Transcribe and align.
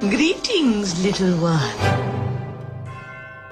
Greetings, 0.00 1.04
little 1.04 1.36
one. 1.42 1.76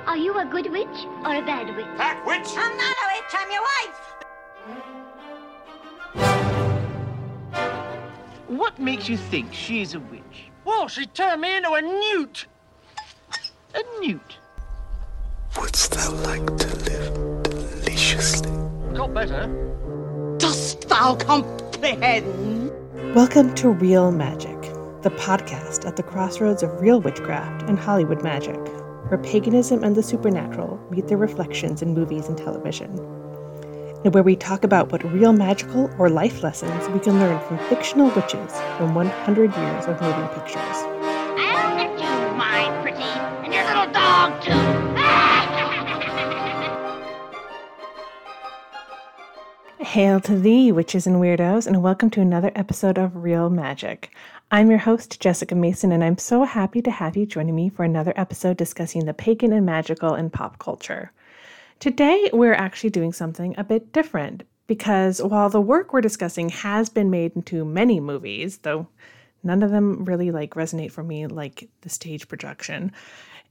Are 0.07 0.17
you 0.17 0.39
a 0.39 0.47
good 0.47 0.73
witch 0.73 1.07
or 1.23 1.35
a 1.35 1.43
bad 1.43 1.77
witch? 1.77 1.85
That 1.99 2.25
witch! 2.25 2.49
I'm 2.57 2.75
not 2.75 2.97
a 2.97 3.07
witch, 3.13 3.35
I'm 3.35 3.51
your 3.53 3.63
wife. 3.85 3.99
What 8.47 8.79
makes 8.79 9.11
you 9.11 9.19
think 9.19 9.53
she's 9.53 9.93
a 9.93 10.01
witch? 10.01 10.51
Well, 10.65 10.89
she 10.89 11.05
turned 11.05 11.43
me 11.43 11.55
into 11.55 11.71
a 11.71 11.83
newt. 11.83 12.47
A 13.75 13.83
newt? 14.01 14.39
Wouldst 15.59 15.91
thou 15.91 16.13
like 16.13 16.47
to 16.47 16.77
live 16.77 17.43
deliciously? 17.43 18.51
Got 18.95 19.13
better. 19.13 19.47
Dost 20.39 20.89
thou 20.89 21.15
comprehend? 21.15 22.73
Welcome 23.15 23.55
to 23.57 23.69
Real 23.69 24.11
Magic, 24.11 24.58
the 25.09 25.17
podcast 25.17 25.87
at 25.87 25.97
the 25.97 26.03
crossroads 26.03 26.63
of 26.63 26.83
real 26.83 27.01
witchcraft 27.01 27.63
and 27.63 27.79
Hollywood 27.79 28.23
magic, 28.23 28.59
where 29.09 29.17
paganism 29.17 29.83
and 29.83 29.97
the 29.97 30.03
supernatural 30.03 30.79
meet 30.91 31.09
their 31.09 31.17
reflections 31.17 31.81
in 31.81 31.95
movies 31.95 32.29
and 32.29 32.37
television, 32.37 32.91
and 34.05 34.13
where 34.13 34.23
we 34.23 34.37
talk 34.37 34.65
about 34.65 34.93
what 34.93 35.03
real 35.11 35.33
magical 35.33 35.91
or 35.99 36.11
life 36.11 36.43
lessons 36.43 36.91
we 36.91 37.01
can 37.01 37.19
learn 37.19 37.41
from 37.47 37.57
fictional 37.71 38.11
witches 38.11 38.53
from 38.77 38.95
100 38.95 39.57
years 39.57 39.87
of 39.87 39.99
moving 40.03 40.29
pictures. 40.29 40.61
I'll 40.61 41.79
get 41.79 41.99
you, 41.99 42.37
my 42.37 42.69
pretty, 42.83 43.01
and 43.01 43.55
your 43.55 43.65
little 43.65 43.91
dog 43.91 44.43
too. 44.43 44.53
Hail 49.87 50.21
to 50.21 50.39
thee, 50.39 50.71
witches 50.71 51.07
and 51.07 51.17
weirdos, 51.17 51.67
and 51.67 51.83
welcome 51.83 52.11
to 52.11 52.21
another 52.21 52.53
episode 52.55 52.99
of 52.99 53.17
Real 53.17 53.49
Magic. 53.49 54.11
I'm 54.51 54.71
your 54.71 54.79
host, 54.79 55.21
Jessica 55.21 55.55
Mason, 55.55 55.93
and 55.93 56.03
I'm 56.03 56.17
so 56.17 56.45
happy 56.45 56.81
to 56.81 56.91
have 56.91 57.19
you 57.19 57.27
joining 57.27 57.55
me 57.55 57.69
for 57.69 57.85
another 57.85 58.15
episode 58.17 58.57
discussing 58.57 59.05
the 59.05 59.13
pagan 59.13 59.53
and 59.53 59.67
magical 59.67 60.15
in 60.15 60.31
pop 60.31 60.59
culture. 60.59 61.13
Today, 61.81 62.31
we're 62.33 62.55
actually 62.55 62.89
doing 62.89 63.13
something 63.13 63.55
a 63.59 63.65
bit 63.65 63.93
different 63.93 64.45
because 64.67 65.21
while 65.21 65.51
the 65.51 65.61
work 65.61 65.93
we're 65.93 66.01
discussing 66.01 66.49
has 66.49 66.89
been 66.89 67.11
made 67.11 67.37
into 67.37 67.63
many 67.63 68.01
movies, 68.01 68.57
though 68.59 68.89
none 69.43 69.63
of 69.63 69.71
them 69.71 70.07
really 70.07 70.31
like 70.31 70.55
resonate 70.55 70.93
for 70.93 71.03
me 71.03 71.27
like 71.27 71.69
the 71.83 71.91
stage 71.91 72.27
production, 72.27 72.91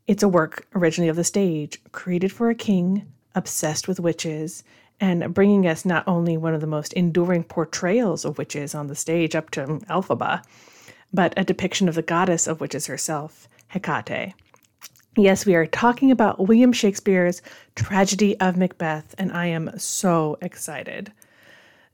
it's 0.08 0.24
a 0.24 0.28
work 0.28 0.66
originally 0.74 1.10
of 1.10 1.16
the 1.16 1.24
stage, 1.24 1.80
created 1.92 2.32
for 2.32 2.50
a 2.50 2.56
king, 2.56 3.06
obsessed 3.36 3.88
with 3.88 4.00
witches, 4.00 4.64
and 5.00 5.32
bringing 5.32 5.68
us 5.68 5.86
not 5.86 6.08
only 6.08 6.38
one 6.38 6.56
of 6.56 6.62
the 6.62 6.66
most 6.66 6.92
enduring 6.94 7.44
portrayals 7.44 8.26
of 8.26 8.40
witches 8.40 8.74
on 8.74 8.88
the 8.88 8.96
stage 8.96 9.36
up 9.36 9.52
to 9.52 9.64
Elphaba, 9.92 10.42
but 11.14 11.34
a 11.38 11.44
depiction 11.44 11.88
of 11.88 11.96
the 11.96 12.02
goddess 12.02 12.48
of 12.48 12.62
witches 12.62 12.88
herself, 12.88 13.48
Hecate. 13.70 14.34
Yes, 15.16 15.46
we 15.46 15.56
are 15.56 15.66
talking 15.66 16.12
about 16.12 16.48
William 16.48 16.72
Shakespeare's 16.72 17.42
Tragedy 17.76 18.40
of 18.40 18.56
Macbeth, 18.56 19.16
and 19.18 19.32
I 19.32 19.48
am 19.48 19.72
so 19.80 20.38
excited. 20.42 21.12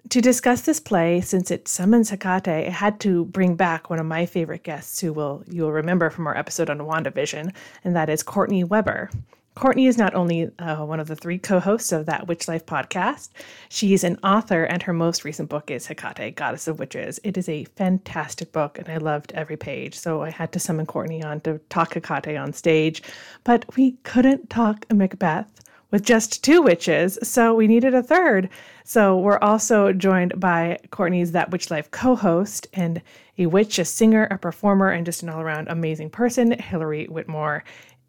To 0.09 0.19
discuss 0.19 0.61
this 0.61 0.81
play, 0.81 1.22
since 1.22 1.50
it 1.50 1.69
summons 1.69 2.09
Hecate, 2.09 2.67
I 2.67 2.69
had 2.69 3.00
to 3.00 3.23
bring 3.25 3.56
back 3.56 3.89
one 3.89 4.00
of 4.00 4.06
my 4.06 4.25
favorite 4.25 4.64
guests 4.64 5.00
who 5.00 5.14
will 5.14 5.44
you'll 5.47 5.72
remember 5.72 6.09
from 6.09 6.28
our 6.28 6.38
episode 6.38 6.69
on 6.69 6.80
WandaVision, 6.80 7.53
and 7.86 7.95
that 7.95 8.09
is 8.09 8.23
Courtney 8.23 8.66
Weber. 8.66 9.09
Courtney 9.55 9.85
is 9.85 9.97
not 9.97 10.15
only 10.15 10.49
uh, 10.57 10.83
one 10.83 10.99
of 10.99 11.07
the 11.07 11.15
three 11.15 11.37
co 11.37 11.59
hosts 11.59 11.91
of 11.91 12.07
that 12.07 12.27
Witch 12.27 12.47
Life 12.47 12.65
podcast, 12.65 13.29
she's 13.69 14.03
an 14.03 14.17
author, 14.23 14.63
and 14.63 14.81
her 14.81 14.93
most 14.93 15.23
recent 15.23 15.49
book 15.49 15.69
is 15.69 15.85
Hecate, 15.87 16.35
Goddess 16.35 16.67
of 16.67 16.79
Witches. 16.79 17.19
It 17.23 17.37
is 17.37 17.47
a 17.47 17.65
fantastic 17.65 18.51
book, 18.51 18.79
and 18.79 18.89
I 18.89 18.97
loved 18.97 19.31
every 19.33 19.57
page. 19.57 19.97
So 19.97 20.23
I 20.23 20.31
had 20.31 20.51
to 20.53 20.59
summon 20.59 20.87
Courtney 20.87 21.23
on 21.23 21.39
to 21.41 21.59
talk 21.69 21.93
Hecate 21.93 22.39
on 22.39 22.51
stage, 22.53 23.03
but 23.43 23.65
we 23.75 23.91
couldn't 24.03 24.50
talk 24.50 24.85
Macbeth 24.91 25.63
with 25.94 26.03
just 26.03 26.44
two 26.44 26.63
witches, 26.63 27.19
so 27.22 27.53
we 27.53 27.67
needed 27.67 27.94
a 27.94 28.01
third. 28.01 28.49
So 28.83 29.16
we're 29.19 29.38
also 29.38 29.94
joined 29.94 30.39
by 30.39 30.79
Courtney's 30.89 31.31
That 31.33 31.51
Witch 31.51 31.69
Life 31.69 31.91
co 31.91 32.16
host 32.16 32.66
and 32.73 32.99
a 33.38 33.45
witch, 33.45 33.78
a 33.78 33.85
singer, 33.85 34.28
a 34.31 34.38
performer, 34.39 34.89
and 34.89 35.05
just 35.05 35.22
an 35.22 35.29
all 35.29 35.41
around 35.41 35.67
amazing 35.67 36.09
person, 36.09 36.59
Hillary 36.59 37.05
Whitmore. 37.05 37.63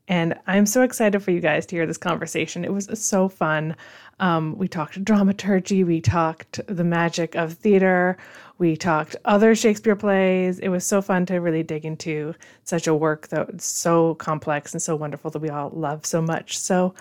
And 0.07 0.35
I'm 0.47 0.67
so 0.67 0.83
excited 0.83 1.21
for 1.21 1.31
you 1.31 1.41
guys 1.41 1.65
to 1.67 1.77
hear 1.77 1.87
this 1.87 1.97
conversation. 1.97 2.65
It 2.65 2.73
was 2.73 2.89
so 2.95 3.29
fun. 3.29 3.75
Um, 4.21 4.57
we 4.59 4.69
talked 4.69 5.03
dramaturgy, 5.03 5.83
we 5.83 6.01
talked 6.01 6.61
the 6.67 6.85
magic 6.85 7.35
of 7.35 7.55
theater, 7.55 8.17
we 8.59 8.77
talked 8.77 9.17
other 9.25 9.55
Shakespeare 9.55 9.97
plays. 9.97 10.59
It 10.61 10.69
was 10.69 10.85
so 10.85 11.03
fun 11.03 11.27
to 11.27 11.39
really 11.39 11.63
dig 11.63 11.85
into 11.85 12.35
such 12.63 12.87
a 12.87 12.95
work 12.95 13.29
that's 13.29 13.65
so 13.65 14.15
complex 14.17 14.73
and 14.73 14.81
so 14.81 14.95
wonderful 14.95 15.31
that 15.33 15.41
we 15.41 15.49
all 15.49 15.71
love 15.71 16.07
so 16.07 16.23
much. 16.23 16.59
So 16.59 16.95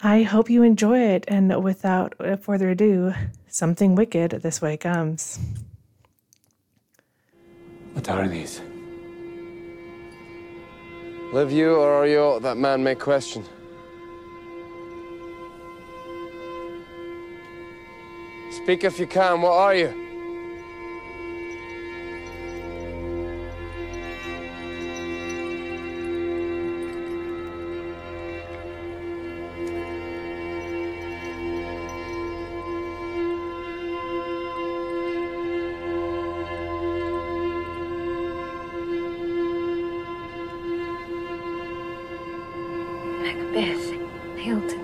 I 0.00 0.22
hope 0.22 0.48
you 0.48 0.62
enjoy 0.62 1.00
it. 1.00 1.24
And 1.28 1.62
without 1.62 2.14
further 2.40 2.70
ado, 2.70 3.12
something 3.48 3.94
wicked 3.94 4.30
this 4.30 4.62
way 4.62 4.76
comes. 4.76 5.38
What 7.92 8.08
are 8.08 8.28
these? 8.28 8.60
Live 11.32 11.50
you 11.50 11.74
or 11.74 11.92
are 11.92 12.06
you 12.06 12.38
that 12.40 12.56
man 12.56 12.82
may 12.84 12.94
question? 12.94 13.44
Speak 18.52 18.84
if 18.84 18.98
you 18.98 19.06
can, 19.06 19.42
what 19.42 19.52
are 19.52 19.74
you? 19.74 20.05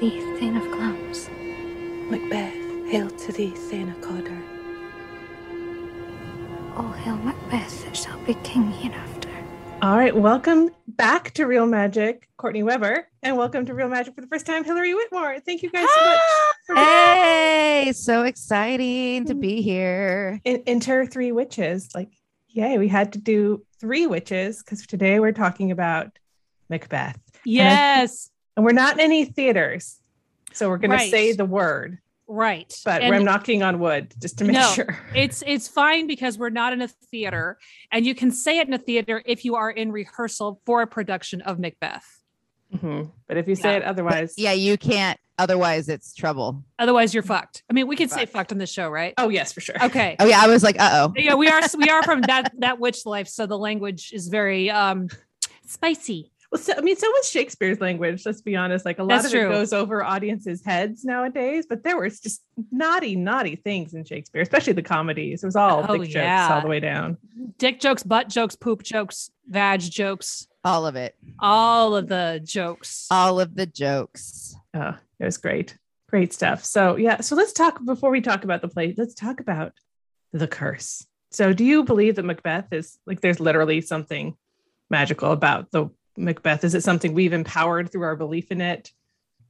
Thee, 0.03 0.19
Thane 0.41 0.57
of 0.57 0.65
Glamis. 0.73 1.31
Macbeth, 2.11 2.91
hail 2.91 3.09
to 3.09 3.31
thee, 3.31 3.51
Thane 3.51 3.89
of 3.89 4.01
Cawdor. 4.01 4.43
All 6.77 6.91
hail 6.91 7.15
Macbeth 7.19 7.85
that 7.85 7.97
shall 7.97 8.19
be 8.25 8.35
king 8.43 8.69
hereafter. 8.73 9.29
All 9.81 9.97
right, 9.97 10.17
welcome 10.17 10.71
back 10.89 11.31
to 11.35 11.47
Real 11.47 11.67
Magic, 11.67 12.29
Courtney 12.37 12.65
Weber, 12.65 13.07
and 13.23 13.37
welcome 13.37 13.65
to 13.67 13.75
Real 13.75 13.89
Magic 13.89 14.17
for 14.17 14.23
the 14.23 14.27
first 14.27 14.45
time, 14.45 14.65
Hillary 14.65 14.93
Whitmore. 14.93 15.39
Thank 15.39 15.63
you 15.63 15.71
guys 15.71 15.87
so 15.95 16.05
much. 16.05 16.19
Ah! 16.21 16.53
for 16.67 16.75
being 16.75 16.87
Hey, 16.87 17.93
so 17.95 18.25
exciting 18.25 19.27
to 19.27 19.37
be 19.37 19.61
mm. 19.61 19.63
here. 19.63 20.41
in- 20.43 20.65
enter 20.67 21.07
three 21.07 21.31
witches. 21.31 21.91
Like, 21.95 22.11
yay, 22.49 22.77
we 22.77 22.89
had 22.89 23.13
to 23.13 23.21
do 23.21 23.65
three 23.79 24.09
witches 24.09 24.65
because 24.65 24.85
today 24.85 25.21
we're 25.21 25.31
talking 25.31 25.71
about 25.71 26.19
Macbeth. 26.69 27.21
Yes, 27.45 28.32
And 28.57 28.65
we're 28.65 28.73
not 28.73 28.95
in 28.95 29.01
any 29.01 29.25
theaters. 29.25 29.99
So 30.53 30.69
we're 30.69 30.79
going 30.79 30.91
Right. 30.91 31.05
to 31.05 31.11
say 31.11 31.33
the 31.33 31.45
word, 31.47 31.99
right. 32.29 32.73
but 32.85 33.03
And 33.03 33.15
I'm 33.15 33.25
knocking 33.25 33.63
on 33.63 33.79
wood 33.79 34.13
just 34.21 34.39
to 34.39 34.45
make 34.45 34.55
No. 34.55 34.71
sure. 34.73 34.99
It's 35.15 35.43
it's 35.47 35.67
fine 35.69 36.07
because 36.07 36.37
we're 36.37 36.51
not 36.51 36.73
in 36.75 36.83
a 36.83 36.89
theater, 36.89 37.59
and 37.91 38.05
you 38.05 38.15
can 38.15 38.31
say 38.31 38.59
it 38.59 38.69
in 38.69 38.75
a 38.75 38.79
theater 38.79 39.23
if 39.25 39.45
you 39.47 39.55
are 39.57 39.71
in 39.71 39.91
rehearsal 39.93 40.61
for 40.67 40.83
a 40.83 40.87
production 40.87 41.41
of 41.43 41.59
Macbeth. 41.59 42.21
Mhm. 42.75 43.11
But 43.29 43.37
if 43.39 43.49
you 43.49 43.55
say 43.55 43.71
Yeah. 43.73 43.77
it 43.79 43.83
otherwise, 43.85 44.35
Yeah, 44.37 44.53
you 44.53 44.77
can't. 44.77 45.19
Otherwise, 45.39 45.89
it's 45.89 46.15
trouble. 46.15 46.63
Otherwise, 46.79 47.15
you're 47.15 47.23
fucked. 47.23 47.63
I 47.69 47.73
mean, 47.73 47.87
we 47.89 47.97
can 47.97 48.09
say 48.09 48.21
Fucked. 48.21 48.33
fucked 48.33 48.53
on 48.53 48.59
the 48.59 48.67
show, 48.67 48.89
right? 48.91 49.15
Oh, 49.17 49.29
yes, 49.31 49.53
for 49.53 49.61
sure. 49.61 49.83
Okay. 49.83 50.17
Oh 50.21 50.27
yeah, 50.27 50.41
I 50.43 50.47
was 50.49 50.63
like, 50.63 50.77
uh 50.79 50.91
oh. 51.09 51.13
Yeah, 51.17 51.35
we 51.35 51.49
are 51.49 51.61
we 51.79 51.89
are 51.89 52.03
from 52.03 52.21
that 52.23 52.53
that 52.59 52.79
witch 52.79 53.07
life, 53.07 53.29
so 53.29 53.47
the 53.47 53.59
language 53.59 54.13
is 54.13 54.29
very 54.29 54.71
um 54.71 55.09
spicy. 55.67 56.32
Well, 56.53 56.61
so, 56.61 56.75
I 56.77 56.83
mean, 56.83 56.97
so 56.97 57.09
was 57.11 57.31
Shakespeare's 57.31 57.81
language. 57.81 58.27
Let's 58.27 58.43
be 58.43 58.57
honest. 58.57 58.85
Like 58.85 58.99
a 58.99 59.03
lot 59.03 59.23
That's 59.23 59.25
of 59.27 59.31
true. 59.33 59.47
it 59.47 59.53
goes 59.53 59.73
over 59.73 60.05
audiences' 60.05 60.63
heads 60.63 61.03
nowadays, 61.03 61.65
but 61.67 61.83
there 61.83 61.99
was 61.99 62.21
just 62.21 62.43
naughty, 62.71 63.17
naughty 63.17 63.57
things 63.57 63.95
in 63.95 64.05
Shakespeare, 64.05 64.43
especially 64.43 64.75
the 64.75 64.83
comedies. 64.83 65.43
It 65.43 65.47
was 65.47 65.57
all 65.57 65.85
Oh, 65.89 65.97
dick 65.97 66.11
jokes 66.11 66.15
yeah. 66.15 66.53
all 66.55 66.61
the 66.61 66.69
way 66.69 66.79
down. 66.79 67.17
Dick 67.57 67.81
jokes, 67.81 68.03
butt 68.03 68.29
jokes, 68.29 68.55
poop 68.55 68.83
jokes, 68.83 69.31
vag 69.49 69.81
jokes, 69.81 70.47
All 70.63 70.87
of 70.87 70.95
it. 70.95 71.17
all 71.39 71.97
of 71.97 72.07
the 72.09 72.41
jokes. 72.45 73.07
All 73.11 73.41
of 73.41 73.55
the 73.55 73.65
jokes. 73.65 74.55
Oh, 74.75 74.95
it 75.19 75.25
was 75.25 75.39
great. 75.39 75.79
Great 76.11 76.35
stuff. 76.35 76.63
So, 76.67 76.97
yeah. 76.97 77.23
So 77.23 77.35
let's 77.35 77.55
talk 77.55 77.83
before 77.83 78.11
we 78.11 78.21
talk 78.21 78.45
about 78.45 78.61
the 78.61 78.69
play, 78.69 78.95
let's 78.99 79.15
talk 79.15 79.41
about 79.41 79.73
the 80.35 80.47
curse. 80.47 81.07
So, 81.31 81.55
do 81.55 81.65
you 81.65 81.83
believe 81.85 82.17
that 82.17 82.27
Macbeth 82.27 82.71
is 82.73 82.99
like 83.07 83.23
there's 83.23 83.41
literally 83.41 83.81
something 83.81 84.37
magical 84.91 85.33
about 85.33 85.71
the 85.71 85.89
Macbeth? 86.17 86.65
Is 86.65 86.75
it 86.75 86.83
something 86.83 87.15
we've 87.15 87.33
empowered 87.33 87.91
through 87.91 88.03
our 88.03 88.17
belief 88.17 88.51
in 88.51 88.61
it? 88.61 88.91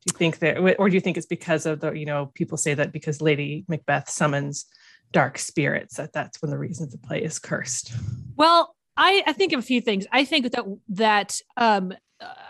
Do 0.04 0.12
you 0.12 0.18
think 0.18 0.38
that, 0.40 0.58
or 0.78 0.88
do 0.88 0.94
you 0.94 1.00
think 1.00 1.16
it's 1.16 1.26
because 1.26 1.64
of 1.66 1.80
the, 1.80 1.92
you 1.92 2.06
know, 2.06 2.32
people 2.34 2.58
say 2.58 2.74
that 2.74 2.92
because 2.92 3.20
Lady 3.20 3.64
Macbeth 3.68 4.08
summons 4.08 4.66
dark 5.12 5.38
spirits, 5.38 5.96
that 5.96 6.12
that's 6.12 6.42
one 6.42 6.48
of 6.48 6.52
the 6.52 6.58
reasons 6.58 6.92
the 6.92 6.98
play 6.98 7.22
is 7.22 7.38
cursed? 7.38 7.92
Well, 8.36 8.74
I, 8.96 9.22
I 9.26 9.32
think 9.32 9.52
of 9.52 9.60
a 9.60 9.62
few 9.62 9.80
things. 9.80 10.06
I 10.12 10.24
think 10.24 10.50
that 10.50 10.64
that 10.88 11.38
um, 11.56 11.94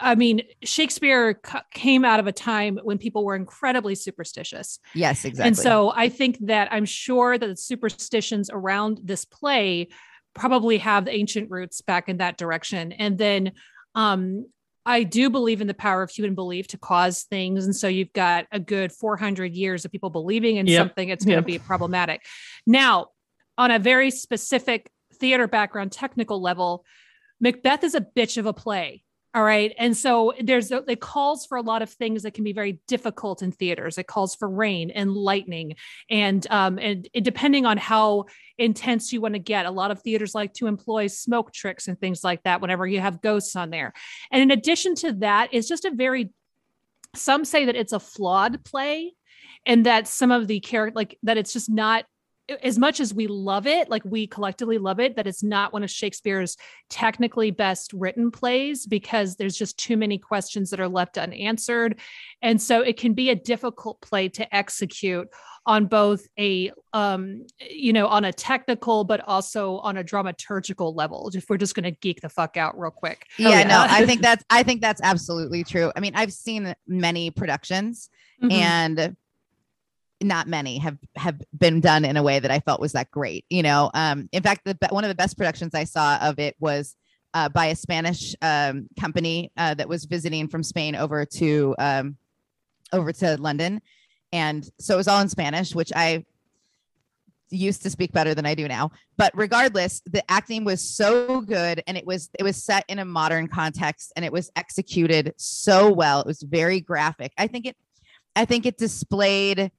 I 0.00 0.14
mean, 0.14 0.42
Shakespeare 0.62 1.38
c- 1.44 1.58
came 1.72 2.04
out 2.04 2.20
of 2.20 2.26
a 2.26 2.32
time 2.32 2.78
when 2.82 2.98
people 2.98 3.24
were 3.24 3.36
incredibly 3.36 3.94
superstitious. 3.94 4.78
Yes, 4.94 5.24
exactly. 5.24 5.48
And 5.48 5.56
so 5.56 5.92
I 5.94 6.08
think 6.08 6.38
that 6.46 6.68
I'm 6.72 6.84
sure 6.84 7.38
that 7.38 7.46
the 7.46 7.56
superstitions 7.56 8.50
around 8.52 9.00
this 9.02 9.24
play 9.24 9.88
probably 10.34 10.78
have 10.78 11.08
ancient 11.08 11.50
roots 11.50 11.80
back 11.80 12.08
in 12.08 12.18
that 12.18 12.38
direction. 12.38 12.92
And 12.92 13.18
then 13.18 13.52
um, 13.94 14.46
I 14.84 15.04
do 15.04 15.30
believe 15.30 15.60
in 15.60 15.68
the 15.68 15.74
power 15.74 16.02
of 16.02 16.10
human 16.10 16.34
belief 16.34 16.66
to 16.68 16.78
cause 16.78 17.22
things. 17.24 17.64
And 17.64 17.74
so 17.76 17.86
you've 17.86 18.12
got 18.12 18.46
a 18.50 18.58
good 18.58 18.90
400 18.92 19.54
years 19.54 19.84
of 19.84 19.92
people 19.92 20.10
believing 20.10 20.56
in 20.56 20.66
Yep. 20.66 20.78
something, 20.78 21.08
it's 21.08 21.24
going 21.24 21.36
to 21.36 21.48
Yep. 21.52 21.60
be 21.60 21.64
problematic. 21.64 22.24
Now, 22.66 23.08
on 23.56 23.70
a 23.70 23.78
very 23.78 24.10
specific 24.10 24.90
theater 25.14 25.46
background, 25.46 25.92
technical 25.92 26.40
level, 26.40 26.84
Macbeth 27.40 27.84
is 27.84 27.94
a 27.94 28.00
bitch 28.00 28.38
of 28.38 28.46
a 28.46 28.52
play. 28.52 29.04
All 29.34 29.42
right. 29.42 29.72
And 29.78 29.96
so 29.96 30.34
there's 30.42 30.70
it 30.70 31.00
calls 31.00 31.46
for 31.46 31.56
a 31.56 31.62
lot 31.62 31.80
of 31.80 31.88
things 31.88 32.24
that 32.24 32.34
can 32.34 32.44
be 32.44 32.52
very 32.52 32.80
difficult 32.86 33.40
in 33.40 33.50
theaters. 33.50 33.96
It 33.96 34.06
calls 34.06 34.34
for 34.34 34.46
rain 34.46 34.90
and 34.90 35.10
lightning 35.10 35.76
and 36.10 36.46
um 36.50 36.78
and 36.78 37.08
it, 37.14 37.24
depending 37.24 37.64
on 37.64 37.78
how 37.78 38.26
intense 38.58 39.10
you 39.10 39.22
want 39.22 39.32
to 39.34 39.38
get. 39.38 39.64
A 39.64 39.70
lot 39.70 39.90
of 39.90 40.02
theaters 40.02 40.34
like 40.34 40.52
to 40.54 40.66
employ 40.66 41.06
smoke 41.06 41.50
tricks 41.50 41.88
and 41.88 41.98
things 41.98 42.22
like 42.22 42.42
that 42.42 42.60
whenever 42.60 42.86
you 42.86 43.00
have 43.00 43.22
ghosts 43.22 43.56
on 43.56 43.70
there. 43.70 43.94
And 44.30 44.42
in 44.42 44.50
addition 44.50 44.94
to 44.96 45.14
that, 45.14 45.48
it's 45.52 45.68
just 45.68 45.86
a 45.86 45.90
very 45.90 46.30
some 47.16 47.46
say 47.46 47.64
that 47.64 47.76
it's 47.76 47.94
a 47.94 48.00
flawed 48.00 48.62
play 48.64 49.14
and 49.64 49.86
that 49.86 50.08
some 50.08 50.30
of 50.30 50.46
the 50.46 50.60
character 50.60 50.94
like 50.94 51.18
that 51.22 51.38
it's 51.38 51.54
just 51.54 51.70
not 51.70 52.04
as 52.62 52.78
much 52.78 53.00
as 53.00 53.14
we 53.14 53.26
love 53.26 53.66
it, 53.66 53.88
like 53.88 54.02
we 54.04 54.26
collectively 54.26 54.78
love 54.78 55.00
it, 55.00 55.16
that 55.16 55.26
it's 55.26 55.42
not 55.42 55.72
one 55.72 55.82
of 55.82 55.90
Shakespeare's 55.90 56.56
technically 56.90 57.50
best 57.50 57.92
written 57.92 58.30
plays 58.30 58.86
because 58.86 59.36
there's 59.36 59.56
just 59.56 59.78
too 59.78 59.96
many 59.96 60.18
questions 60.18 60.70
that 60.70 60.80
are 60.80 60.88
left 60.88 61.18
unanswered. 61.18 62.00
And 62.40 62.60
so 62.60 62.80
it 62.80 62.96
can 62.96 63.14
be 63.14 63.30
a 63.30 63.34
difficult 63.34 64.00
play 64.00 64.28
to 64.30 64.54
execute 64.54 65.28
on 65.64 65.86
both 65.86 66.26
a 66.40 66.72
um 66.92 67.46
you 67.60 67.92
know 67.92 68.08
on 68.08 68.24
a 68.24 68.32
technical 68.32 69.04
but 69.04 69.20
also 69.28 69.76
on 69.78 69.96
a 69.96 70.02
dramaturgical 70.02 70.92
level 70.92 71.30
if 71.32 71.48
we're 71.48 71.56
just 71.56 71.76
going 71.76 71.84
to 71.84 71.92
geek 71.92 72.20
the 72.20 72.28
fuck 72.28 72.56
out 72.56 72.76
real 72.76 72.90
quick 72.90 73.28
yeah, 73.38 73.62
no, 73.62 73.86
I 73.88 74.04
think 74.04 74.22
that's 74.28 74.44
I 74.50 74.64
think 74.64 74.80
that's 74.80 75.00
absolutely 75.00 75.62
true. 75.62 75.92
I 75.94 76.00
mean, 76.00 76.16
I've 76.16 76.32
seen 76.32 76.74
many 76.88 77.30
productions 77.30 78.10
Mhm. 78.42 78.52
and 78.52 79.16
not 80.22 80.48
many 80.48 80.78
have 80.78 80.98
have 81.16 81.40
been 81.56 81.80
done 81.80 82.04
in 82.04 82.16
a 82.16 82.22
way 82.22 82.38
that 82.38 82.50
I 82.50 82.60
felt 82.60 82.80
was 82.80 82.92
that 82.92 83.10
great. 83.10 83.44
You 83.50 83.62
know, 83.62 83.90
um, 83.94 84.28
in 84.32 84.42
fact, 84.42 84.64
the 84.64 84.76
one 84.90 85.04
of 85.04 85.08
the 85.08 85.14
best 85.14 85.36
productions 85.36 85.74
I 85.74 85.84
saw 85.84 86.18
of 86.18 86.38
it 86.38 86.56
was 86.60 86.96
uh, 87.34 87.48
by 87.48 87.66
a 87.66 87.76
Spanish 87.76 88.34
um, 88.42 88.88
company 88.98 89.52
uh, 89.56 89.74
that 89.74 89.88
was 89.88 90.04
visiting 90.04 90.48
from 90.48 90.62
Spain 90.62 90.94
over 90.96 91.24
to 91.24 91.74
um, 91.78 92.16
over 92.92 93.12
to 93.12 93.36
London, 93.38 93.80
and 94.32 94.68
so 94.78 94.94
it 94.94 94.98
was 94.98 95.08
all 95.08 95.20
in 95.20 95.28
Spanish, 95.28 95.74
which 95.74 95.92
I 95.94 96.24
used 97.52 97.82
to 97.82 97.90
speak 97.90 98.12
better 98.12 98.34
than 98.34 98.46
I 98.46 98.54
do 98.54 98.66
now. 98.66 98.90
But 99.16 99.32
regardless, 99.34 100.02
the 100.06 100.28
acting 100.30 100.64
was 100.64 100.80
so 100.80 101.42
good 101.42 101.82
and 101.86 101.96
it 101.96 102.06
was 102.06 102.30
it 102.38 102.42
was 102.42 102.62
set 102.62 102.84
in 102.88 102.98
a 102.98 103.04
modern 103.04 103.46
context 103.46 104.12
and 104.16 104.24
it 104.24 104.32
was 104.32 104.50
executed 104.56 105.34
so 105.36 105.92
well. 105.92 106.20
It 106.20 106.26
was 106.26 106.42
very 106.42 106.80
graphic. 106.80 107.32
I 107.36 107.46
think 107.46 107.66
it 107.66 107.76
I 108.34 108.44
think 108.44 108.66
it 108.66 108.78
displayed 108.78 109.70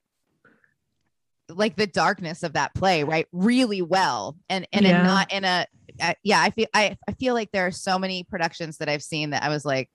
like 1.56 1.76
the 1.76 1.88
darkness 1.88 2.44
of 2.44 2.54
that 2.54 2.74
play, 2.76 3.04
right? 3.04 3.28
Really 3.32 3.82
well. 3.82 4.38
And 4.50 4.68
and 4.74 4.86
Yeah. 4.86 5.04
not 5.04 5.32
in 5.32 5.44
a 5.46 5.66
uh, 6.02 6.14
yeah, 6.24 6.42
I 6.42 6.50
feel 6.50 6.68
I, 6.74 6.98
I 7.08 7.14
feel 7.14 7.34
like 7.34 7.52
there 7.52 7.68
are 7.68 7.72
so 7.72 8.00
many 8.00 8.24
productions 8.24 8.78
that 8.78 8.90
I've 8.90 9.04
seen 9.04 9.30
that 9.32 9.44
I 9.44 9.50
was 9.50 9.64
like, 9.66 9.90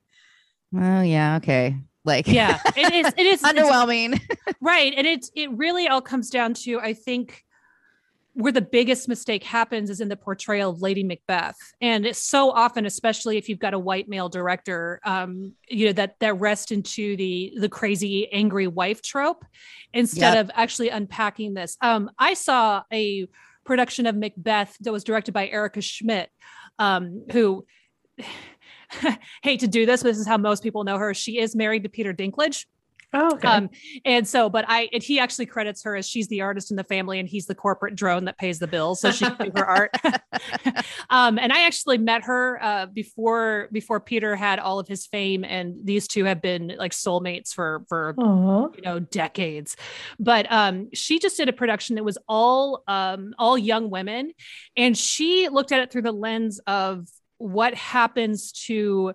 oh 0.77 1.01
yeah, 1.03 1.37
okay. 1.37 1.77
Like 2.05 2.27
yeah 2.27 2.59
it 2.77 2.95
is 2.95 3.13
it 3.19 3.27
is 3.27 3.43
underwhelming. 3.51 4.19
right 4.63 4.95
and 4.97 5.07
it's 5.07 5.31
it 5.35 5.51
really 5.53 5.89
all 5.89 6.01
comes 6.01 6.31
down 6.31 6.55
to 6.55 6.81
i 6.81 6.95
think 6.95 7.43
where 8.38 8.52
the 8.52 8.62
biggest 8.62 9.08
mistake 9.08 9.43
happens 9.43 9.90
is 9.90 10.00
in 10.00 10.08
the 10.08 10.17
portrayal 10.17 10.70
of 10.70 10.81
lady 10.81 11.02
macbeth. 11.02 11.56
And 11.81 12.06
it's 12.06 12.20
so 12.20 12.52
often 12.52 12.87
especially 12.87 13.37
if 13.37 13.49
you've 13.49 13.58
got 13.58 13.75
a 13.75 13.79
white 13.79 14.08
male 14.08 14.29
director 14.29 15.00
um 15.05 15.55
you 15.69 15.87
know 15.87 15.93
that 15.93 16.14
that 16.20 16.35
rest 16.38 16.70
into 16.70 17.17
the 17.17 17.52
the 17.58 17.69
crazy 17.69 18.32
angry 18.32 18.69
wife 18.69 19.02
trope 19.02 19.44
instead 19.93 20.35
Yep. 20.35 20.44
of 20.44 20.50
actually 20.55 20.88
unpacking 20.90 21.55
this. 21.55 21.76
Um 21.81 22.11
i 22.19 22.35
saw 22.35 22.82
a 22.93 23.26
production 23.64 24.06
of 24.06 24.14
macbeth 24.14 24.76
that 24.81 24.93
was 24.93 25.02
directed 25.02 25.32
by 25.32 25.49
erica 25.49 25.81
schmidt 25.81 26.31
um 26.79 27.25
who 27.32 27.67
hate 29.43 29.61
to 29.61 29.69
do 29.69 29.85
this 29.85 30.02
but 30.02 30.11
this 30.11 30.19
is 30.19 30.26
how 30.29 30.37
most 30.38 30.62
people 30.62 30.85
know 30.85 30.96
her. 30.96 31.12
She 31.12 31.38
is 31.40 31.56
married 31.56 31.82
to 31.82 31.88
peter 31.88 32.14
dinklage 32.14 32.67
Oh, 33.15 33.35
okay. 33.35 33.49
um, 33.49 33.71
and 34.05 34.29
so, 34.29 34.51
but 34.51 34.67
I, 34.69 34.89
and 34.93 35.03
he 35.03 35.19
actually 35.19 35.47
credits 35.47 35.83
her 35.85 35.97
as 35.97 36.07
she's 36.07 36.29
the 36.29 36.43
artist 36.43 36.71
in 36.71 36.77
the 36.77 36.85
family 36.85 37.19
and 37.19 37.29
he's 37.29 37.47
the 37.47 37.55
corporate 37.55 37.95
drone 37.95 38.27
that 38.27 38.37
pays 38.37 38.59
the 38.59 38.67
bills. 38.67 39.01
So 39.01 39.11
she 39.11 39.25
can 39.25 39.51
do 39.51 39.53
her 39.57 39.65
art. 39.65 39.95
um, 41.11 41.39
and 41.39 41.51
I 41.51 41.65
actually 41.65 41.99
met 41.99 42.25
her, 42.25 42.63
uh, 42.63 42.87
before, 42.87 43.69
before 43.73 44.01
Peter 44.01 44.37
had 44.37 44.59
all 44.59 44.79
of 44.79 44.87
his 44.89 45.07
fame 45.07 45.43
and 45.43 45.77
these 45.85 46.07
two 46.07 46.25
have 46.25 46.43
been 46.43 46.75
like 46.79 46.93
soulmates 46.93 47.55
for, 47.55 47.85
for, 47.89 48.15
Aw. 48.19 48.69
you 48.75 48.83
know, 48.83 48.99
decades. 48.99 49.77
But, 50.19 50.51
um, 50.53 50.91
she 50.93 51.19
just 51.19 51.39
did 51.39 51.49
a 51.49 51.55
production 51.55 51.97
that 51.97 52.05
was 52.05 52.19
all, 52.29 52.83
um, 52.87 53.35
all 53.39 53.57
young 53.57 53.89
women. 53.89 54.33
And 54.77 54.97
she 54.97 55.49
looked 55.49 55.73
at 55.73 55.81
it 55.81 55.91
through 55.91 56.03
the 56.03 56.13
lens 56.13 56.61
of 56.67 57.09
what 57.39 57.75
happens 57.75 58.53
to, 58.67 59.15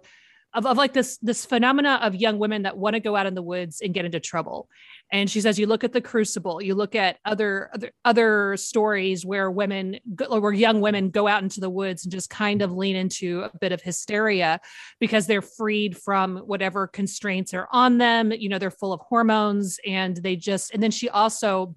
of, 0.54 0.66
of 0.66 0.78
like 0.78 0.94
this 0.94 1.18
this 1.18 1.46
phenomena 1.46 2.00
of 2.02 2.16
young 2.16 2.40
women 2.40 2.64
that 2.64 2.78
want 2.78 2.96
to 2.96 3.00
go 3.00 3.16
out 3.16 3.26
in 3.26 3.34
the 3.34 3.42
woods 3.42 3.82
and 3.82 3.94
get 3.94 4.06
into 4.06 4.20
trouble. 4.20 4.70
And 5.12 5.30
she 5.30 5.42
says 5.42 5.60
you 5.60 5.68
look 5.68 5.84
at 5.84 5.94
the 5.94 6.02
crucible 6.02 6.62
you 6.62 6.76
look 6.76 6.96
at 6.96 7.18
other 7.26 7.70
other 7.74 7.92
other 8.06 8.58
stories 8.58 9.26
where 9.26 9.50
women 9.50 10.00
where 10.30 10.54
young 10.54 10.82
women 10.82 11.10
go 11.10 11.28
out 11.28 11.44
into 11.44 11.60
the 11.60 11.70
woods 11.70 12.06
and 12.06 12.12
just 12.12 12.30
kind 12.30 12.62
of 12.62 12.72
lean 12.72 12.96
into 12.96 13.42
a 13.42 13.58
bit 13.60 13.72
of 13.72 13.82
hysteria 13.82 14.60
because 15.00 15.28
they're 15.28 15.42
freed 15.42 15.98
from 15.98 16.38
whatever 16.38 16.88
constraints 16.88 17.54
are 17.54 17.68
on 17.72 17.98
them 17.98 18.32
you 18.32 18.50
know 18.50 18.60
they're 18.60 18.72
full 18.72 18.94
of 18.94 19.02
hormones 19.02 19.80
and 19.86 20.18
they 20.18 20.36
just 20.36 20.74
and 20.74 20.82
then 20.82 20.92
she 20.92 21.10
also 21.10 21.76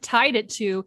tied 0.00 0.36
it 0.36 0.48
to 0.48 0.84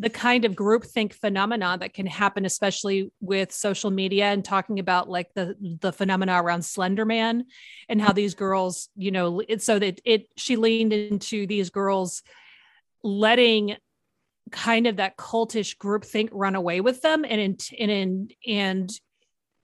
the 0.00 0.10
kind 0.10 0.44
of 0.44 0.52
groupthink 0.52 1.12
phenomena 1.12 1.76
that 1.80 1.92
can 1.92 2.06
happen, 2.06 2.44
especially 2.44 3.10
with 3.20 3.52
social 3.52 3.90
media 3.90 4.26
and 4.26 4.44
talking 4.44 4.78
about 4.78 5.08
like 5.08 5.32
the 5.34 5.56
the 5.80 5.92
phenomena 5.92 6.40
around 6.40 6.64
Slender 6.64 7.04
Man 7.04 7.46
and 7.88 8.00
how 8.00 8.12
these 8.12 8.34
girls, 8.34 8.90
you 8.96 9.10
know, 9.10 9.42
it, 9.48 9.62
so 9.62 9.78
that 9.78 10.00
it 10.04 10.28
she 10.36 10.56
leaned 10.56 10.92
into 10.92 11.46
these 11.46 11.70
girls 11.70 12.22
letting 13.02 13.76
kind 14.50 14.86
of 14.86 14.96
that 14.96 15.16
cultish 15.16 15.76
groupthink 15.76 16.28
run 16.32 16.54
away 16.54 16.80
with 16.80 17.02
them 17.02 17.24
and 17.24 17.40
in, 17.40 17.56
and 17.78 17.90
in, 17.90 18.28
and 18.46 18.90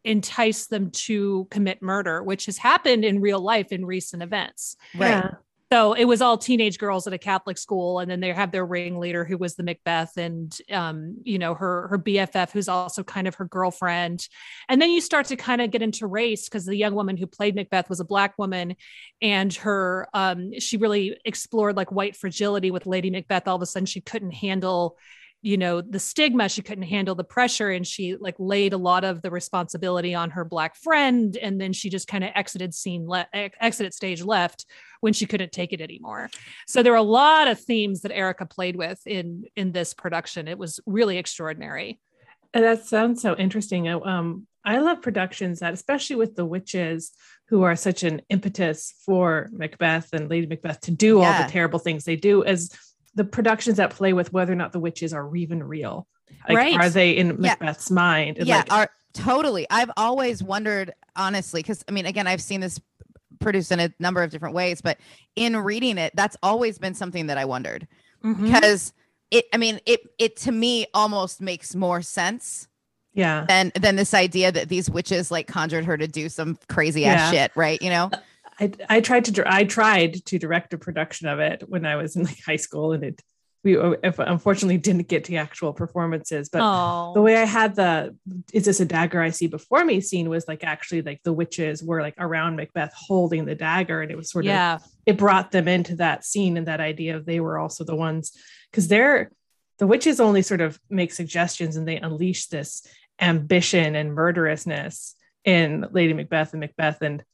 entice 0.04 0.66
them 0.66 0.90
to 0.90 1.46
commit 1.50 1.80
murder, 1.80 2.22
which 2.22 2.46
has 2.46 2.58
happened 2.58 3.04
in 3.04 3.20
real 3.20 3.40
life 3.40 3.72
in 3.72 3.86
recent 3.86 4.22
events. 4.22 4.76
Right. 4.94 5.10
Yeah. 5.10 5.30
So 5.74 5.92
it 5.92 6.04
was 6.04 6.22
all 6.22 6.38
teenage 6.38 6.78
girls 6.78 7.08
at 7.08 7.12
a 7.12 7.18
Catholic 7.18 7.58
school, 7.58 7.98
and 7.98 8.08
then 8.08 8.20
they 8.20 8.32
have 8.32 8.52
their 8.52 8.64
ringleader 8.64 9.24
who 9.24 9.36
was 9.36 9.56
the 9.56 9.64
Macbeth, 9.64 10.16
and 10.16 10.56
um, 10.70 11.16
you 11.24 11.36
know 11.36 11.52
her 11.52 11.88
her 11.88 11.98
BFF 11.98 12.52
who's 12.52 12.68
also 12.68 13.02
kind 13.02 13.26
of 13.26 13.34
her 13.34 13.44
girlfriend, 13.44 14.28
and 14.68 14.80
then 14.80 14.92
you 14.92 15.00
start 15.00 15.26
to 15.26 15.36
kind 15.36 15.60
of 15.60 15.72
get 15.72 15.82
into 15.82 16.06
race 16.06 16.48
because 16.48 16.64
the 16.64 16.76
young 16.76 16.94
woman 16.94 17.16
who 17.16 17.26
played 17.26 17.56
Macbeth 17.56 17.88
was 17.88 17.98
a 17.98 18.04
black 18.04 18.38
woman, 18.38 18.76
and 19.20 19.52
her 19.52 20.06
um, 20.14 20.52
she 20.60 20.76
really 20.76 21.18
explored 21.24 21.76
like 21.76 21.90
white 21.90 22.14
fragility 22.14 22.70
with 22.70 22.86
Lady 22.86 23.10
Macbeth. 23.10 23.48
All 23.48 23.56
of 23.56 23.62
a 23.62 23.66
sudden, 23.66 23.86
she 23.86 24.00
couldn't 24.00 24.30
handle 24.30 24.96
you 25.44 25.58
know 25.58 25.82
the 25.82 25.98
stigma 25.98 26.48
she 26.48 26.62
couldn't 26.62 26.84
handle 26.84 27.14
the 27.14 27.22
pressure 27.22 27.68
and 27.68 27.86
she 27.86 28.16
like 28.16 28.34
laid 28.38 28.72
a 28.72 28.78
lot 28.78 29.04
of 29.04 29.20
the 29.20 29.30
responsibility 29.30 30.14
on 30.14 30.30
her 30.30 30.42
black 30.44 30.74
friend 30.74 31.36
and 31.36 31.60
then 31.60 31.72
she 31.72 31.90
just 31.90 32.08
kind 32.08 32.24
of 32.24 32.30
exited 32.34 32.72
scene 32.72 33.06
le- 33.06 33.28
ex- 33.34 33.56
exited 33.60 33.92
stage 33.92 34.22
left 34.22 34.64
when 35.00 35.12
she 35.12 35.26
couldn't 35.26 35.52
take 35.52 35.74
it 35.74 35.82
anymore. 35.82 36.30
So 36.66 36.82
there 36.82 36.94
are 36.94 36.96
a 36.96 37.02
lot 37.02 37.46
of 37.46 37.60
themes 37.60 38.00
that 38.00 38.12
erica 38.12 38.46
played 38.46 38.74
with 38.74 39.06
in 39.06 39.44
in 39.54 39.72
this 39.72 39.92
production. 39.92 40.48
It 40.48 40.56
was 40.56 40.80
really 40.86 41.18
extraordinary. 41.18 42.00
And 42.54 42.64
that 42.64 42.86
sounds 42.86 43.20
so 43.20 43.36
interesting. 43.36 43.86
Um, 43.88 44.46
I 44.64 44.78
love 44.78 45.02
productions 45.02 45.60
that, 45.60 45.74
especially 45.74 46.16
with 46.16 46.36
the 46.36 46.46
witches, 46.46 47.12
who 47.48 47.64
are 47.64 47.76
such 47.76 48.02
an 48.02 48.22
impetus 48.30 48.94
for 49.04 49.50
Macbeth 49.52 50.14
and 50.14 50.30
Lady 50.30 50.46
Macbeth 50.46 50.80
to 50.82 50.90
do 50.90 51.20
all 51.20 51.42
the 51.42 51.50
terrible 51.50 51.78
things 51.78 52.04
they 52.04 52.16
do, 52.16 52.42
as 52.44 52.70
the 53.14 53.24
productions 53.24 53.76
that 53.76 53.90
play 53.90 54.12
with 54.12 54.32
whether 54.32 54.52
or 54.52 54.56
not 54.56 54.72
the 54.72 54.80
witches 54.80 55.12
are 55.12 55.34
even 55.36 55.62
real. 55.62 56.06
Like, 56.48 56.56
Right. 56.56 56.74
Are 56.76 56.90
they 56.90 57.12
in 57.12 57.28
Yeah. 57.42 57.54
Macbeth's 57.60 57.90
mind? 57.90 58.38
And 58.38 58.46
yeah 58.46 58.58
like, 58.58 58.72
are 58.72 58.90
totally 59.12 59.64
i've 59.70 59.92
always 59.96 60.42
wondered 60.42 60.92
honestly 61.14 61.60
because 61.62 61.84
i 61.88 61.92
mean 61.92 62.04
again 62.04 62.26
i've 62.26 62.42
seen 62.42 62.60
this 62.60 62.80
produced 63.38 63.70
in 63.70 63.78
a 63.78 63.88
number 64.00 64.24
of 64.24 64.30
different 64.32 64.56
ways 64.56 64.80
but 64.80 64.98
in 65.36 65.56
reading 65.56 65.98
it 65.98 66.12
that's 66.16 66.36
always 66.42 66.78
been 66.80 66.94
something 66.94 67.28
that 67.28 67.38
i 67.38 67.44
wondered 67.44 67.86
Mhm. 68.24 68.42
because 68.42 68.92
it 69.30 69.44
i 69.52 69.56
mean 69.56 69.78
it 69.86 70.00
it 70.18 70.34
to 70.38 70.50
me 70.50 70.86
almost 70.94 71.40
makes 71.40 71.76
more 71.76 72.02
sense 72.02 72.66
Yeah. 73.12 73.46
And 73.48 73.70
then 73.80 73.94
this 73.94 74.12
idea 74.14 74.50
that 74.50 74.68
these 74.68 74.90
witches 74.90 75.30
like 75.30 75.46
conjured 75.46 75.84
her 75.84 75.96
to 75.96 76.08
do 76.08 76.28
some 76.28 76.58
crazy 76.68 77.04
ass 77.04 77.32
Yeah. 77.32 77.42
shit, 77.44 77.52
right? 77.54 77.80
You 77.80 77.90
know? 77.90 78.10
I 78.60 78.72
I 78.88 79.00
tried 79.00 79.24
to 79.26 79.44
I 79.46 79.64
tried 79.64 80.24
to 80.26 80.38
direct 80.38 80.74
a 80.74 80.78
production 80.78 81.28
of 81.28 81.38
it 81.40 81.64
when 81.68 81.84
I 81.84 81.96
was 81.96 82.16
in 82.16 82.24
like 82.24 82.42
high 82.44 82.56
school, 82.56 82.92
and 82.92 83.04
it 83.04 83.22
we 83.64 83.78
unfortunately 84.02 84.76
didn't 84.76 85.08
get 85.08 85.24
to 85.24 85.36
actual 85.36 85.72
performances. 85.72 86.50
But 86.50 86.60
Oh. 86.62 87.14
the 87.14 87.22
way 87.22 87.36
I 87.36 87.44
had 87.44 87.74
the 87.74 88.14
"Is 88.52 88.66
this 88.66 88.80
a 88.80 88.84
dagger 88.84 89.22
I 89.22 89.30
see 89.30 89.46
before 89.46 89.84
me?" 89.84 90.00
scene 90.00 90.28
was 90.28 90.46
like 90.46 90.62
actually 90.62 91.02
like 91.02 91.22
the 91.22 91.32
witches 91.32 91.82
were 91.82 92.02
like 92.02 92.14
around 92.18 92.56
Macbeth 92.56 92.92
holding 92.94 93.46
the 93.46 93.54
dagger, 93.54 94.02
and 94.02 94.10
it 94.10 94.16
was 94.16 94.30
sort 94.30 94.44
of 94.44 94.50
it 95.06 95.16
brought 95.16 95.50
them 95.50 95.66
into 95.66 95.96
that 95.96 96.24
scene 96.24 96.56
and 96.56 96.66
that 96.68 96.80
idea 96.80 97.16
of 97.16 97.24
they 97.24 97.40
were 97.40 97.58
also 97.58 97.84
the 97.84 97.96
ones 97.96 98.32
because 98.70 98.88
they're 98.88 99.30
the 99.78 99.86
witches 99.86 100.20
only 100.20 100.42
sort 100.42 100.60
of 100.60 100.78
make 100.90 101.12
suggestions 101.12 101.76
and 101.76 101.88
they 101.88 101.96
unleash 101.96 102.46
this 102.46 102.86
ambition 103.20 103.96
and 103.96 104.14
murderousness 104.14 105.14
in 105.44 105.86
Lady 105.90 106.12
Macbeth 106.12 106.52
and 106.52 106.60
Macbeth 106.60 107.00
and 107.02 107.24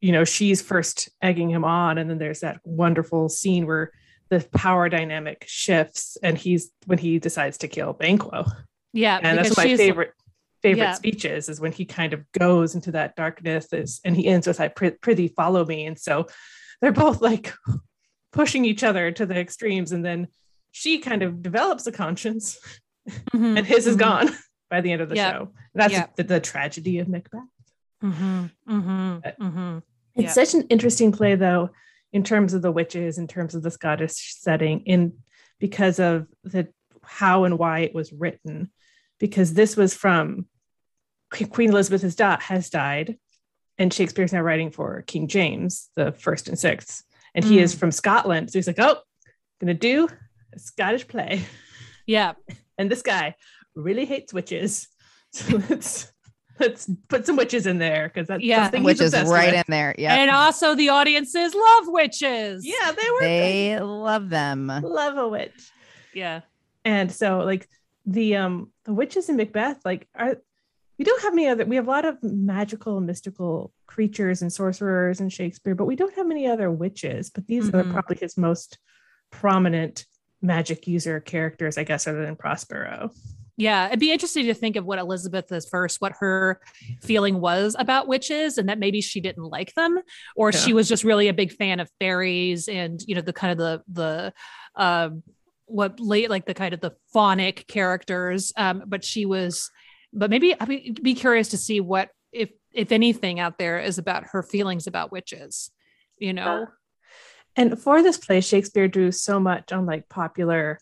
you 0.00 0.12
know 0.12 0.24
she's 0.24 0.62
first 0.62 1.08
egging 1.22 1.50
him 1.50 1.64
on 1.64 1.98
and 1.98 2.08
then 2.08 2.18
there's 2.18 2.40
that 2.40 2.58
wonderful 2.64 3.28
scene 3.28 3.66
where 3.66 3.90
the 4.30 4.40
power 4.54 4.88
dynamic 4.88 5.44
shifts 5.48 6.16
and 6.22 6.38
he's 6.38 6.70
when 6.86 6.98
he 6.98 7.18
decides 7.18 7.58
to 7.58 7.68
kill 7.68 7.92
Banquo 7.92 8.44
Yeah. 8.92 9.18
and 9.22 9.38
that's 9.38 9.50
because 9.50 9.56
one 9.58 9.66
of 9.66 9.72
my 9.72 9.76
favorite 9.76 10.12
favorite 10.62 10.84
Yeah. 10.84 10.92
speeches 10.94 11.48
is 11.48 11.60
when 11.60 11.72
he 11.72 11.84
kind 11.84 12.12
of 12.12 12.24
goes 12.32 12.74
into 12.74 12.92
that 12.92 13.16
darkness 13.16 13.72
is, 13.72 14.00
and 14.04 14.14
he 14.16 14.26
ends 14.26 14.46
with 14.46 14.60
i 14.60 14.68
pri- 14.68 14.90
prithee 15.02 15.28
follow 15.28 15.64
me 15.64 15.86
and 15.86 15.98
so 15.98 16.26
they're 16.80 16.92
both 16.92 17.20
like 17.20 17.52
pushing 18.32 18.64
each 18.64 18.82
other 18.84 19.10
to 19.10 19.26
the 19.26 19.36
extremes 19.38 19.92
and 19.92 20.04
then 20.04 20.28
she 20.70 20.98
kind 20.98 21.22
of 21.22 21.42
develops 21.42 21.86
a 21.86 21.92
conscience 21.92 22.58
Mhm, 23.34 23.56
and 23.58 23.66
his 23.66 23.86
is 23.86 23.96
mhm, 23.96 24.00
gone 24.00 24.28
by 24.70 24.80
the 24.82 24.92
end 24.92 25.00
of 25.02 25.08
the 25.08 25.16
Yeah. 25.16 25.32
show 25.32 25.52
that's 25.74 25.92
Yeah. 25.92 26.06
the, 26.16 26.22
the 26.22 26.38
tragedy 26.40 26.98
of 27.00 27.08
macbeth 27.08 27.40
mhm, 28.04 28.50
mhm, 28.68 29.36
mhm. 29.40 29.82
It's 30.16 30.36
Yeah. 30.36 30.44
such 30.44 30.54
an 30.54 30.66
interesting 30.68 31.12
play 31.12 31.34
though 31.34 31.70
in 32.12 32.24
terms 32.24 32.54
of 32.54 32.62
the 32.62 32.72
witches 32.72 33.18
in 33.18 33.28
terms 33.28 33.54
of 33.54 33.62
the 33.62 33.70
scottish 33.70 34.34
setting 34.38 34.80
in 34.80 35.14
because 35.58 35.98
of 35.98 36.26
the 36.44 36.68
how 37.02 37.44
and 37.44 37.58
why 37.58 37.80
it 37.80 37.94
was 37.94 38.12
written. 38.12 38.70
Because 39.18 39.54
this 39.54 39.76
was 39.76 39.94
from 39.94 40.46
queen 41.30 41.70
elizabeth 41.70 42.02
has, 42.02 42.16
di- 42.16 42.40
has 42.40 42.70
died 42.70 43.16
and 43.78 43.94
shakespeare's 43.94 44.32
now 44.32 44.40
writing 44.40 44.72
for 44.72 45.02
king 45.02 45.28
james 45.28 45.88
the 45.94 46.12
first 46.12 46.48
and 46.48 46.58
sixth. 46.58 47.04
And 47.34 47.44
he 47.44 47.60
is 47.60 47.74
mm. 47.74 47.78
from 47.78 47.92
scotland 47.92 48.50
so 48.50 48.58
he's 48.58 48.66
like 48.66 48.80
oh 48.80 49.00
gonna 49.60 49.74
do 49.74 50.08
a 50.52 50.58
scottish 50.58 51.06
play. 51.06 51.42
Yeah. 52.06 52.32
and 52.78 52.90
this 52.90 53.02
guy 53.02 53.36
really 53.74 54.04
hates 54.04 54.32
witches. 54.32 54.88
So 55.32 55.62
let's 55.68 56.12
let's 56.60 56.88
put 57.08 57.26
some 57.26 57.36
witches 57.36 57.66
in 57.66 57.78
there 57.78 58.08
because 58.12 58.28
that's 58.28 58.42
Yeah. 58.42 58.64
something 58.64 58.82
Which 58.84 59.00
he's 59.00 59.12
is 59.14 59.28
right 59.28 59.52
with. 59.52 59.64
in 59.68 59.70
there. 59.70 59.94
Yeah. 59.98 60.14
And 60.14 60.30
also 60.30 60.74
the 60.74 60.90
audiences 60.90 61.54
love 61.54 61.84
witches. 61.88 62.64
yeah 62.66 62.92
they 62.92 63.10
were 63.10 63.20
They 63.20 63.80
love 63.80 64.28
them. 64.28 64.66
love 64.68 65.16
a 65.16 65.28
witch 65.28 65.70
Yeah. 66.14 66.40
and 66.84 67.10
so 67.10 67.38
like 67.40 67.68
the 68.06 68.36
um 68.36 68.72
the 68.84 68.92
witches 68.94 69.28
in 69.28 69.36
macbeth 69.36 69.78
like 69.84 70.08
are 70.14 70.36
we 70.98 71.04
don't 71.04 71.22
have 71.22 71.34
many 71.34 71.48
other 71.48 71.64
we 71.66 71.76
have 71.76 71.86
a 71.86 71.90
lot 71.90 72.04
of 72.04 72.16
magical 72.22 72.96
and 72.98 73.06
mystical 73.06 73.72
creatures 73.86 74.42
and 74.42 74.52
sorcerers 74.52 75.20
in 75.20 75.28
shakespeare 75.28 75.74
but 75.74 75.84
we 75.86 75.96
don't 75.96 76.14
have 76.14 76.26
many 76.26 76.46
other 76.46 76.70
witches 76.70 77.30
but 77.30 77.46
these 77.46 77.68
are 77.68 77.84
Mhm. 77.84 77.92
probably 77.92 78.16
his 78.16 78.36
most 78.38 78.78
prominent 79.30 80.06
magic 80.42 80.86
user 80.86 81.20
characters 81.20 81.76
i 81.78 81.84
guess 81.84 82.06
other 82.06 82.24
than 82.24 82.36
prospero 82.36 83.10
Yeah, 83.60 83.88
it'd 83.88 84.00
be 84.00 84.10
interesting 84.10 84.46
to 84.46 84.54
think 84.54 84.76
of 84.76 84.86
what 84.86 84.98
Elizabeth 84.98 85.52
is 85.52 85.68
first, 85.68 86.00
what 86.00 86.14
her 86.20 86.62
feeling 87.02 87.42
was 87.42 87.76
about 87.78 88.08
witches, 88.08 88.56
and 88.56 88.70
that 88.70 88.78
maybe 88.78 89.02
she 89.02 89.20
didn't 89.20 89.44
like 89.44 89.74
them, 89.74 90.00
or 90.34 90.50
she 90.50 90.72
was 90.72 90.88
just 90.88 91.04
really 91.04 91.28
a 91.28 91.34
big 91.34 91.52
fan 91.52 91.78
of 91.78 91.90
fairies 92.00 92.68
and 92.68 93.04
you 93.06 93.14
know 93.14 93.20
the 93.20 93.34
kind 93.34 93.52
of 93.52 93.58
the 93.58 93.82
the 93.92 94.32
um 94.76 95.22
what 95.66 96.00
late 96.00 96.30
like 96.30 96.46
the 96.46 96.54
kind 96.54 96.72
of 96.72 96.80
the 96.80 96.94
phonic 97.12 97.66
characters. 97.68 98.50
Um, 98.56 98.84
but 98.86 99.04
she 99.04 99.26
was, 99.26 99.70
but 100.10 100.30
maybe 100.30 100.58
I'd 100.58 100.66
be, 100.66 100.96
be 101.02 101.12
curious 101.12 101.48
to 101.48 101.58
see 101.58 101.80
what 101.80 102.08
if 102.32 102.48
if 102.72 102.92
anything 102.92 103.40
out 103.40 103.58
there 103.58 103.78
is 103.78 103.98
about 103.98 104.28
her 104.32 104.42
feelings 104.42 104.86
about 104.86 105.12
witches. 105.12 105.70
You 106.16 106.32
know, 106.32 106.66
and 107.56 107.78
for 107.78 108.02
this 108.02 108.16
play 108.16 108.40
shakespeare 108.40 108.88
drew 108.88 109.12
so 109.12 109.38
much 109.38 109.70
on 109.70 109.84
like 109.84 110.08
popular 110.08 110.78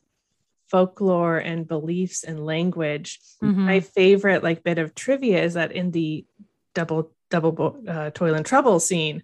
folklore 0.70 1.38
and 1.38 1.66
beliefs 1.66 2.24
and 2.24 2.44
language 2.44 3.20
Mhm. 3.42 3.56
my 3.56 3.80
favorite 3.80 4.42
like 4.42 4.62
bit 4.64 4.78
of 4.78 4.94
trivia 4.94 5.42
is 5.42 5.54
that 5.54 5.72
in 5.72 5.90
the 5.90 6.26
double 6.74 7.12
double 7.30 7.76
uh, 7.88 8.10
toil 8.10 8.34
and 8.34 8.44
trouble 8.46 8.80
scene 8.80 9.22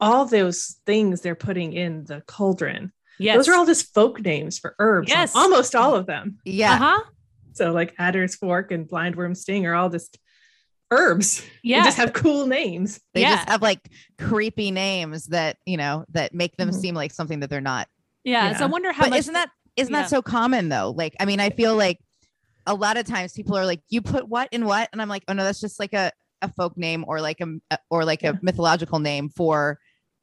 all 0.00 0.24
those 0.26 0.76
things 0.86 1.20
they're 1.20 1.34
putting 1.34 1.72
in 1.72 2.04
the 2.04 2.20
cauldron 2.26 2.92
yes, 3.18 3.36
those 3.36 3.48
are 3.48 3.54
all 3.54 3.66
just 3.66 3.92
folk 3.94 4.20
names 4.20 4.58
for 4.58 4.74
herbs 4.78 5.08
Yes. 5.10 5.34
almost 5.34 5.74
all 5.74 5.94
of 5.94 6.06
them 6.06 6.38
Yeah. 6.44 6.72
uh 6.72 6.76
huh, 6.76 7.00
so 7.52 7.72
like 7.72 7.94
adder's 7.98 8.34
fork 8.34 8.70
and 8.72 8.86
blindworm 8.88 9.36
sting 9.36 9.66
are 9.66 9.74
all 9.74 9.88
just 9.90 10.18
herbs 10.90 11.42
Yeah. 11.62 11.78
they 11.78 11.80
yeah, 11.80 11.84
just 11.84 11.96
have 11.96 12.12
cool 12.12 12.46
names 12.46 13.00
They 13.14 13.22
Yeah. 13.22 13.36
just 13.36 13.48
have 13.48 13.62
like 13.62 13.80
creepy 14.18 14.70
names 14.70 15.26
that, 15.26 15.56
you 15.66 15.76
know, 15.76 16.04
that 16.10 16.34
make 16.34 16.56
them 16.56 16.70
Mhm. 16.70 16.74
seem 16.80 16.94
like 16.94 17.12
something 17.12 17.40
that 17.40 17.48
they're 17.50 17.60
not. 17.60 17.88
yeah. 18.24 18.56
So 18.56 18.64
I 18.64 18.68
wonder 18.68 18.92
how 18.92 19.04
But 19.04 19.10
much 19.10 19.18
isn't 19.20 19.34
that 19.34 19.50
isn't 19.76 19.92
yeah. 19.92 20.02
that 20.02 20.10
so 20.10 20.22
common 20.22 20.68
though? 20.68 20.94
Like, 20.96 21.14
I 21.20 21.24
mean, 21.24 21.40
I 21.40 21.50
feel 21.50 21.76
like 21.76 21.98
a 22.66 22.74
lot 22.74 22.96
of 22.96 23.06
times 23.06 23.32
people 23.32 23.56
are 23.56 23.66
like, 23.66 23.80
"You 23.88 24.02
put 24.02 24.28
what 24.28 24.48
in 24.52 24.64
what?" 24.64 24.88
And 24.92 25.02
I'm 25.02 25.08
like, 25.08 25.24
"Oh 25.28 25.32
no, 25.32 25.44
that's 25.44 25.60
just 25.60 25.78
like 25.78 25.92
a 25.92 26.12
a 26.42 26.52
folk 26.52 26.76
name 26.76 27.04
or 27.06 27.20
like 27.20 27.40
a 27.40 27.78
or 27.90 28.04
like 28.04 28.22
Yeah. 28.22 28.30
a 28.30 28.38
mythological 28.42 28.98
name 28.98 29.28
for 29.28 29.78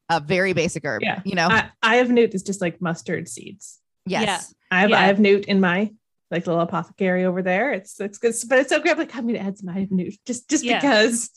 a 0.08 0.20
very 0.20 0.52
basic 0.52 0.84
herb." 0.84 1.02
Yeah. 1.02 1.20
You 1.24 1.34
know? 1.34 1.48
I, 1.48 1.70
I 1.82 1.96
have 1.96 2.10
newt 2.10 2.34
is 2.34 2.42
just 2.42 2.60
like 2.60 2.80
mustard 2.80 3.28
seeds 3.28 3.78
yes. 4.06 4.54
I 4.70 4.80
have 4.80 4.90
Yeah. 4.90 5.00
I 5.00 5.04
have 5.04 5.20
newt 5.20 5.46
in 5.46 5.60
my 5.60 5.92
like 6.30 6.46
little 6.46 6.62
apothecary 6.62 7.24
over 7.24 7.42
there. 7.42 7.72
It's 7.72 8.00
it's 8.00 8.18
good, 8.18 8.34
but 8.48 8.58
it's 8.58 8.70
so 8.70 8.80
great. 8.80 8.92
I'm 8.92 8.98
like 8.98 9.14
I'm 9.14 9.26
gonna 9.26 9.38
add 9.38 9.58
some 9.58 9.68
I 9.68 9.80
have 9.80 9.90
newt 9.90 10.14
just 10.26 10.48
just 10.48 10.64
Yeah. 10.64 10.80
because. 10.80 11.30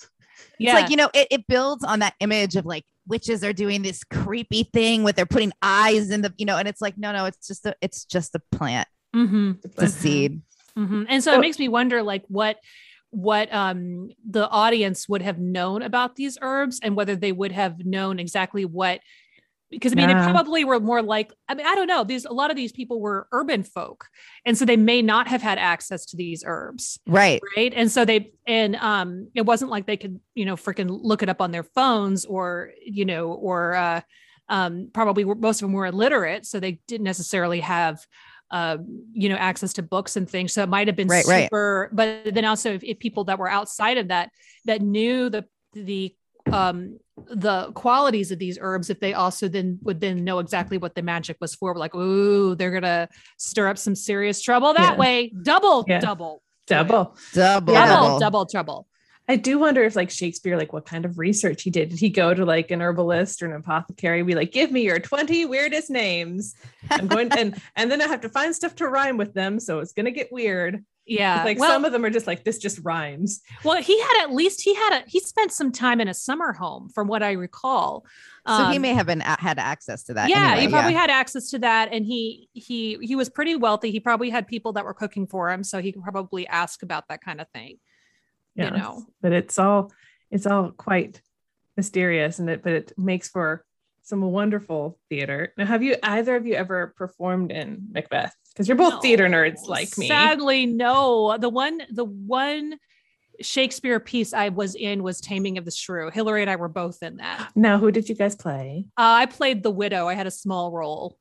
It's 0.58 0.74
like, 0.74 0.90
you 0.90 0.96
know, 0.96 1.10
it, 1.14 1.28
it 1.32 1.48
builds 1.48 1.84
on 1.84 2.00
that 2.00 2.14
image 2.22 2.56
of 2.56 2.66
like 2.66 2.86
witches 3.08 3.44
are 3.44 3.54
doing 3.54 3.82
this 3.82 4.04
creepy 4.04 4.64
thing 4.64 5.04
with 5.04 5.16
they're 5.16 5.26
putting 5.26 5.52
eyes 5.62 6.10
in 6.10 6.22
the, 6.22 6.34
you 6.38 6.46
know, 6.46 6.58
and 6.58 6.68
it's 6.68 6.82
like, 6.82 6.98
no, 6.98 7.12
no, 7.12 7.26
it's 7.26 7.48
just 7.48 7.66
a 7.66 7.76
it's 7.82 8.06
just 8.06 8.36
a 8.36 8.42
plant. 8.52 8.88
hmm 9.14 9.54
It's 9.64 9.82
a 9.84 9.88
seed. 9.88 10.42
hmm 10.76 11.04
And 11.08 11.24
so 11.24 11.32
Well- 11.32 11.40
it 11.40 11.42
makes 11.42 11.60
me 11.60 11.68
wonder, 11.68 12.04
like, 12.04 12.24
what 12.28 12.58
what 13.12 13.54
um 13.54 14.10
the 14.30 14.50
audience 14.50 15.08
would 15.08 15.22
have 15.22 15.40
known 15.40 15.82
about 15.82 16.18
these 16.18 16.38
herbs 16.42 16.80
and 16.84 16.98
whether 16.98 17.16
they 17.16 17.32
would 17.32 17.54
have 17.54 17.86
known 17.86 18.20
exactly 18.20 18.66
what 18.66 19.00
because 19.72 19.92
I 19.92 19.96
mean 19.96 20.10
Yeah. 20.10 20.26
they 20.26 20.32
probably 20.32 20.64
were 20.64 20.80
more 20.80 21.02
like 21.02 21.34
I 21.50 21.56
mean 21.56 21.66
I 21.66 21.76
don't 21.76 21.88
know 21.88 22.04
these 22.04 22.26
a 22.26 22.32
lot 22.34 22.52
of 22.52 22.56
these 22.58 22.72
people 22.72 23.00
were 23.02 23.28
urban 23.32 23.64
folk 23.64 24.08
and 24.46 24.58
so 24.58 24.66
they 24.66 24.78
may 24.78 25.02
not 25.02 25.28
have 25.28 25.42
had 25.42 25.58
access 25.58 26.06
to 26.08 26.18
these 26.18 26.44
herbs 26.46 27.00
Right. 27.08 27.42
right 27.58 27.74
and 27.76 27.92
so 27.92 28.06
they 28.06 28.32
and 28.48 28.76
um 28.78 29.30
it 29.34 29.46
wasn't 29.46 29.72
like 29.72 29.86
they 29.88 29.98
could 29.98 30.20
you 30.36 30.46
know 30.46 30.56
freaking 30.56 30.88
look 30.90 31.24
it 31.24 31.30
up 31.30 31.42
on 31.42 31.52
their 31.52 31.64
phones 31.64 32.26
or 32.26 32.72
you 32.86 33.06
know 33.06 33.28
or 33.32 33.74
uh 33.76 34.02
um 34.50 34.90
probably 34.94 35.26
were, 35.26 35.36
most 35.36 35.62
of 35.62 35.68
them 35.68 35.74
were 35.74 35.88
illiterate 35.88 36.46
so 36.46 36.60
they 36.60 36.80
didn't 36.88 37.06
necessarily 37.06 37.60
have 37.62 38.06
uh 38.52 38.78
you 39.14 39.28
know 39.30 39.36
access 39.36 39.74
to 39.74 39.82
books 39.82 40.16
and 40.16 40.30
things 40.30 40.54
so 40.54 40.62
it 40.62 40.70
might 40.70 40.88
have 40.88 40.96
been 40.96 41.08
Right, 41.08 41.26
right. 41.26 41.46
super 41.46 41.90
but 41.92 42.34
then 42.34 42.46
also 42.46 42.74
if, 42.74 42.84
if 42.84 43.00
people 43.00 43.24
that 43.24 43.40
were 43.40 43.50
outside 43.50 43.98
of 43.98 44.10
that 44.10 44.30
that 44.66 44.82
knew 44.84 45.30
the 45.32 45.46
the 45.74 46.16
um 46.52 46.98
the 47.28 47.72
qualities 47.74 48.32
of 48.32 48.40
these 48.40 48.58
herbs 48.62 48.90
if 48.90 49.00
they 49.00 49.14
also 49.14 49.48
then 49.48 49.80
would 49.84 50.00
then 50.02 50.24
know 50.24 50.40
exactly 50.40 50.78
what 50.78 50.94
the 50.96 51.02
magic 51.02 51.38
was 51.40 51.56
for 51.56 51.74
We're 51.74 51.80
like 51.80 51.96
ooh 51.96 52.56
they're 52.56 52.72
gonna 52.72 53.10
stir 53.38 53.68
up 53.68 53.78
some 53.78 53.96
serious 53.96 54.42
trouble 54.42 54.74
that 54.74 54.94
Yeah. 54.94 54.98
way 55.00 55.32
double 55.42 55.86
Yeah. 55.88 56.00
double 56.00 56.42
Double. 56.68 57.16
Double. 57.34 57.74
double 57.74 57.74
double. 57.74 58.20
double 58.20 58.46
trouble 58.46 58.88
I 59.28 59.38
do 59.38 59.58
wonder 59.58 59.84
if 59.84 59.96
like 59.96 60.12
Shakespeare, 60.12 60.56
like 60.56 60.72
what 60.72 60.86
kind 60.86 61.04
of 61.04 61.18
research 61.18 61.64
he 61.64 61.72
did. 61.72 61.90
Did 61.90 61.98
he 62.00 62.12
go 62.12 62.32
to 62.32 62.46
like 62.46 62.70
an 62.70 62.80
herbalist 62.80 63.42
or 63.42 63.48
an 63.48 63.54
apothecary? 63.54 64.22
Be 64.22 64.36
like, 64.36 64.52
give 64.52 64.72
me 64.72 64.82
your 64.84 65.00
20 65.00 65.46
weirdest 65.46 65.90
names. 65.90 66.54
I'm 66.92 67.08
going 67.08 67.32
and 67.38 67.60
and 67.76 67.90
then 67.90 68.04
I 68.04 68.08
have 68.08 68.22
to 68.22 68.30
find 68.30 68.56
stuff 68.56 68.76
to 68.76 68.88
rhyme 68.88 69.18
with 69.18 69.34
them. 69.34 69.60
So 69.60 69.80
it's 69.80 69.94
gonna 69.94 70.12
get 70.12 70.32
weird. 70.32 70.86
Yeah 71.06 71.44
like 71.44 71.60
well, 71.60 71.70
some 71.72 71.86
of 71.86 71.92
them 71.92 72.04
are 72.04 72.10
just 72.10 72.26
like 72.28 72.44
this 72.44 72.58
just 72.58 72.80
rhymes. 72.84 73.42
well 73.64 73.82
he 73.82 74.00
had 74.02 74.24
at 74.24 74.34
least 74.34 74.62
he 74.62 74.74
had 74.74 75.02
a 75.02 75.04
he 75.08 75.20
spent 75.20 75.52
some 75.52 75.72
time 75.72 76.02
in 76.02 76.08
a 76.08 76.14
summer 76.14 76.52
home 76.54 76.90
from 76.90 77.08
what 77.08 77.22
i 77.22 77.32
recall 77.34 78.04
So 78.48 78.66
he 78.70 78.76
Um, 78.78 78.82
may 78.82 78.94
have 78.94 79.06
been 79.08 79.22
had 79.22 79.58
access 79.60 80.04
to 80.04 80.14
that. 80.16 80.30
yeah, 80.30 80.52
anyway, 80.52 80.62
he 80.62 80.68
probably 80.68 80.94
had 80.94 81.10
access 81.10 81.50
to 81.52 81.60
that, 81.60 81.90
and 81.92 82.06
he 82.06 82.48
he 82.54 82.98
he 83.02 83.16
was 83.16 83.28
pretty 83.30 83.56
wealthy. 83.56 83.90
He 83.90 84.00
probably 84.00 84.30
had 84.30 84.46
people 84.48 84.74
that 84.74 84.86
were 84.86 84.94
cooking 84.94 85.26
for 85.26 85.50
him, 85.52 85.64
so 85.64 85.82
he 85.82 85.92
could 85.92 86.04
probably 86.04 86.46
ask 86.48 86.84
about 86.84 87.08
that 87.10 87.22
kind 87.22 87.42
of 87.42 87.48
thing. 87.50 87.80
Yes. 88.56 88.72
You 88.72 88.78
know, 88.78 89.04
But 89.22 89.32
it's 89.34 89.58
all 89.58 89.92
it's 90.30 90.46
all 90.46 90.70
quite 90.72 91.22
mysterious 91.76 92.38
and 92.40 92.50
it 92.50 92.62
but 92.64 92.74
it 92.74 92.92
makes 92.98 93.28
for 93.30 93.66
some 94.04 94.22
wonderful 94.22 95.00
theater. 95.10 95.52
Now, 95.58 95.66
have 95.66 95.82
you 95.82 95.96
either 96.04 96.36
of 96.36 96.46
you 96.46 96.54
ever 96.54 96.94
performed 96.96 97.52
in 97.52 97.88
Macbeth? 97.92 98.36
Because 98.56 98.70
you're 98.70 98.78
both 98.78 98.94
No. 98.96 99.00
theater 99.02 99.28
nerds 99.28 99.68
like 99.68 99.98
me. 99.98 100.08
Sadly, 100.08 100.66
no. 100.66 101.38
The 101.38 101.50
one 101.50 101.82
the 101.92 102.06
one 102.06 102.80
Shakespeare 103.42 104.00
piece 104.00 104.32
I 104.34 104.48
was 104.48 104.76
in 104.76 105.04
was 105.04 105.20
Taming 105.20 105.58
of 105.58 105.66
the 105.66 105.72
Shrew. 105.72 106.10
Hillary 106.10 106.42
and 106.42 106.50
I 106.50 106.56
were 106.56 106.70
both 106.70 107.04
in 107.04 107.18
that. 107.18 107.50
Now, 107.54 107.78
who 107.78 107.92
did 107.92 108.08
you 108.08 108.16
guys 108.16 108.34
play? 108.36 108.86
Uh, 108.98 109.02
I 109.04 109.26
played 109.26 109.62
the 109.62 109.72
widow. 109.72 110.08
I 110.08 110.14
had 110.14 110.26
a 110.26 110.32
small 110.32 110.72
role. 110.72 111.18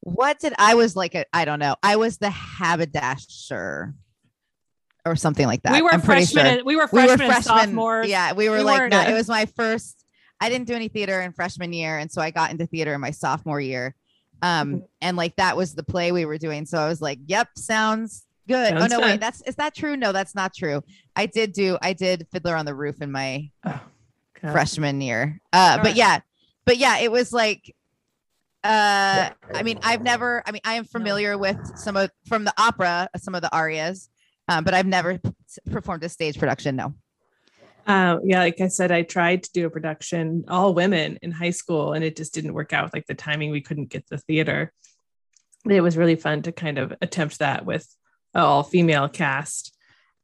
What 0.00 0.40
did 0.40 0.54
I 0.58 0.74
was 0.74 0.96
like? 0.96 1.14
A, 1.14 1.26
I 1.34 1.44
don't 1.44 1.58
know. 1.60 1.76
I 1.82 1.96
was 1.96 2.16
the 2.16 2.30
haberdasher 2.30 3.94
or 5.06 5.16
something 5.16 5.46
like 5.46 5.62
that. 5.62 5.72
we 5.74 5.82
were 5.82 5.92
I'm 5.92 6.00
freshmen. 6.00 6.44
sure. 6.44 6.52
and- 6.58 6.66
we 6.66 6.76
were 6.76 6.88
freshmen. 6.88 7.02
we 7.02 7.08
freshmen, 7.08 7.28
were 7.28 7.34
and 7.34 7.44
freshmen. 7.44 7.64
sophomores. 7.66 8.08
Yeah, 8.08 8.32
we 8.32 8.48
were 8.48 8.56
We 8.58 8.62
like, 8.64 8.78
weren't- 8.80 8.92
no, 8.92 9.02
it 9.02 9.12
was 9.12 9.28
my 9.28 9.46
first. 9.46 10.04
I 10.40 10.48
didn't 10.48 10.66
do 10.66 10.74
any 10.74 10.88
theater 10.88 11.20
in 11.20 11.32
freshman 11.32 11.72
year, 11.72 11.98
and 11.98 12.10
so 12.10 12.20
I 12.22 12.30
got 12.30 12.50
into 12.50 12.66
theater 12.66 12.94
in 12.94 13.00
my 13.00 13.10
sophomore 13.10 13.60
year. 13.60 13.94
Mm-hmm. 14.42 14.72
Um, 14.72 14.82
and 15.00 15.16
like 15.16 15.36
that 15.36 15.56
was 15.56 15.74
the 15.74 15.82
play 15.82 16.12
we 16.12 16.24
were 16.24 16.38
doing. 16.38 16.66
So 16.66 16.78
I 16.78 16.88
was 16.88 17.00
like, 17.02 17.18
"Yep, 17.26 17.48
sounds 17.56 18.26
good." 18.48 18.70
Sounds 18.70 18.82
oh 18.82 18.86
no, 18.86 19.00
good. 19.00 19.10
wait, 19.12 19.20
that's 19.20 19.42
is 19.42 19.56
that 19.56 19.74
true? 19.74 19.96
No, 19.96 20.12
that's 20.12 20.34
not 20.34 20.54
true. 20.54 20.82
I 21.16 21.26
did 21.26 21.52
do 21.52 21.76
I 21.82 21.92
did 21.92 22.26
Fiddler 22.32 22.56
on 22.56 22.64
the 22.66 22.74
Roof 22.74 23.02
in 23.02 23.12
my 23.12 23.50
Oh, 23.66 23.80
freshman 24.40 25.00
year. 25.00 25.40
Uh, 25.52 25.76
but 25.76 25.78
Alright. 25.78 25.96
yeah, 25.96 26.20
but 26.64 26.78
yeah, 26.78 26.98
it 26.98 27.12
was 27.12 27.32
like, 27.32 27.74
uh, 28.64 29.30
I 29.54 29.62
mean, 29.62 29.78
I've 29.82 30.02
never, 30.02 30.42
I 30.46 30.52
mean, 30.52 30.62
I 30.64 30.74
am 30.74 30.84
familiar 30.84 31.36
with 31.36 31.58
some 31.76 31.96
of 31.96 32.10
from 32.26 32.44
the 32.44 32.54
opera, 32.58 33.08
some 33.18 33.34
of 33.34 33.42
the 33.42 33.54
arias, 33.54 34.08
um, 34.48 34.64
but 34.64 34.72
I've 34.74 34.86
never 34.86 35.18
p- 35.18 35.30
performed 35.70 36.04
a 36.04 36.08
stage 36.08 36.38
production. 36.38 36.76
No. 36.76 36.94
Uh, 37.90 38.18
yeah, 38.24 38.40
like 38.40 38.60
I 38.60 38.68
said, 38.68 38.92
I 38.92 39.02
tried 39.02 39.42
to 39.44 39.52
do 39.52 39.66
a 39.66 39.70
production 39.70 40.44
all 40.48 40.74
women 40.74 41.18
in 41.22 41.32
high 41.32 41.50
school, 41.50 41.92
and 41.92 42.04
it 42.04 42.16
just 42.16 42.32
didn't 42.32 42.54
work 42.54 42.72
out. 42.72 42.94
Like 42.94 43.06
the 43.06 43.14
timing, 43.14 43.50
we 43.50 43.60
couldn't 43.60 43.88
get 43.90 44.08
the 44.08 44.18
theater. 44.18 44.72
But 45.64 45.74
it 45.74 45.80
was 45.80 45.96
really 45.96 46.16
fun 46.16 46.42
to 46.42 46.52
kind 46.52 46.78
of 46.78 46.94
attempt 47.02 47.40
that 47.40 47.66
with 47.66 47.86
an 48.34 48.42
all 48.42 48.62
female 48.62 49.08
cast. 49.08 49.76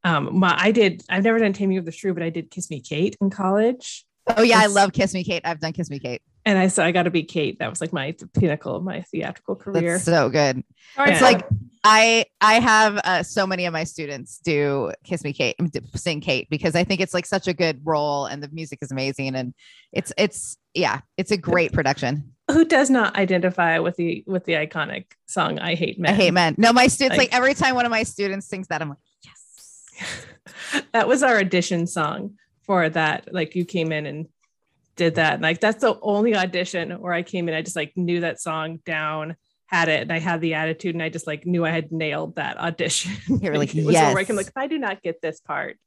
Um, 0.04 0.38
my, 0.38 0.54
I 0.56 0.70
did. 0.70 1.02
I've 1.08 1.24
never 1.24 1.38
done 1.38 1.52
Taming 1.52 1.78
of 1.78 1.84
the 1.84 1.92
Shrew, 1.92 2.14
but 2.14 2.22
I 2.22 2.30
did 2.30 2.50
Kiss 2.50 2.70
Me 2.70 2.80
Kate 2.80 3.16
in 3.20 3.30
college, 3.30 4.06
Oh 4.26 4.42
yeah, 4.42 4.58
I 4.58 4.66
love 4.66 4.92
Kiss 4.92 5.14
Me 5.14 5.22
Kate. 5.22 5.42
I've 5.44 5.60
done 5.60 5.72
Kiss 5.72 5.88
Me 5.88 5.98
Kate. 5.98 6.22
And 6.46 6.56
I 6.58 6.68
said 6.68 6.86
I 6.86 6.92
got 6.92 7.02
to 7.02 7.10
be 7.10 7.24
Kate. 7.24 7.58
That 7.58 7.68
was 7.68 7.80
like 7.82 7.92
my 7.92 8.14
the 8.18 8.26
pinnacle 8.28 8.74
of 8.76 8.82
my 8.84 9.02
theatrical 9.02 9.56
career. 9.56 9.94
That's 9.94 10.04
so 10.04 10.30
good. 10.30 10.62
Right, 10.96 11.10
It's 11.10 11.20
Yeah. 11.20 11.26
like 11.26 11.46
I 11.84 12.24
I 12.40 12.54
have 12.60 12.98
uh, 13.04 13.22
so 13.22 13.46
many 13.46 13.66
of 13.66 13.72
my 13.72 13.84
students 13.84 14.38
do 14.38 14.92
Kiss 15.04 15.22
Me 15.24 15.32
Kate, 15.32 15.56
sing 15.94 16.20
Kate 16.20 16.48
because 16.48 16.74
I 16.74 16.84
think 16.84 17.00
it's 17.00 17.12
like 17.12 17.26
such 17.26 17.48
a 17.48 17.52
good 17.52 17.80
role 17.84 18.26
and 18.26 18.42
the 18.42 18.48
music 18.48 18.78
is 18.80 18.90
amazing 18.90 19.34
and 19.34 19.52
it's 19.92 20.12
it's 20.16 20.56
yeah, 20.72 21.00
it's 21.16 21.30
a 21.32 21.36
great 21.36 21.72
production. 21.72 22.32
Who 22.50 22.64
does 22.64 22.90
not 22.90 23.16
identify 23.16 23.78
with 23.80 23.96
the 23.96 24.22
with 24.26 24.44
the 24.44 24.52
iconic 24.54 25.06
song 25.26 25.58
"I 25.58 25.74
Hate 25.74 25.98
Men"? 25.98 26.12
I 26.12 26.14
hate 26.14 26.32
men. 26.32 26.54
No, 26.58 26.72
my 26.72 26.86
students 26.86 27.18
Like- 27.18 27.32
like, 27.32 27.36
every 27.36 27.54
time 27.54 27.74
one 27.74 27.84
of 27.86 27.90
my 27.90 28.04
students 28.04 28.46
sings 28.46 28.68
that, 28.68 28.80
I'm 28.82 28.90
like, 28.90 28.98
yes. 29.24 30.82
that 30.92 31.08
was 31.08 31.22
our 31.22 31.38
audition 31.38 31.86
song 31.86 32.34
for 32.62 32.88
that. 32.88 33.32
Like 33.32 33.54
you 33.56 33.64
came 33.64 33.90
in 33.92 34.06
and 34.06 34.26
did 34.96 35.16
that. 35.16 35.34
And 35.34 35.42
like 35.42 35.60
that's 35.60 35.80
the 35.80 35.98
only 36.00 36.34
audition 36.34 36.90
where 37.00 37.12
I 37.12 37.22
came 37.22 37.48
in. 37.48 37.54
I 37.54 37.62
just 37.62 37.76
like 37.76 37.92
knew 37.96 38.20
that 38.20 38.40
song 38.40 38.80
down, 38.84 39.36
had 39.66 39.88
it, 39.88 40.02
and 40.02 40.12
I 40.12 40.18
had 40.18 40.40
the 40.40 40.54
attitude, 40.54 40.94
and 40.94 41.02
I 41.02 41.08
just 41.08 41.26
like 41.26 41.46
knew 41.46 41.64
I 41.64 41.70
had 41.70 41.92
nailed 41.92 42.36
that 42.36 42.58
audition. 42.58 43.12
You 43.28 43.50
were 43.50 43.58
like, 43.58 43.74
it 43.74 43.84
was. 43.84 43.94
I'm 44.30 44.36
like, 44.36 44.48
if 44.48 44.56
I 44.56 44.66
do 44.66 44.78
not 44.78 45.02
get 45.02 45.20
this 45.20 45.40
part, 45.40 45.78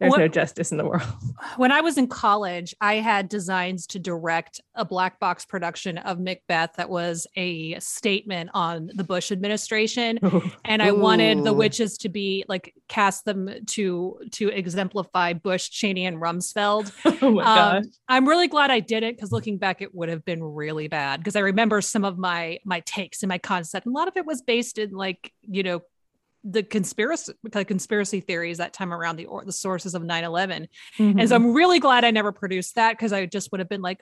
there's 0.00 0.10
What- 0.10 0.18
no 0.20 0.28
justice 0.28 0.72
in 0.72 0.78
the 0.78 0.84
world. 0.84 1.02
when 1.56 1.72
I 1.72 1.80
was 1.80 1.96
in 1.98 2.06
college, 2.06 2.74
I 2.80 2.96
had 2.96 3.28
designs 3.28 3.86
to 3.88 3.98
direct 3.98 4.60
a 4.74 4.84
black 4.84 5.18
box 5.18 5.44
production 5.44 5.98
of 5.98 6.18
Macbeth 6.18 6.74
that 6.76 6.90
was 6.90 7.26
a 7.36 7.78
statement 7.80 8.50
on 8.52 8.90
the 8.94 9.04
Bush 9.04 9.32
administration. 9.32 10.18
And 10.64 10.82
I 10.82 10.92
wanted 10.92 11.44
the 11.44 11.52
witches 11.52 11.96
to 11.98 12.08
be 12.08 12.44
like 12.48 12.74
cast 12.88 13.24
them 13.24 13.48
to 13.68 14.18
to 14.32 14.48
exemplify 14.48 15.32
Bush, 15.32 15.70
Cheney, 15.70 16.06
and 16.06 16.18
Rumsfeld. 16.18 16.92
oh 17.22 17.30
my 17.30 17.42
Um, 17.42 17.82
gosh. 17.82 17.84
I'm 18.08 18.28
really 18.28 18.48
glad 18.48 18.70
I 18.70 18.80
did 18.80 19.02
it 19.02 19.16
because 19.16 19.32
looking 19.32 19.58
back, 19.58 19.80
it 19.82 19.94
would 19.94 20.08
have 20.08 20.24
been 20.24 20.42
really 20.42 20.88
bad. 20.88 21.20
Because 21.20 21.36
I 21.36 21.40
remember 21.40 21.80
some 21.80 22.04
of 22.04 22.18
my 22.18 22.58
my 22.64 22.80
takes 22.80 23.22
and 23.22 23.28
my 23.28 23.38
concept, 23.38 23.86
and 23.86 23.94
a 23.94 23.98
lot 23.98 24.08
of 24.08 24.16
it 24.16 24.26
was 24.26 24.42
based 24.42 24.78
in 24.78 24.90
like 24.90 25.32
you 25.42 25.62
know 25.62 25.80
the 26.48 26.62
conspiracy 26.62 27.32
the 27.42 27.64
conspiracy 27.64 28.20
theories 28.20 28.58
that 28.58 28.72
time 28.72 28.94
around 28.94 29.16
the 29.16 29.26
or 29.26 29.44
the 29.44 29.52
sources 29.52 29.94
of 29.96 30.02
9-11 30.02 30.68
and 30.98 31.18
Mhm. 31.18 31.28
so 31.28 31.34
i'm 31.34 31.52
really 31.52 31.80
glad 31.80 32.04
i 32.04 32.10
never 32.12 32.30
produced 32.30 32.76
that 32.76 32.92
because 32.92 33.12
i 33.12 33.26
just 33.26 33.50
would 33.50 33.58
have 33.58 33.68
been 33.68 33.82
like 33.82 34.00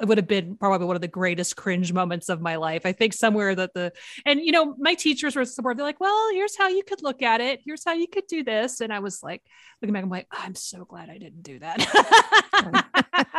it 0.00 0.08
would 0.08 0.18
have 0.18 0.26
been 0.26 0.56
probably 0.56 0.86
one 0.86 0.96
of 0.96 1.02
the 1.02 1.08
greatest 1.08 1.54
cringe 1.56 1.92
moments 1.92 2.28
of 2.28 2.40
my 2.40 2.56
life. 2.56 2.82
I 2.84 2.92
think 2.92 3.12
somewhere 3.12 3.54
that 3.54 3.74
the 3.74 3.92
and 4.24 4.40
you 4.40 4.50
know 4.52 4.74
my 4.78 4.94
teachers 4.94 5.36
were 5.36 5.44
supportive. 5.44 5.76
They're 5.78 5.86
like, 5.86 6.00
"Well, 6.00 6.30
here's 6.32 6.56
how 6.56 6.68
you 6.68 6.82
could 6.82 7.02
look 7.02 7.22
at 7.22 7.40
it. 7.40 7.60
Here's 7.64 7.84
how 7.84 7.92
you 7.92 8.06
could 8.08 8.26
do 8.26 8.42
this." 8.42 8.80
And 8.80 8.92
I 8.92 8.98
was 9.00 9.22
like, 9.22 9.42
looking 9.80 9.92
back, 9.92 10.02
I'm 10.02 10.10
like, 10.10 10.26
"I'm 10.30 10.54
so 10.54 10.84
glad 10.84 11.10
I 11.10 11.18
didn't 11.18 11.42
do 11.42 11.58
that." 11.60 12.86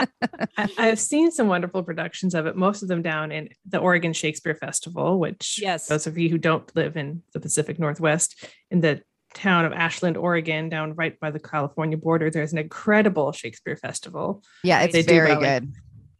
I, 0.58 0.70
I've 0.78 1.00
seen 1.00 1.32
some 1.32 1.48
wonderful 1.48 1.84
productions 1.84 2.36
of 2.36 2.46
it, 2.46 2.56
most 2.56 2.82
of 2.84 2.88
them 2.88 3.02
down 3.02 3.32
in 3.32 3.50
the 3.66 3.80
Oregon 3.80 4.14
Shakespeare 4.14 4.56
Festival, 4.56 5.20
which, 5.20 5.60
Yes. 5.62 5.88
those 5.88 6.08
of 6.08 6.18
you 6.18 6.30
who 6.30 6.38
don't 6.38 6.74
live 6.76 6.98
in 6.98 7.24
the 7.34 7.40
Pacific 7.40 7.80
Northwest, 7.80 8.46
in 8.70 8.82
the 8.82 9.02
town 9.34 9.66
of 9.66 9.74
Ashland, 9.74 10.16
Oregon, 10.18 10.70
down 10.70 10.94
right 10.96 11.20
by 11.20 11.32
the 11.32 11.40
California 11.40 11.98
border, 11.98 12.30
there's 12.30 12.52
an 12.54 12.60
incredible 12.60 13.32
Shakespeare 13.32 13.76
Festival. 13.76 14.44
Yeah, 14.64 14.82
it's 14.82 14.94
They 14.94 15.02
do 15.02 15.14
very 15.16 15.32
about, 15.32 15.42
like, 15.42 15.62
good. 15.64 15.74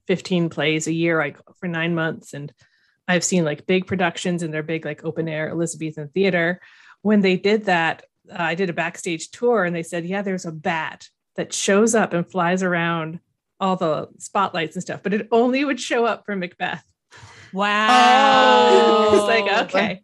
15 0.08 0.50
plays 0.50 0.88
a 0.88 0.94
year, 0.94 1.18
like 1.18 1.38
for 1.60 1.68
nine 1.68 1.96
months. 1.96 2.34
And 2.34 2.52
I've 3.08 3.24
seen 3.24 3.44
like 3.46 3.66
big 3.66 3.88
productions 3.88 4.44
in 4.44 4.52
their 4.52 4.64
big, 4.64 4.86
like 4.86 5.04
open 5.04 5.28
air 5.28 5.50
Elizabethan 5.50 6.10
theater. 6.10 6.62
When 7.02 7.22
they 7.22 7.36
did 7.38 7.66
that, 7.66 8.06
uh, 8.32 8.36
I 8.40 8.56
did 8.56 8.70
a 8.70 8.74
backstage 8.74 9.32
tour 9.32 9.64
and 9.66 9.76
they 9.76 9.84
said, 9.84 10.06
Yeah, 10.06 10.22
there's 10.22 10.46
a 10.46 10.52
bat 10.52 11.08
that 11.36 11.54
shows 11.54 11.96
up 11.96 12.14
and 12.14 12.30
flies 12.30 12.64
around 12.64 13.20
all 13.60 13.76
the 13.76 14.08
spotlights 14.20 14.76
and 14.76 14.84
stuff, 14.84 15.02
but 15.04 15.14
it 15.14 15.28
only 15.32 15.64
would 15.66 15.80
show 15.80 16.06
up 16.06 16.26
for 16.26 16.36
Macbeth. 16.36 16.84
wow. 17.54 19.10
it's 19.14 19.24
like, 19.48 19.64
okay. 19.66 20.02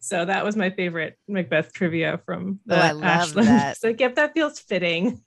So 0.00 0.24
that 0.24 0.44
was 0.44 0.56
my 0.56 0.70
favorite 0.70 1.16
Macbeth 1.28 1.72
trivia 1.72 2.20
from 2.26 2.58
Oh, 2.68 2.74
the 2.74 2.82
I 2.82 2.92
love 2.92 3.04
Ashland. 3.04 3.48
that. 3.48 3.70
It's 3.76 3.84
like, 3.84 4.00
yep, 4.00 4.16
that 4.16 4.34
feels 4.34 4.58
fitting. 4.58 5.22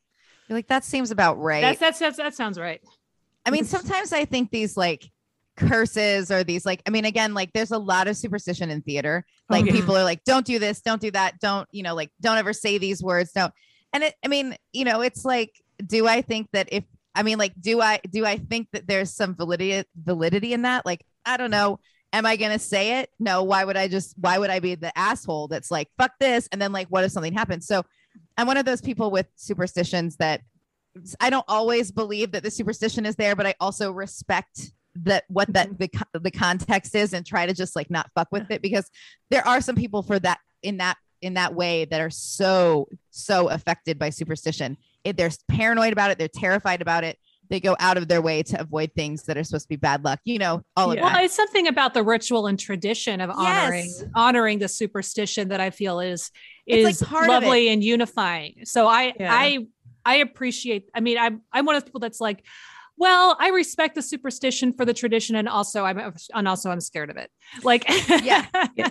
You're 0.47 0.57
like 0.57 0.67
that 0.67 0.83
seems 0.83 1.09
about 1.11 1.39
right. 1.39 1.61
That's, 1.61 1.79
that's 1.79 1.99
that's 1.99 2.17
that 2.17 2.35
sounds 2.35 2.59
right. 2.59 2.81
I 3.45 3.51
mean, 3.51 3.65
sometimes 3.65 4.13
I 4.13 4.25
think 4.25 4.51
these 4.51 4.75
like 4.77 5.09
curses 5.57 6.31
or 6.31 6.43
these 6.43 6.65
like, 6.65 6.81
I 6.85 6.89
mean, 6.89 7.05
again, 7.05 7.33
like 7.33 7.53
there's 7.53 7.71
a 7.71 7.77
lot 7.77 8.07
of 8.07 8.17
superstition 8.17 8.69
in 8.69 8.81
theater. 8.81 9.25
Oh, 9.49 9.53
Like 9.53 9.65
yeah. 9.65 9.71
people 9.73 9.95
are 9.95 10.03
like, 10.03 10.23
don't 10.23 10.45
do 10.45 10.59
this, 10.59 10.81
don't 10.81 11.01
do 11.01 11.11
that, 11.11 11.39
don't, 11.39 11.67
you 11.71 11.83
know, 11.83 11.95
like 11.95 12.11
don't 12.21 12.37
ever 12.37 12.53
say 12.53 12.77
these 12.77 13.01
words, 13.01 13.31
don't. 13.31 13.53
And 13.93 14.03
it, 14.03 14.15
I 14.23 14.27
mean, 14.27 14.55
you 14.73 14.83
know, 14.85 15.01
it's 15.01 15.23
like, 15.23 15.51
do 15.85 16.07
I 16.07 16.21
think 16.21 16.49
that 16.53 16.69
if, 16.71 16.83
I 17.13 17.23
mean, 17.23 17.37
like, 17.37 17.53
do 17.59 17.79
I, 17.79 18.01
do 18.09 18.25
I 18.25 18.37
think 18.37 18.67
that 18.73 18.87
there's 18.87 19.13
some 19.13 19.35
validity, 19.35 19.87
validity 19.95 20.51
in 20.51 20.63
that? 20.63 20.85
Like, 20.85 21.05
I 21.25 21.37
don't 21.37 21.51
know. 21.51 21.79
Am 22.11 22.25
I 22.25 22.37
gonna 22.37 22.59
say 22.59 22.99
it? 22.99 23.09
No. 23.19 23.43
Why 23.43 23.65
would 23.65 23.75
I 23.75 23.89
just? 23.89 24.15
Why 24.17 24.37
would 24.37 24.49
I 24.49 24.59
be 24.59 24.75
the 24.75 24.97
asshole 24.97 25.49
that's 25.49 25.69
like 25.69 25.89
fuck 25.97 26.11
this? 26.17 26.47
And 26.49 26.61
then 26.61 26.71
like, 26.71 26.87
what 26.87 27.03
if 27.03 27.11
something 27.11 27.33
happens? 27.33 27.67
So, 27.67 27.83
I'm 28.37 28.47
one 28.47 28.55
of 28.55 28.63
those 28.65 28.79
people 28.79 29.11
with 29.11 29.27
superstitions 29.35 30.15
that 30.17 30.39
I 31.19 31.29
don't 31.29 31.45
always 31.47 31.91
believe 31.91 32.31
that 32.31 32.43
the 32.43 32.51
superstition 32.51 33.05
is 33.05 33.15
there, 33.15 33.35
but 33.35 33.45
I 33.45 33.55
also 33.59 33.91
respect 33.91 34.71
that 35.03 35.25
what 35.27 35.51
that 35.53 35.69
mm-hmm. 35.69 36.01
the, 36.13 36.19
the 36.19 36.31
context 36.31 36.95
is 36.95 37.13
and 37.13 37.25
try 37.25 37.45
to 37.45 37.53
just 37.53 37.75
like 37.75 37.89
not 37.89 38.09
fuck 38.15 38.29
with 38.31 38.49
it 38.49 38.61
because 38.61 38.89
there 39.29 39.45
are 39.45 39.59
some 39.59 39.75
people 39.75 40.01
for 40.03 40.17
that 40.19 40.39
in 40.63 40.77
that 40.77 40.97
in 41.21 41.33
that 41.33 41.53
way 41.53 41.85
that 41.85 42.01
are 42.01 42.09
so 42.09 42.87
so 43.09 43.49
affected 43.49 43.99
by 43.99 44.09
superstition. 44.09 44.77
If 45.03 45.15
they're 45.15 45.31
paranoid 45.49 45.93
about 45.93 46.11
it, 46.11 46.17
they're 46.17 46.27
terrified 46.27 46.81
about 46.81 47.03
it. 47.03 47.17
They 47.49 47.59
go 47.59 47.75
out 47.79 47.97
of 47.97 48.07
their 48.07 48.21
way 48.21 48.41
to 48.41 48.59
avoid 48.59 48.91
things 48.95 49.23
that 49.23 49.37
are 49.37 49.43
supposed 49.43 49.65
to 49.65 49.69
be 49.69 49.75
bad 49.75 50.03
luck. 50.03 50.19
You 50.23 50.39
know, 50.39 50.63
all 50.75 50.91
of 50.91 50.97
Yeah. 50.97 51.03
Well, 51.03 51.23
it's 51.23 51.35
something 51.35 51.67
about 51.67 51.93
the 51.93 52.03
ritual 52.03 52.47
and 52.47 52.59
tradition 52.59 53.21
of 53.21 53.29
honoring 53.29 53.85
Yes. 53.85 54.03
honoring 54.15 54.59
the 54.59 54.67
superstition 54.67 55.49
that 55.49 55.59
I 55.59 55.69
feel 55.69 55.99
is 55.99 56.31
It's, 56.65 56.83
like, 56.83 56.93
is 56.93 57.03
part 57.03 57.25
of 57.25 57.43
lovely 57.43 57.69
and 57.69 57.83
unifying. 57.83 58.61
So 58.63 58.87
I 58.87 59.13
Yeah. 59.19 59.33
I 59.33 59.67
I 60.05 60.15
appreciate. 60.17 60.89
I 60.93 60.99
mean, 60.99 61.17
I'm 61.17 61.41
I'm 61.51 61.65
one 61.65 61.75
of 61.75 61.81
the 61.83 61.87
people 61.89 61.99
that's 61.99 62.21
like, 62.21 62.43
well, 62.97 63.35
I 63.39 63.49
respect 63.49 63.95
the 63.95 64.01
superstition 64.01 64.71
for 64.73 64.85
the 64.85 64.93
tradition, 64.93 65.35
and 65.35 65.49
also 65.49 65.83
I'm 65.83 66.13
and 66.33 66.47
also 66.47 66.69
I'm 66.69 66.79
scared 66.81 67.09
of 67.09 67.17
it. 67.17 67.29
Like, 67.63 67.85
Yeah. 68.23 68.45
Yeah. 68.75 68.89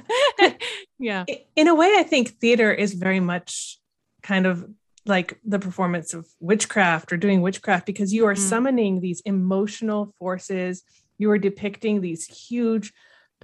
yeah. 0.99 1.25
In 1.57 1.69
a 1.69 1.75
way 1.75 1.93
i 1.97 2.03
think 2.03 2.29
theater 2.41 2.73
is 2.73 2.95
very 2.95 3.21
much 3.21 3.79
kind 4.23 4.47
of 4.47 4.65
like 5.07 5.39
the 5.45 5.59
performance 5.59 6.15
of 6.15 6.27
witchcraft 6.41 7.13
or 7.13 7.17
doing 7.19 7.43
witchcraft 7.43 7.85
because 7.87 8.13
you 8.13 8.25
are 8.27 8.35
Mm. 8.35 8.39
summoning 8.39 9.01
these 9.01 9.21
emotional 9.27 10.15
forces 10.19 10.83
you 11.19 11.31
are 11.31 11.39
depicting 11.39 12.01
these 12.01 12.25
huge 12.27 12.93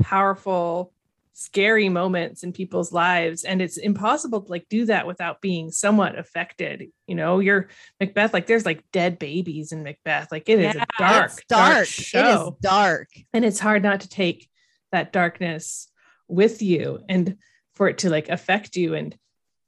powerful 0.01 0.93
scary 1.33 1.89
moments 1.89 2.43
in 2.43 2.53
people's 2.53 2.93
lives. 2.93 3.45
And 3.45 3.63
it's 3.63 3.77
impossible 3.77 4.43
to 4.43 4.51
like 4.51 4.67
do 4.69 4.85
that 4.87 5.07
without 5.07 5.41
being 5.41 5.71
somewhat 5.71 6.19
affected 6.19 6.89
you 7.07 7.15
know? 7.17 7.41
You're 7.41 7.69
macbeth 7.99 8.33
like 8.33 8.47
there's 8.47 8.65
like 8.67 8.85
dead 8.93 9.19
babies 9.19 9.73
in 9.73 9.83
macbeth. 9.83 10.31
Like 10.31 10.49
it 10.49 10.61
is 10.61 10.75
Yeah, 10.75 10.85
a 10.85 11.03
dark 11.03 11.33
it's 11.33 11.43
dark. 11.49 11.87
show 11.87 12.19
It 12.19 12.27
is 12.27 12.53
dark. 12.63 13.09
and 13.33 13.45
it's 13.45 13.59
hard 13.59 13.83
not 13.83 14.03
to 14.03 14.09
take 14.09 14.49
that 14.93 15.13
darkness 15.13 15.89
with 16.29 16.63
you 16.63 17.01
and 17.09 17.37
for 17.75 17.89
it 17.89 17.99
to 17.99 18.11
like 18.11 18.29
affect 18.29 18.77
you. 18.77 18.95
And 18.95 19.17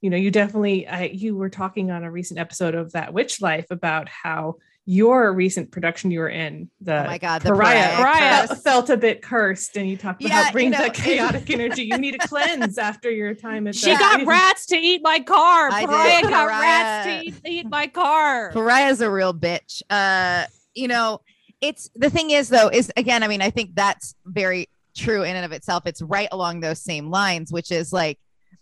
you 0.00 0.10
know, 0.10 0.16
you 0.16 0.30
definitely, 0.30 0.86
I, 0.86 1.04
you 1.04 1.36
were 1.36 1.48
talking 1.50 1.90
on 1.90 2.04
a 2.04 2.10
recent 2.10 2.40
episode 2.40 2.74
of 2.74 2.92
That 2.92 3.12
Witch 3.12 3.40
Life 3.40 3.66
about 3.70 4.08
how 4.08 4.56
your 4.84 5.32
recent 5.32 5.70
production 5.70 6.10
you 6.10 6.18
were 6.20 6.28
in, 6.28 6.68
the 6.80 7.02
Oh 7.02 7.06
my 7.06 7.18
God, 7.18 7.42
the 7.42 7.50
pariah, 7.50 7.96
Pariah 7.96 8.46
felt, 8.48 8.62
felt 8.64 8.90
a 8.90 8.96
bit 8.96 9.22
cursed, 9.22 9.76
and 9.76 9.88
you 9.88 9.96
talked 9.96 10.22
about 10.22 10.28
Yeah, 10.34 10.42
how 10.44 10.58
it 10.58 10.62
you 10.64 10.70
know, 10.70 10.78
that 10.78 10.94
chaotic 10.94 11.50
energy. 11.50 11.84
You 11.84 11.98
need 11.98 12.16
a 12.16 12.26
cleanse 12.26 12.78
after 12.78 13.10
your 13.10 13.34
time 13.34 13.68
at. 13.68 13.76
She 13.76 13.92
the- 13.92 13.98
got 13.98 14.26
rats 14.26 14.66
to 14.66 14.76
eat 14.76 15.00
my 15.02 15.20
car. 15.20 15.70
I 15.70 15.80
did. 15.82 15.88
Pariah 15.88 16.22
got 16.22 16.30
Pariah. 16.32 16.60
rats 16.60 17.06
to 17.06 17.26
eat, 17.26 17.34
eat 17.44 17.70
my 17.70 17.86
car. 17.86 18.50
Pariah's 18.52 19.00
a 19.00 19.10
real 19.10 19.32
bitch. 19.32 19.82
Uh, 19.88 20.46
you 20.74 20.88
know, 20.88 21.20
it's 21.60 21.88
the 21.94 22.10
thing 22.10 22.30
is 22.30 22.48
though, 22.48 22.68
is 22.68 22.90
again, 22.96 23.22
I 23.22 23.28
mean, 23.28 23.40
I 23.40 23.50
think 23.50 23.76
that's 23.76 24.16
very 24.26 24.68
true 24.96 25.22
in 25.22 25.36
and 25.36 25.44
of 25.44 25.52
itself. 25.52 25.86
It's 25.86 26.02
right 26.02 26.28
along 26.32 26.58
those 26.60 26.80
same 26.80 27.08
lines, 27.08 27.52
which 27.52 27.70
is 27.70 27.92
like 27.92 28.18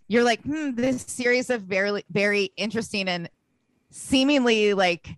you're 0.07 0.25
like, 0.25 0.43
hmm, 0.43 0.73
this 0.75 1.03
series 1.03 1.49
of 1.51 1.63
very, 1.63 2.05
very 2.11 2.51
interesting 2.57 3.09
and 3.09 3.31
seemingly 3.91 4.75
like 4.75 5.09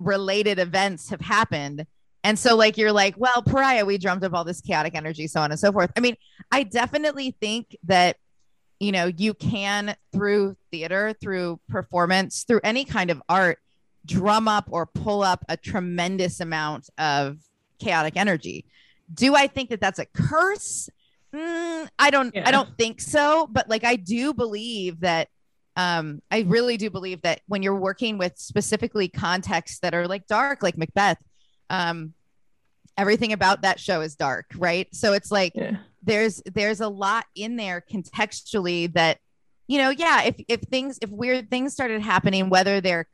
related 0.00 0.58
events 0.58 1.10
have 1.10 1.20
happened. 1.20 1.86
And 2.24 2.38
so, 2.38 2.56
like, 2.56 2.76
you're 2.76 2.92
like, 2.92 3.14
well, 3.16 3.42
pariah, 3.42 3.84
we 3.86 3.96
drummed 3.96 4.24
up 4.24 4.34
all 4.34 4.44
this 4.44 4.60
chaotic 4.60 4.94
energy, 4.94 5.26
so 5.28 5.40
on 5.40 5.52
and 5.52 5.60
so 5.60 5.70
forth. 5.70 5.90
I 5.96 6.00
mean, 6.00 6.16
I 6.50 6.64
definitely 6.64 7.36
think 7.40 7.76
that, 7.84 8.16
you 8.78 8.92
know, 8.92 9.06
you 9.06 9.32
can 9.34 9.94
through 10.12 10.56
theater, 10.70 11.14
through 11.20 11.60
performance, 11.68 12.44
through 12.44 12.60
any 12.64 12.84
kind 12.84 13.10
of 13.10 13.22
art, 13.28 13.58
drum 14.04 14.48
up 14.48 14.66
or 14.70 14.86
pull 14.86 15.22
up 15.22 15.44
a 15.48 15.56
tremendous 15.56 16.40
amount 16.40 16.88
of 16.98 17.38
chaotic 17.78 18.16
energy. 18.16 18.64
Do 19.12 19.34
I 19.34 19.46
think 19.46 19.70
that 19.70 19.80
that's 19.80 19.98
a 19.98 20.06
curse? 20.06 20.88
Mm, 21.34 21.88
I 21.98 22.10
don't. 22.10 22.34
Yeah. 22.34 22.48
I 22.48 22.50
don't 22.50 22.76
think 22.76 23.00
so. 23.00 23.48
But 23.50 23.68
like, 23.68 23.84
I 23.84 23.96
do 23.96 24.34
believe 24.34 25.00
that. 25.00 25.28
Um, 25.80 26.20
I 26.30 26.40
really 26.40 26.76
do 26.76 26.90
believe 26.90 27.22
that 27.22 27.40
when 27.46 27.62
you're 27.62 27.78
working 27.78 28.18
with 28.18 28.36
specifically 28.36 29.08
contexts 29.08 29.78
that 29.80 29.94
are 29.94 30.06
like 30.06 30.26
dark, 30.26 30.62
like 30.62 30.76
Macbeth, 30.76 31.18
um, 31.70 32.12
everything 32.98 33.32
about 33.32 33.62
that 33.62 33.80
show 33.80 34.00
is 34.02 34.14
dark, 34.16 34.46
right? 34.56 34.88
So 34.94 35.12
it's 35.14 35.30
like 35.30 35.52
Yeah. 35.54 35.76
there's 36.02 36.42
there's 36.44 36.80
a 36.80 36.88
lot 36.88 37.24
in 37.34 37.56
there 37.56 37.82
contextually 37.90 38.92
that 38.94 39.18
you 39.68 39.78
know 39.78 39.90
yeah 39.90 40.22
if 40.24 40.34
if 40.48 40.60
things 40.62 40.98
if 41.00 41.10
weird 41.10 41.48
things 41.48 41.72
started 41.72 42.02
happening 42.02 42.50
whether 42.50 42.80
they're 42.80 43.06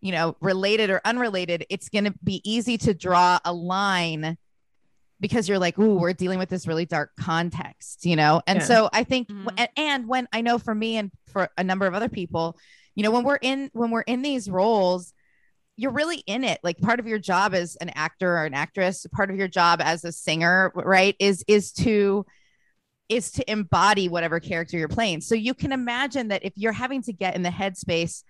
you 0.00 0.12
know 0.12 0.36
related 0.40 0.90
or 0.90 1.00
unrelated 1.04 1.64
it's 1.70 1.88
going 1.88 2.04
to 2.04 2.14
be 2.22 2.40
easy 2.44 2.76
to 2.78 2.92
draw 2.92 3.38
a 3.44 3.52
line 3.52 4.36
because 5.20 5.48
you're 5.48 5.58
like 5.58 5.78
ooh 5.78 5.94
we're 5.94 6.12
dealing 6.12 6.38
with 6.38 6.48
this 6.50 6.66
really 6.66 6.84
dark 6.84 7.10
context 7.18 8.04
you 8.04 8.14
know 8.16 8.42
and 8.46 8.58
Yeah. 8.60 8.64
so 8.66 8.90
i 8.92 9.04
think 9.04 9.28
Mhm. 9.28 9.48
and, 9.56 9.68
and 9.76 10.08
when 10.08 10.28
i 10.32 10.40
know 10.42 10.58
for 10.58 10.74
me 10.74 10.96
and 10.98 11.10
for 11.30 11.48
a 11.56 11.64
number 11.64 11.86
of 11.86 11.94
other 11.94 12.08
people 12.08 12.56
you 12.94 13.02
know 13.02 13.10
when 13.10 13.24
we're 13.24 13.38
in 13.40 13.70
when 13.72 13.90
we're 13.90 14.00
in 14.02 14.22
these 14.22 14.50
roles 14.50 15.12
you're 15.80 15.92
really 15.92 16.22
in 16.26 16.44
it. 16.44 16.60
Like 16.62 16.78
part 16.78 17.00
of 17.00 17.06
your 17.06 17.18
job 17.18 17.54
as 17.54 17.76
an 17.76 17.90
actor 17.94 18.36
or 18.36 18.44
an 18.44 18.52
actress 18.52 19.06
part 19.14 19.30
of 19.30 19.36
your 19.36 19.48
job 19.48 19.80
as 19.82 20.04
a 20.04 20.12
singer 20.12 20.70
right 20.74 21.16
is 21.18 21.42
is 21.48 21.72
to 21.72 22.26
is 23.08 23.30
to 23.32 23.50
embody 23.50 24.08
whatever 24.08 24.40
character 24.40 24.76
you're 24.76 24.88
playing. 24.88 25.22
So 25.22 25.34
you 25.34 25.54
can 25.54 25.72
imagine 25.72 26.28
that 26.28 26.44
if 26.44 26.52
you're 26.54 26.72
having 26.72 27.02
to 27.04 27.14
get 27.14 27.34
in 27.34 27.42
the 27.42 27.48
headspace 27.48 28.24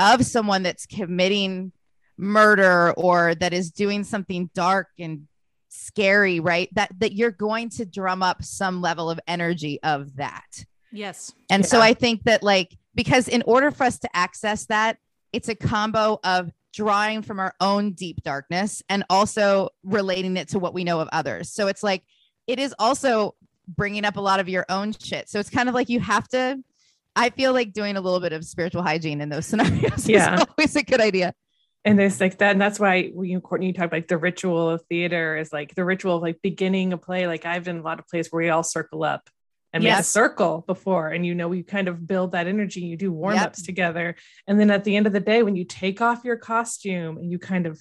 of 0.00 0.26
someone 0.26 0.64
that's 0.64 0.84
committing 0.84 1.70
murder 2.18 2.92
or 2.96 3.36
that 3.36 3.52
is 3.52 3.70
doing 3.70 4.02
something 4.02 4.50
dark 4.52 4.88
and 4.98 5.28
scary 5.68 6.40
right 6.40 6.68
that 6.74 6.90
that 6.98 7.12
you're 7.12 7.30
going 7.30 7.68
to 7.68 7.86
drum 7.86 8.24
up 8.24 8.42
some 8.42 8.82
level 8.82 9.08
of 9.08 9.20
energy 9.28 9.80
of 9.84 10.16
that 10.16 10.64
Yes. 10.92 11.32
and 11.50 11.64
so 11.64 11.80
I 11.80 11.94
think 11.94 12.24
that 12.24 12.42
like 12.42 12.76
because 12.94 13.28
in 13.28 13.42
order 13.46 13.70
for 13.70 13.84
us 13.84 13.98
to 14.00 14.08
access 14.16 14.66
that, 14.66 14.98
it's 15.32 15.48
a 15.48 15.54
combo 15.54 16.18
of 16.24 16.50
drawing 16.72 17.22
from 17.22 17.38
our 17.40 17.54
own 17.60 17.92
deep 17.92 18.22
darkness 18.22 18.82
and 18.88 19.04
also 19.10 19.68
relating 19.84 20.36
it 20.36 20.48
to 20.48 20.58
what 20.58 20.74
we 20.74 20.84
know 20.84 21.00
of 21.00 21.08
others. 21.12 21.52
So 21.52 21.66
it's 21.68 21.82
like 21.82 22.02
it 22.46 22.58
is 22.58 22.74
also 22.78 23.34
bringing 23.68 24.04
up 24.04 24.16
a 24.16 24.20
lot 24.20 24.40
of 24.40 24.48
your 24.48 24.66
own 24.68 24.92
shit. 24.92 25.28
So 25.28 25.38
it's 25.38 25.50
kind 25.50 25.68
of 25.68 25.74
like 25.74 25.88
you 25.88 26.00
have 26.00 26.26
to 26.28 26.62
I 27.16 27.30
feel 27.30 27.52
like 27.52 27.72
doing 27.72 27.96
a 27.96 28.00
little 28.00 28.20
bit 28.20 28.32
of 28.32 28.44
spiritual 28.44 28.82
hygiene 28.82 29.20
in 29.20 29.28
those 29.28 29.46
scenarios 29.50 30.08
Yeah. 30.08 30.34
is 30.34 30.46
always 30.56 30.76
a 30.76 30.82
good 30.82 31.00
idea. 31.00 31.34
and 31.84 31.98
there's 31.98 32.20
like 32.20 32.38
that 32.38 32.52
and 32.52 32.60
that's 32.60 32.78
why 32.78 33.08
when 33.14 33.28
you 33.28 33.40
courtney 33.40 33.68
you 33.68 33.72
talk 33.72 33.90
like 33.92 34.06
the 34.08 34.18
ritual 34.18 34.68
of 34.70 34.82
theater 34.88 35.36
is 35.36 35.52
like 35.52 35.74
the 35.74 35.84
ritual 35.84 36.16
of 36.16 36.22
like 36.22 36.38
beginning 36.42 36.92
a 36.92 36.98
play 36.98 37.26
like 37.26 37.46
i've 37.46 37.64
done 37.64 37.78
a 37.78 37.82
lot 37.82 37.98
of 37.98 38.06
plays 38.06 38.28
where 38.30 38.42
we 38.44 38.50
all 38.50 38.62
circle 38.62 39.02
up 39.02 39.30
and 39.72 39.84
make 39.84 39.92
a 39.92 40.02
circle 40.02 40.64
before 40.66 41.08
and 41.08 41.24
you 41.24 41.34
know 41.34 41.52
you 41.52 41.62
kind 41.62 41.88
of 41.88 42.06
build 42.06 42.32
that 42.32 42.46
energy 42.46 42.80
you 42.80 42.96
do 42.96 43.12
warm-ups 43.12 43.60
Yep. 43.60 43.66
together 43.66 44.16
and 44.46 44.58
then 44.58 44.70
at 44.70 44.84
the 44.84 44.96
end 44.96 45.06
of 45.06 45.12
the 45.12 45.20
day 45.20 45.42
when 45.42 45.54
you 45.56 45.64
take 45.64 46.00
off 46.00 46.24
your 46.24 46.36
costume 46.36 47.18
and 47.18 47.30
you 47.30 47.38
kind 47.38 47.66
of 47.66 47.80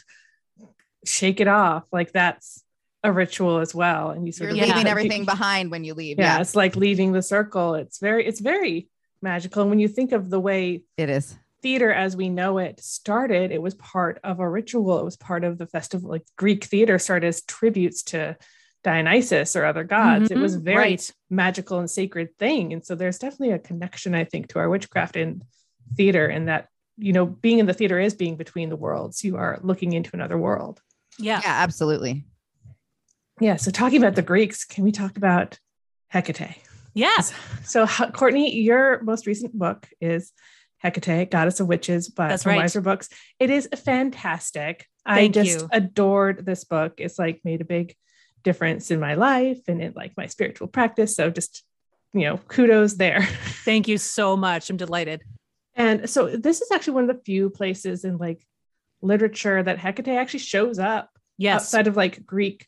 shake 1.06 1.40
it 1.40 1.48
off 1.48 1.86
like 1.92 2.12
that's 2.12 2.64
a 3.04 3.12
ritual 3.12 3.60
as 3.60 3.74
well 3.74 4.10
and 4.12 4.26
you 4.26 4.32
sort 4.32 4.50
You're 4.50 4.58
of 4.64 4.68
leaving 4.68 4.84
like, 4.84 4.92
everything 4.92 5.26
behind 5.26 5.72
when 5.72 5.84
you 5.86 5.94
leave. 5.94 6.20
yeah, 6.20 6.36
Yeah, 6.36 6.42
it's 6.42 6.56
like 6.56 6.76
leaving 6.76 7.14
the 7.14 7.22
circle 7.22 7.76
it's 7.76 8.00
very 8.00 8.26
it's 8.26 8.42
very 8.42 8.90
magical 9.22 9.62
and 9.62 9.70
when 9.70 9.80
you 9.80 9.88
think 9.88 10.12
of 10.12 10.30
the 10.30 10.40
way 10.40 10.84
it 10.98 11.10
is. 11.10 11.36
theater 11.62 11.92
as 11.94 12.16
we 12.16 12.30
know 12.30 12.58
it 12.58 12.80
started 12.82 13.52
it 13.52 13.62
was 13.62 13.74
part 13.76 14.20
of 14.24 14.40
a 14.40 14.50
ritual 14.50 15.00
it 15.00 15.06
was 15.06 15.16
part 15.18 15.44
of 15.44 15.58
the 15.58 15.66
festival 15.68 16.10
like 16.10 16.24
greek 16.38 16.66
theater 16.66 17.00
started 17.00 17.28
as 17.28 17.42
tributes 17.44 18.04
to 18.04 18.38
dionysus 18.84 19.56
or 19.56 19.66
other 19.66 19.84
gods 19.84 20.32
it 20.32 20.38
was 20.38 20.56
Mhm, 20.58 20.62
very 20.64 20.78
right. 20.78 21.12
magical 21.30 21.80
and 21.80 21.90
sacred 21.90 22.30
thing 22.38 22.72
and 22.74 22.86
so 22.86 22.96
there's 22.96 23.20
definitely 23.20 23.52
a 23.52 23.60
connection 23.60 24.16
i 24.16 24.24
think 24.24 24.48
to 24.50 24.60
our 24.60 24.70
witchcraft 24.70 25.16
in 25.18 25.44
theater 25.98 26.26
and 26.28 26.48
that 26.48 26.68
you 26.98 27.12
know 27.12 27.26
being 27.26 27.60
in 27.60 27.66
the 27.66 27.74
theater 27.74 28.00
is 28.00 28.14
being 28.14 28.38
between 28.38 28.70
the 28.70 28.76
worlds 28.78 29.24
you 29.24 29.36
are 29.38 29.60
looking 29.64 29.92
into 29.94 30.12
another 30.14 30.38
world 30.38 30.82
Yeah. 31.18 31.42
Yeah, 31.44 31.56
absolutely. 31.64 32.26
yeah 33.42 33.56
so 33.58 33.72
talking 33.72 33.98
about 34.02 34.16
the 34.16 34.22
greeks 34.22 34.64
can 34.66 34.84
we 34.84 34.92
talk 34.92 35.18
about 35.18 35.60
hecate 36.14 36.58
Yes. 36.94 37.34
so 37.66 37.84
H- 37.84 38.14
courtney 38.14 38.60
your 38.62 39.02
most 39.04 39.28
recent 39.28 39.54
book 39.58 39.88
is 40.02 40.32
hecate 40.84 41.30
goddess 41.32 41.60
of 41.60 41.68
witches 41.68 42.08
by 42.10 42.30
That's 42.30 42.44
from 42.44 42.54
right. 42.54 42.62
Weiser 42.66 42.82
books 42.84 43.10
it 43.40 43.50
is 43.50 43.68
fantastic 43.86 44.88
i 45.06 45.28
just 45.28 45.62
you. 45.62 45.70
adored 45.72 46.46
this 46.46 46.64
book 46.64 46.94
it's 46.98 47.20
like 47.20 47.42
made 47.44 47.62
a 47.62 47.66
big 47.66 47.96
difference 48.44 48.92
in 48.92 49.00
my 49.00 49.16
life 49.16 49.60
and 49.68 49.82
in 49.82 49.94
like 49.96 50.14
my 50.18 50.26
spiritual 50.28 50.68
practice 50.68 51.16
so 51.16 51.30
just 51.30 51.64
you 52.14 52.22
know 52.22 52.38
kudos 52.48 52.96
there 52.96 53.22
Thank 53.66 53.88
you 53.88 53.98
so 53.98 54.36
much. 54.38 54.70
I'm 54.70 54.78
delighted. 54.78 55.22
and 55.76 56.10
so 56.10 56.36
this 56.36 56.62
is 56.62 56.72
actually 56.72 56.94
one 56.94 57.10
of 57.10 57.16
the 57.16 57.24
few 57.24 57.50
places 57.50 58.04
in 58.06 58.18
like 58.18 58.46
literature 59.02 59.62
that 59.64 59.78
hecate 59.78 60.08
actually 60.08 60.40
shows 60.40 60.80
up 60.80 61.10
Yes. 61.38 61.62
outside 61.62 61.88
of 61.88 61.96
like 61.96 62.26
Greek. 62.26 62.68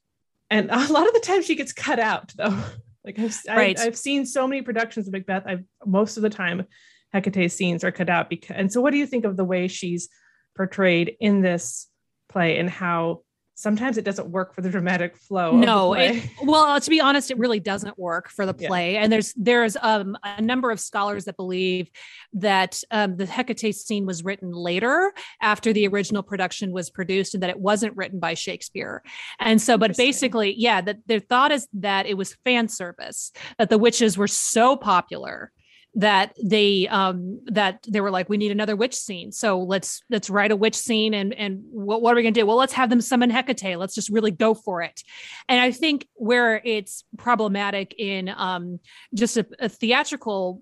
And 0.49 0.69
a 0.71 0.87
lot 0.93 1.07
of 1.07 1.13
the 1.13 1.19
time 1.19 1.41
she 1.43 1.55
gets 1.55 1.73
cut 1.73 1.99
out 1.99 2.33
though. 2.35 2.57
Like 3.03 3.17
I've, 3.17 3.35
Right. 3.47 3.79
I, 3.79 3.85
have 3.85 3.97
seen 3.97 4.27
so 4.27 4.47
many 4.47 4.61
productions 4.61 5.07
of 5.07 5.13
Macbeth. 5.13 5.43
I've 5.47 5.63
most 5.87 6.17
of 6.17 6.23
the 6.23 6.29
time 6.29 6.67
Hecate's 7.11 7.55
scenes 7.55 7.83
are 7.83 7.91
cut 7.91 8.09
out 8.11 8.29
because 8.29 8.55
and 8.55 8.71
so 8.71 8.79
what 8.79 8.91
do 8.91 8.97
you 8.97 9.07
think 9.07 9.25
of 9.25 9.35
the 9.37 9.43
way 9.43 9.67
she's 9.67 10.07
portrayed 10.55 11.15
in 11.19 11.41
this 11.41 11.87
play 12.29 12.59
and 12.59 12.69
how 12.69 13.23
sometimes 13.61 13.97
it 13.97 14.05
doesn't 14.05 14.29
work 14.29 14.53
for 14.55 14.61
the 14.61 14.69
dramatic 14.69 15.15
flow 15.17 15.55
no 15.57 15.93
it, 15.93 16.23
well 16.43 16.79
to 16.79 16.89
be 16.89 16.99
honest 16.99 17.29
it 17.31 17.37
really 17.37 17.59
doesn't 17.59 17.97
work 17.97 18.29
for 18.29 18.45
the 18.45 18.55
Yeah. 18.57 18.67
play. 18.67 18.97
And 18.97 19.11
there's 19.11 19.33
there's 19.35 19.77
um, 19.81 20.17
a 20.23 20.41
number 20.41 20.71
of 20.71 20.79
scholars 20.79 21.25
that 21.25 21.37
believe 21.37 21.89
that 22.33 22.81
um, 22.91 23.17
the 23.17 23.25
hecate 23.25 23.75
scene 23.75 24.05
was 24.05 24.23
written 24.23 24.51
later 24.51 25.13
after 25.41 25.73
the 25.73 25.87
original 25.87 26.23
production 26.23 26.71
was 26.71 26.89
produced 26.89 27.33
and 27.33 27.43
that 27.43 27.49
it 27.49 27.59
wasn't 27.59 27.95
written 27.95 28.19
by 28.19 28.33
shakespeare. 28.33 29.03
And 29.39 29.61
so 29.61 29.77
but 29.77 29.95
basically 29.97 30.53
yeah 30.57 30.81
that 30.81 30.97
their 31.07 31.19
thought 31.19 31.51
is 31.51 31.67
that 31.73 32.05
it 32.05 32.17
was 32.17 32.35
fan 32.43 32.67
service 32.67 33.31
that 33.57 33.69
the 33.69 33.77
witches 33.77 34.17
were 34.17 34.27
so 34.27 34.75
popular 34.75 35.51
that 35.95 36.33
they 36.41 36.87
um 36.87 37.39
that 37.47 37.85
they 37.87 37.99
were 37.99 38.11
like 38.11 38.29
we 38.29 38.37
need 38.37 38.51
another 38.51 38.75
witch 38.75 38.95
scene. 38.95 39.31
So 39.31 39.59
let's 39.59 40.01
let's 40.09 40.29
write 40.29 40.51
a 40.51 40.55
witch 40.55 40.75
scene 40.75 41.13
and 41.13 41.33
and 41.33 41.63
what, 41.69 42.01
what 42.01 42.13
are 42.13 42.15
we 42.15 42.21
going 42.21 42.33
to 42.33 42.39
do? 42.39 42.45
Well 42.45 42.57
let's 42.57 42.73
have 42.73 42.89
them 42.89 43.01
summon 43.01 43.29
hecate. 43.29 43.77
Let's 43.77 43.95
just 43.95 44.09
really 44.09 44.31
go 44.31 44.53
for 44.53 44.81
it. 44.81 45.03
And 45.49 45.59
i 45.59 45.71
think 45.71 46.07
where 46.13 46.61
it's 46.63 47.03
problematic 47.17 47.93
in 47.97 48.29
um 48.29 48.79
just 49.13 49.37
a, 49.37 49.45
a 49.59 49.67
theatrical 49.67 50.61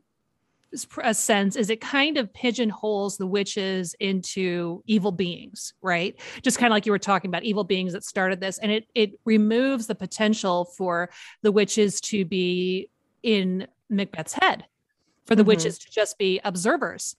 a 1.03 1.15
sense 1.15 1.55
is 1.55 1.71
it 1.71 1.81
kind 1.81 2.17
of 2.17 2.31
pigeonholes 2.31 3.17
the 3.17 3.25
witches 3.25 3.95
into 3.99 4.83
evil 4.85 5.11
beings 5.11 5.73
right? 5.81 6.19
Just 6.41 6.57
kind 6.57 6.71
of 6.71 6.75
like 6.75 6.85
you 6.85 6.91
were 6.91 6.99
talking 6.99 7.29
about 7.29 7.43
evil 7.43 7.63
beings 7.63 7.93
that 7.93 8.03
started 8.03 8.39
this 8.39 8.57
and 8.59 8.71
it 8.71 8.87
it 8.95 9.19
removes 9.25 9.85
the 9.85 9.95
potential 9.95 10.65
for 10.77 11.09
the 11.43 11.51
witches 11.51 12.01
to 12.01 12.25
be 12.25 12.89
in 13.21 13.67
macbeth's 13.89 14.33
head 14.33 14.65
for 15.29 15.35
the 15.35 15.43
Mhm. 15.43 15.47
witches 15.47 15.77
to 15.77 15.91
just 15.91 16.17
be 16.17 16.41
observers 16.43 17.15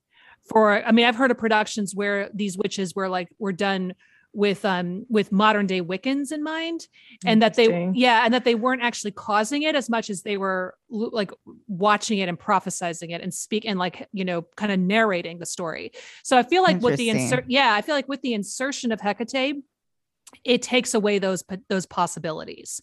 for 0.49 0.85
i 0.85 0.91
mean 0.91 1.07
i've 1.07 1.17
heard 1.17 1.31
of 1.31 1.39
productions 1.39 1.95
where 1.95 2.29
these 2.35 2.59
witches 2.59 2.95
were 2.95 3.09
like 3.09 3.29
were 3.39 3.53
done 3.53 3.95
with 4.33 4.65
um 4.65 5.05
with 5.09 5.33
modern 5.33 5.67
day 5.67 5.81
Wiccans 5.83 6.31
in 6.31 6.41
mind, 6.43 6.87
and 7.27 7.43
that 7.43 7.55
they 7.55 7.91
yeah, 7.95 8.25
and 8.25 8.33
that 8.33 8.45
they 8.45 8.55
weren't 8.55 8.81
actually 8.81 9.11
causing 9.11 9.63
it 9.65 9.75
as 9.75 9.91
much 9.91 10.09
as 10.09 10.23
they 10.23 10.37
were 10.37 10.77
like 10.89 11.33
watching 11.67 12.19
it 12.21 12.29
and 12.29 12.39
prophesizing 12.39 13.11
it 13.11 13.23
and 13.23 13.35
speak 13.35 13.65
and 13.67 13.77
like 13.77 14.09
you 14.13 14.25
know 14.25 14.43
kind 14.55 14.71
of 14.71 14.79
narrating 14.79 15.41
the 15.41 15.47
story. 15.47 15.91
So 16.23 16.39
I 16.39 16.45
feel 16.45 16.63
like 16.63 16.81
with 16.81 16.97
the 16.97 17.11
insert 17.11 17.45
yeah, 17.49 17.75
I 17.75 17.83
feel 17.83 17.97
like 17.97 18.09
with 18.09 18.23
the 18.23 18.35
insertion 18.35 18.93
of 18.93 19.01
Hecate, 19.01 19.65
it 20.45 20.63
takes 20.63 20.95
away 20.95 21.19
those 21.19 21.45
those 21.69 21.87
possibilities. 21.87 22.81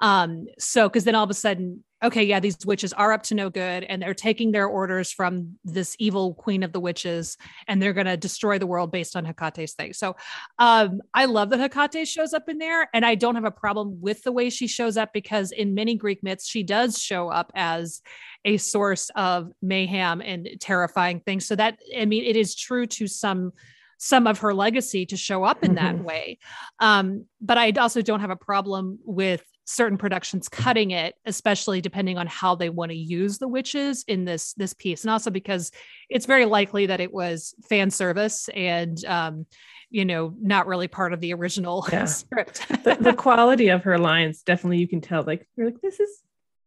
Um, 0.00 0.46
so 0.58 0.88
because 0.88 1.04
then 1.04 1.14
all 1.14 1.24
of 1.24 1.30
a 1.30 1.34
sudden, 1.34 1.84
okay, 2.02 2.22
yeah, 2.22 2.38
these 2.38 2.58
witches 2.64 2.92
are 2.92 3.12
up 3.12 3.22
to 3.24 3.34
no 3.34 3.50
good, 3.50 3.84
and 3.84 4.00
they're 4.00 4.14
taking 4.14 4.52
their 4.52 4.66
orders 4.66 5.10
from 5.10 5.58
this 5.64 5.96
evil 5.98 6.34
queen 6.34 6.62
of 6.62 6.72
the 6.72 6.80
witches, 6.80 7.36
and 7.66 7.80
they're 7.80 7.92
gonna 7.92 8.16
destroy 8.16 8.58
the 8.58 8.66
world 8.66 8.92
based 8.92 9.16
on 9.16 9.24
Hecate's 9.24 9.72
thing. 9.74 9.92
So 9.92 10.16
um, 10.58 11.00
I 11.14 11.24
love 11.24 11.50
that 11.50 11.60
Hecate 11.60 12.06
shows 12.06 12.32
up 12.34 12.48
in 12.48 12.58
there, 12.58 12.88
and 12.92 13.04
I 13.04 13.14
don't 13.14 13.34
have 13.34 13.44
a 13.44 13.50
problem 13.50 14.00
with 14.00 14.22
the 14.22 14.32
way 14.32 14.50
she 14.50 14.66
shows 14.66 14.96
up 14.96 15.12
because 15.12 15.50
in 15.50 15.74
many 15.74 15.96
Greek 15.96 16.22
myths, 16.22 16.46
she 16.46 16.62
does 16.62 16.98
show 16.98 17.28
up 17.28 17.50
as 17.54 18.02
a 18.44 18.56
source 18.56 19.10
of 19.16 19.50
mayhem 19.62 20.20
and 20.20 20.48
terrifying 20.60 21.20
things. 21.20 21.46
So 21.46 21.56
that 21.56 21.78
I 21.96 22.04
mean, 22.04 22.24
it 22.24 22.36
is 22.36 22.54
true 22.54 22.86
to 22.86 23.06
some 23.06 23.52
some 23.98 24.26
of 24.26 24.38
her 24.38 24.54
legacy 24.54 25.04
to 25.06 25.16
show 25.16 25.44
up 25.44 25.62
in 25.64 25.74
that 25.74 25.96
Mhm. 25.96 26.04
way. 26.04 26.38
Um, 26.78 27.26
but 27.40 27.58
I 27.58 27.70
also 27.72 28.00
don't 28.00 28.20
have 28.20 28.30
a 28.30 28.36
problem 28.36 28.98
with 29.04 29.44
certain 29.64 29.98
productions 29.98 30.48
cutting 30.48 30.92
it, 30.92 31.14
especially 31.26 31.80
depending 31.82 32.16
on 32.16 32.26
how 32.26 32.54
they 32.54 32.70
want 32.70 32.90
to 32.90 32.96
use 32.96 33.36
the 33.38 33.48
witches 33.48 34.04
in 34.08 34.24
this 34.24 34.54
this 34.54 34.72
piece, 34.72 35.04
and 35.04 35.10
also 35.10 35.30
because 35.30 35.70
it's 36.08 36.24
very 36.26 36.46
likely 36.46 36.86
that 36.86 37.00
it 37.00 37.12
was 37.12 37.54
fan 37.68 37.90
service 37.90 38.48
and 38.54 39.04
um, 39.04 39.44
you 39.90 40.04
know 40.04 40.32
not 40.40 40.66
really 40.66 40.88
part 40.88 41.12
of 41.12 41.20
the 41.20 41.34
original 41.34 41.86
Yeah. 41.92 42.04
script. 42.06 42.66
the, 42.84 42.94
the 43.00 43.12
quality 43.26 43.68
of 43.68 43.82
her 43.84 43.98
lines 43.98 44.42
definitely 44.42 44.78
you 44.78 44.88
can 44.88 45.00
tell 45.00 45.22
like 45.22 45.46
you're 45.56 45.66
like 45.66 45.80
this 45.82 45.98
is 46.00 46.22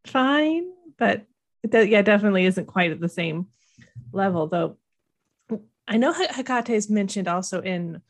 fine 0.06 0.66
but 0.98 1.26
it 1.64 1.90
yeah 1.90 2.02
definitely 2.02 2.46
isn't 2.46 2.66
quite 2.66 2.92
at 2.92 3.00
the 3.00 3.10
same 3.10 3.48
level 4.12 4.48
though 4.48 4.78
i 5.88 5.98
know 5.98 6.14
hecate 6.14 6.70
is 6.70 6.90
mentioned 6.90 7.28
also 7.28 7.62
in 7.62 8.02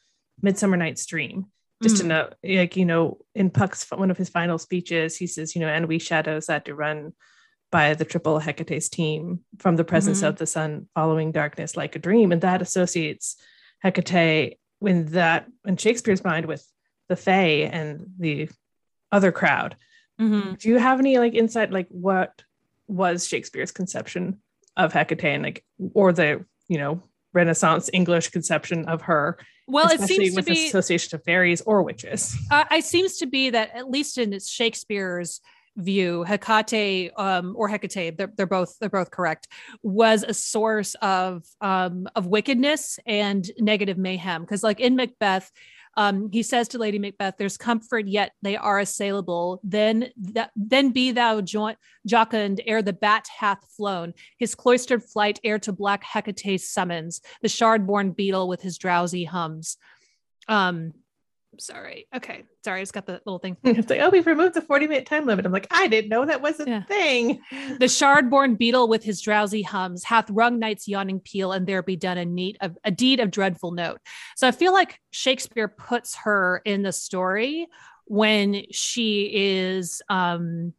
midsummer 0.41 0.77
night's 0.77 1.05
dream 1.05 1.45
just 1.83 1.97
to 1.97 2.03
Mm. 2.03 2.07
know 2.07 2.29
like 2.43 2.75
you 2.75 2.85
know 2.85 3.17
in 3.35 3.49
puck's 3.49 3.89
one 3.91 4.11
of 4.11 4.17
his 4.17 4.29
final 4.29 4.57
speeches 4.57 5.17
he 5.17 5.27
says 5.27 5.55
you 5.55 5.61
know 5.61 5.67
and 5.67 5.87
we 5.87 5.99
shadows 5.99 6.47
that 6.47 6.65
to 6.65 6.75
run 6.75 7.13
by 7.71 7.93
the 7.93 8.05
triple 8.05 8.39
hecate's 8.39 8.89
team 8.89 9.39
from 9.59 9.75
the 9.77 9.83
presence 9.83 10.21
Mhm. 10.21 10.27
of 10.27 10.35
the 10.37 10.45
sun 10.45 10.87
following 10.93 11.31
darkness 11.31 11.75
like 11.77 11.95
a 11.95 11.99
dream 11.99 12.31
and 12.31 12.41
that 12.41 12.61
associates 12.61 13.37
hecate 13.83 14.57
when 14.79 15.05
that 15.07 15.47
in 15.65 15.77
shakespeare's 15.77 16.23
mind 16.23 16.45
with 16.45 16.65
the 17.09 17.15
fae 17.15 17.69
and 17.71 18.05
the 18.19 18.49
other 19.11 19.31
crowd 19.31 19.75
Mhm. 20.19 20.57
do 20.59 20.69
you 20.69 20.77
have 20.77 20.99
any 20.99 21.17
like 21.17 21.33
insight 21.33 21.71
like 21.71 21.87
what 21.89 22.43
was 22.87 23.27
shakespeare's 23.27 23.71
conception 23.71 24.41
of 24.77 24.93
hecate 24.93 25.23
and 25.35 25.43
like 25.43 25.63
or 25.93 26.13
the 26.13 26.45
you 26.67 26.77
know 26.77 27.01
renaissance 27.33 27.89
english 27.93 28.29
conception 28.29 28.85
of 28.85 29.01
her 29.01 29.37
Well, 29.67 29.89
it 29.89 30.01
seems 30.01 30.31
to 30.31 30.35
with 30.35 30.45
be 30.45 30.67
association 30.67 31.15
of 31.15 31.23
fairies 31.23 31.61
or 31.61 31.83
witches 31.83 32.37
uh, 32.51 32.65
it 32.71 32.85
seems 32.85 33.17
to 33.17 33.25
be 33.25 33.49
that 33.51 33.75
at 33.75 33.89
least 33.89 34.17
in 34.17 34.37
Shakespeare's 34.39 35.41
view, 35.77 36.23
Hecate 36.23 37.11
um, 37.17 37.53
or 37.57 37.69
Hecate, 37.69 38.17
they're, 38.17 38.31
they're 38.35 38.45
both 38.45 38.77
they're 38.79 38.89
both 38.89 39.11
correct, 39.11 39.47
was 39.83 40.23
a 40.23 40.33
source 40.33 40.95
of 41.01 41.43
um, 41.61 42.07
of 42.15 42.27
wickedness 42.27 42.99
and 43.05 43.49
negative 43.57 43.97
mayhem. 43.97 44.41
Because 44.41 44.63
like 44.63 44.79
in 44.79 44.95
Macbeth, 44.95 45.51
um, 45.97 46.29
he 46.31 46.43
says 46.43 46.67
to 46.69 46.77
Lady 46.77 46.99
Macbeth, 46.99 47.35
"There's 47.37 47.57
comfort, 47.57 48.07
yet 48.07 48.31
they 48.41 48.55
are 48.55 48.79
assailable. 48.79 49.59
Then 49.63 50.09
that 50.33 50.51
then 50.55 50.91
be 50.91 51.11
thou 51.11 51.41
jo- 51.41 51.75
jocund 52.07 52.61
ere 52.65 52.81
the 52.81 52.93
bat 52.93 53.27
hath 53.37 53.59
flown. 53.75 54.13
His 54.37 54.55
cloistered 54.55 55.03
flight 55.03 55.39
ere 55.43 55.59
to 55.59 55.73
black 55.73 56.03
Hecate 56.03 56.61
summons 56.61 57.21
the 57.41 57.49
shard-born 57.49 58.11
beetle 58.11 58.47
with 58.47 58.61
his 58.61 58.77
drowsy 58.77 59.25
hums." 59.25 59.77
Um, 60.47 60.93
sorry. 61.59 62.07
Okay, 62.15 62.43
sorry. 62.63 62.79
I 62.79 62.83
just 62.83 62.93
got 62.93 63.05
the 63.05 63.13
little 63.25 63.39
thing. 63.39 63.57
it's 63.63 63.89
like 63.89 63.99
oh 64.01 64.09
we've 64.09 64.25
removed 64.25 64.53
the 64.55 64.61
40 64.61 64.87
minute 64.87 65.05
time 65.05 65.25
limit 65.25 65.45
i'm 65.45 65.51
like 65.51 65.67
i 65.71 65.87
didn't 65.87 66.09
know 66.09 66.25
that 66.25 66.41
was 66.41 66.59
a 66.59 66.65
Yeah. 66.67 66.83
thing 66.83 67.41
The 67.79 67.87
shard-born 67.87 68.55
beetle 68.55 68.87
with 68.87 69.03
his 69.03 69.21
drowsy 69.21 69.61
hums 69.61 70.03
hath 70.03 70.29
wrung 70.29 70.59
night's 70.59 70.87
yawning 70.87 71.19
peal, 71.19 71.51
and 71.51 71.67
there 71.67 71.83
be 71.83 71.95
done 71.95 72.17
a 72.17 72.25
neat 72.25 72.57
of 72.61 72.77
a 72.83 72.91
deed 72.91 73.19
of 73.19 73.31
dreadful 73.31 73.71
note. 73.71 73.99
So 74.35 74.47
I 74.47 74.51
feel 74.51 74.73
like 74.73 74.99
Shakespeare 75.11 75.67
puts 75.67 76.15
her 76.23 76.61
in 76.65 76.83
the 76.83 76.91
story 76.91 77.67
when 78.05 78.63
she 78.71 79.29
is, 79.33 80.01
um, 80.09 80.73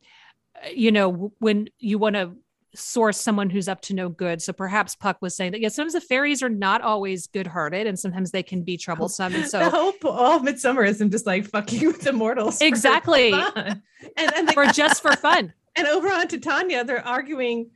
you 0.74 0.92
know, 0.92 1.32
when 1.38 1.68
you 1.78 1.98
want 1.98 2.14
to 2.16 2.32
source 2.74 3.20
someone 3.20 3.50
who's 3.50 3.68
up 3.68 3.80
to 3.82 3.94
no 3.94 4.08
good. 4.08 4.40
So 4.40 4.52
perhaps 4.52 4.94
Puck 4.94 5.18
was 5.20 5.34
saying 5.34 5.52
that 5.52 5.60
yeah, 5.60 5.68
sometimes 5.68 5.92
the 5.92 6.00
fairies 6.00 6.42
are 6.42 6.48
not 6.48 6.82
always 6.82 7.26
good-hearted, 7.26 7.86
and 7.86 7.98
sometimes 7.98 8.30
they 8.30 8.42
can 8.42 8.62
be 8.62 8.76
troublesome. 8.76 9.34
And 9.34 9.44
the 9.44 9.48
so 9.48 9.70
whole 9.70 9.92
all 10.04 10.36
of 10.36 10.42
midsummer 10.42 10.84
is 10.84 11.00
him 11.00 11.10
just 11.10 11.26
like 11.26 11.46
fucking 11.46 11.86
with 11.86 12.00
the 12.02 12.12
mortals 12.12 12.60
Exactly. 12.60 13.32
and 13.32 13.82
and, 14.16 14.56
or 14.56 14.64
like, 14.64 14.74
just 14.74 15.02
for 15.02 15.12
fun. 15.16 15.52
and 15.76 15.86
Oberon 15.86 16.28
Titania, 16.28 16.84
they're 16.84 17.06
arguing 17.06 17.70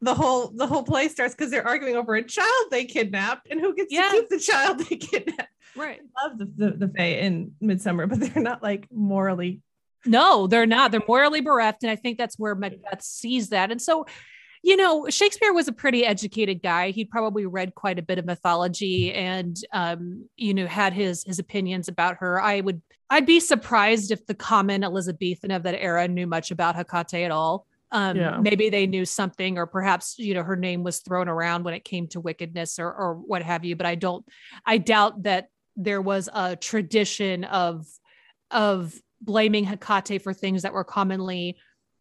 the 0.00 0.14
whole 0.14 0.48
the 0.48 0.66
whole 0.66 0.82
play 0.82 1.08
starts 1.08 1.34
because 1.34 1.50
they're 1.50 1.66
arguing 1.66 1.96
over 1.96 2.14
a 2.14 2.22
child 2.22 2.66
they 2.70 2.84
kidnapped 2.84 3.48
and 3.50 3.60
who 3.60 3.74
gets 3.74 3.92
to 3.92 4.08
keep 4.10 4.28
the 4.28 4.38
child 4.38 4.78
they 4.80 4.96
kidnapped. 4.96 5.48
Right. 5.76 6.00
I 6.16 6.26
love 6.28 6.38
the, 6.38 6.44
the, 6.56 6.86
the 6.86 6.88
Fae 6.88 7.18
in 7.20 7.52
Midsummer, 7.60 8.06
but 8.06 8.20
they're 8.20 8.42
not 8.42 8.62
like 8.62 8.86
morally 8.92 9.62
No, 10.04 10.46
they're 10.46 10.66
not. 10.66 10.90
They're 10.90 11.02
morally 11.08 11.40
bereft. 11.40 11.82
And 11.82 11.90
I 11.90 11.96
think 11.96 12.18
that's 12.18 12.38
where 12.38 12.54
Macbeth 12.54 13.02
sees 13.02 13.48
that. 13.48 13.70
And 13.70 13.80
so, 13.80 14.06
you 14.64 14.76
know, 14.78 15.06
Shakespeare 15.10 15.52
was 15.52 15.68
a 15.68 15.72
pretty 15.72 16.06
educated 16.06 16.62
guy. 16.62 16.90
He'd 16.90 17.10
probably 17.10 17.44
read 17.44 17.74
quite 17.74 17.98
a 17.98 18.02
bit 18.02 18.18
of 18.18 18.24
mythology 18.24 19.12
and 19.12 19.54
um, 19.72 20.26
you 20.38 20.54
know, 20.54 20.66
had 20.66 20.94
his 20.94 21.22
his 21.24 21.38
opinions 21.38 21.88
about 21.88 22.16
her. 22.20 22.40
I 22.40 22.62
would 22.62 22.80
I'd 23.10 23.26
be 23.26 23.40
surprised 23.40 24.10
if 24.10 24.24
the 24.24 24.34
common 24.34 24.82
Elizabethan 24.82 25.50
of 25.50 25.64
that 25.64 25.78
era 25.78 26.08
knew 26.08 26.26
much 26.26 26.50
about 26.50 26.76
Hecate 26.76 27.24
at 27.26 27.30
all. 27.30 27.66
Um, 27.92 28.16
Yeah. 28.16 28.38
maybe 28.40 28.70
they 28.70 28.86
knew 28.86 29.04
something, 29.04 29.58
or 29.58 29.66
perhaps 29.66 30.18
you 30.18 30.32
know 30.32 30.42
her 30.42 30.56
name 30.56 30.82
was 30.82 31.00
thrown 31.00 31.28
around 31.28 31.64
when 31.64 31.74
it 31.74 31.84
came 31.84 32.08
to 32.08 32.20
wickedness 32.20 32.78
or 32.78 32.90
or 32.90 33.16
what 33.16 33.42
have 33.42 33.66
you. 33.66 33.76
But 33.76 33.84
I 33.86 33.96
don't, 33.96 34.24
I 34.64 34.78
doubt 34.78 35.24
that 35.24 35.48
there 35.76 36.00
was 36.00 36.30
a 36.32 36.56
tradition 36.56 37.44
of 37.44 37.86
of 38.50 38.94
blaming 39.20 39.64
Hecate 39.64 40.22
for 40.22 40.32
things 40.32 40.62
that 40.62 40.72
were 40.72 40.84
commonly 40.84 41.58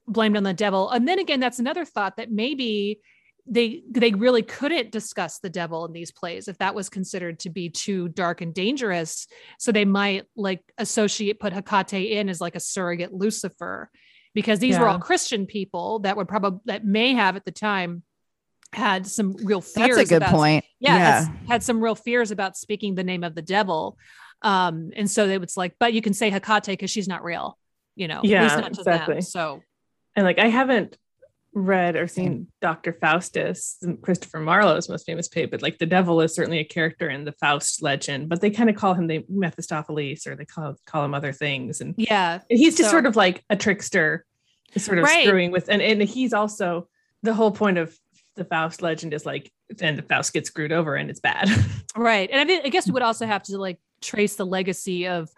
blamed 0.08 0.38
on 0.38 0.44
the 0.44 0.54
devil. 0.54 0.90
And 0.90 1.08
then 1.08 1.20
again, 1.20 1.40
that's 1.40 1.60
another 1.60 1.86
thought 1.86 2.18
that 2.18 2.32
maybe 2.32 3.00
they 3.46 3.84
they 3.90 4.12
really 4.12 4.42
couldn't 4.42 4.92
discuss 4.92 5.40
the 5.40 5.50
devil 5.50 5.86
in 5.86 5.92
these 5.92 6.12
plays 6.14 6.48
if 6.48 6.58
that 6.60 6.74
was 6.76 6.88
considered 6.90 7.40
to 7.40 7.50
be 7.50 7.70
too 7.70 8.08
dark 8.08 8.40
and 8.42 8.54
dangerous. 8.54 9.28
So 9.60 9.72
they 9.74 9.84
might 9.86 10.24
like 10.36 10.62
associate 10.78 11.40
put 11.42 11.52
Hecate 11.52 12.12
in 12.12 12.30
as 12.30 12.40
like 12.40 12.56
a 12.56 12.62
surrogate 12.62 13.14
Lucifer 13.14 13.90
because 14.34 14.60
these 14.60 14.80
were 14.80 14.88
all 14.88 14.98
Christian 15.00 15.46
people 15.46 16.00
that 16.00 16.16
would 16.16 16.28
probably 16.30 16.62
that 16.66 16.86
may 16.86 17.14
have 17.14 17.36
at 17.36 17.44
the 17.46 17.52
time 17.52 18.04
had 18.72 19.06
some 19.06 19.34
real 19.44 19.62
fears. 19.62 19.98
That's 19.98 20.10
a 20.10 20.14
good 20.16 20.24
about- 20.24 20.32
point. 20.32 20.66
yeah, 20.80 20.96
Yeah. 20.98 21.28
Had, 21.48 21.64
some 21.64 21.80
real 21.84 21.96
fears 21.96 22.32
about 22.32 22.58
speaking 22.58 22.96
the 22.96 23.04
name 23.04 23.24
of 23.24 23.36
the 23.36 23.42
devil. 23.44 23.98
Um, 24.42 24.90
and 24.96 25.12
so 25.12 25.28
they 25.28 25.38
was 25.38 25.56
like, 25.56 25.76
but 25.80 25.94
you 25.94 26.02
can 26.02 26.14
say 26.14 26.32
Hecate 26.32 26.66
because 26.66 26.90
she's 26.90 27.08
not 27.08 27.24
real, 27.24 27.58
you 27.96 28.08
know, 28.08 28.22
Yeah, 28.24 28.42
least 28.44 28.56
not 28.58 28.74
to 28.74 28.80
exactly. 28.82 29.14
them. 29.16 29.22
So 29.22 29.62
and 30.16 30.26
like 30.26 30.40
I 30.40 30.48
haven't 30.48 30.98
read 31.56 31.96
or 31.96 32.08
seen 32.08 32.48
Dr. 32.62 32.94
Faustus, 32.94 33.78
Christopher 34.02 34.40
Marlowe's 34.40 34.90
most 34.90 35.06
famous 35.06 35.28
play, 35.28 35.46
but 35.46 35.62
like 35.62 35.78
the 35.78 35.86
devil 35.86 36.20
is 36.22 36.34
certainly 36.34 36.58
a 36.60 36.64
character 36.66 37.10
in 37.10 37.26
the 37.26 37.32
Faust 37.34 37.84
legend, 37.84 38.28
but 38.28 38.42
they 38.42 38.50
kind 38.50 38.72
of 38.72 38.76
call 38.76 38.96
him 38.96 39.06
the 39.06 39.24
Mephistopheles 39.30 40.26
or 40.26 40.36
they 40.36 40.46
call 40.46 40.76
call 40.88 41.06
him 41.06 41.14
other 41.14 41.32
things. 41.32 41.80
And 41.80 41.94
yeah, 41.98 42.40
And 42.50 42.58
he's 42.58 42.76
just 42.76 42.90
So- 42.90 42.94
sort 42.94 43.06
of 43.06 43.16
like 43.16 43.44
a 43.52 43.56
trickster, 43.56 44.26
sort 44.78 44.98
of 44.98 45.04
Right. 45.04 45.26
screwing 45.28 45.52
with, 45.52 45.70
and, 45.70 45.82
and 45.82 46.02
he's 46.02 46.34
also 46.34 46.88
the 47.22 47.36
whole 47.36 47.52
point 47.52 47.78
of 47.78 47.96
the 48.36 48.46
Faust 48.46 48.82
legend 48.82 49.14
is 49.14 49.24
like, 49.26 49.52
and 49.80 49.96
the 49.96 50.02
Faust 50.02 50.34
gets 50.34 50.48
screwed 50.50 50.72
over 50.72 50.96
and 50.96 51.12
it's 51.12 51.20
bad. 51.20 51.50
right. 51.96 52.30
And 52.32 52.42
I, 52.42 52.46
mean, 52.46 52.62
I 52.66 52.70
guess 52.70 52.88
we 52.88 52.94
would 52.94 53.04
also 53.04 53.28
have 53.28 53.44
to 53.44 53.60
like 53.60 53.80
trace 54.02 54.36
the 54.38 54.46
legacy 54.46 55.08
of 55.08 55.30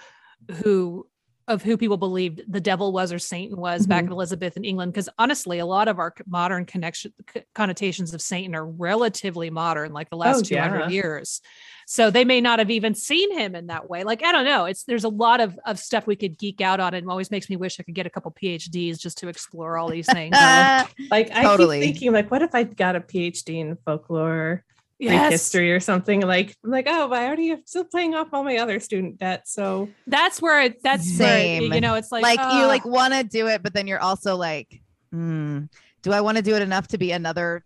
who 0.64 1.06
of 1.48 1.62
who 1.62 1.78
people 1.78 1.98
believed 1.98 2.42
the 2.48 2.60
devil 2.60 2.92
was 2.92 3.14
or 3.14 3.20
Satan 3.20 3.58
was 3.58 3.86
back 3.86 4.04
Mhm. 4.04 4.08
in 4.08 4.14
Elizabeth 4.14 4.58
in 4.58 4.66
England. 4.66 4.92
Because 4.94 5.10
honestly, 5.20 5.60
a 5.60 5.66
lot 5.66 5.88
of 5.88 6.00
our 6.00 6.12
modern 6.28 6.66
connection 6.66 7.14
c- 7.32 7.44
connotations 7.54 8.14
of 8.16 8.22
Satan 8.22 8.56
are 8.56 8.66
relatively 8.66 9.52
modern, 9.52 9.94
like 9.94 10.10
the 10.10 10.18
last 10.18 10.40
Oh, 10.40 10.42
200 10.42 10.80
yeah. 10.80 10.90
years. 10.90 11.42
So 11.86 12.10
they 12.10 12.26
may 12.26 12.42
not 12.42 12.58
have 12.58 12.72
even 12.72 12.96
seen 12.96 13.32
him 13.38 13.54
in 13.54 13.68
that 13.68 13.88
way. 13.88 14.04
Like, 14.04 14.24
I 14.24 14.32
don't 14.32 14.46
know. 14.46 14.66
It's 14.66 14.86
there's 14.86 15.04
a 15.04 15.10
lot 15.10 15.40
of, 15.40 15.60
of 15.68 15.78
stuff 15.78 16.08
we 16.08 16.16
could 16.16 16.36
geek 16.38 16.62
out 16.62 16.80
on. 16.80 16.96
And 16.96 17.08
always 17.08 17.30
makes 17.30 17.48
me 17.48 17.58
wish 17.58 17.80
I 17.80 17.84
could 17.84 17.94
get 17.94 18.08
a 18.08 18.10
couple 18.10 18.32
PhDs 18.32 18.98
just 19.00 19.20
to 19.20 19.28
explore 19.28 19.78
all 19.78 19.90
these 19.90 20.08
things. 20.12 20.36
Like 21.12 21.30
I 21.32 21.44
Totally. 21.44 21.80
keep 21.82 21.94
thinking, 21.94 22.12
like, 22.14 22.32
what 22.32 22.42
if 22.42 22.56
I 22.56 22.64
got 22.64 22.96
a 22.96 23.02
PhD 23.02 23.60
in 23.60 23.78
folklore 23.86 24.64
Greek 25.00 25.12
Yes. 25.12 25.32
history 25.32 25.72
or 25.74 25.80
something. 25.80 26.22
Like, 26.22 26.56
I'm 26.64 26.72
like, 26.72 26.88
oh, 26.90 27.08
but 27.10 27.20
I 27.20 27.26
already 27.28 27.52
am 27.52 27.62
still 27.66 27.84
paying 27.86 28.16
off 28.16 28.30
all 28.34 28.44
my 28.44 28.58
other 28.58 28.80
student 28.80 29.18
debt. 29.18 29.48
So 29.48 29.90
That's 30.08 30.42
where 30.42 30.62
it, 30.64 30.82
that's 30.84 31.10
Same. 31.18 31.64
where, 31.70 31.76
you 31.76 31.82
know, 31.82 31.96
it's 31.96 32.12
like, 32.12 32.24
like 32.24 32.40
you 32.40 32.66
like 32.66 32.86
want 32.86 33.14
to 33.14 33.24
do 33.24 33.48
it, 33.48 33.62
but 33.62 33.74
then 33.74 33.88
you're 33.88 34.00
also 34.00 34.36
like, 34.38 34.82
hmm, 35.12 35.64
do 36.02 36.12
I 36.14 36.22
want 36.22 36.38
to 36.38 36.44
do 36.44 36.56
it 36.56 36.62
enough 36.62 36.88
to 36.90 36.98
be 36.98 37.12
another 37.12 37.64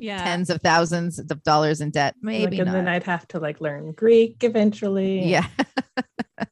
Yeah. 0.00 0.22
tens 0.24 0.48
of 0.48 0.62
thousands 0.62 1.18
of 1.18 1.42
dollars 1.42 1.80
in 1.82 1.90
debt? 1.90 2.14
Maybe 2.22 2.56
like, 2.58 2.66
and 2.66 2.74
then. 2.74 2.88
I'd 2.88 3.04
have 3.04 3.28
to 3.28 3.38
like 3.40 3.60
learn 3.60 3.92
Greek 3.92 4.42
eventually. 4.42 5.24
Yeah, 5.24 5.46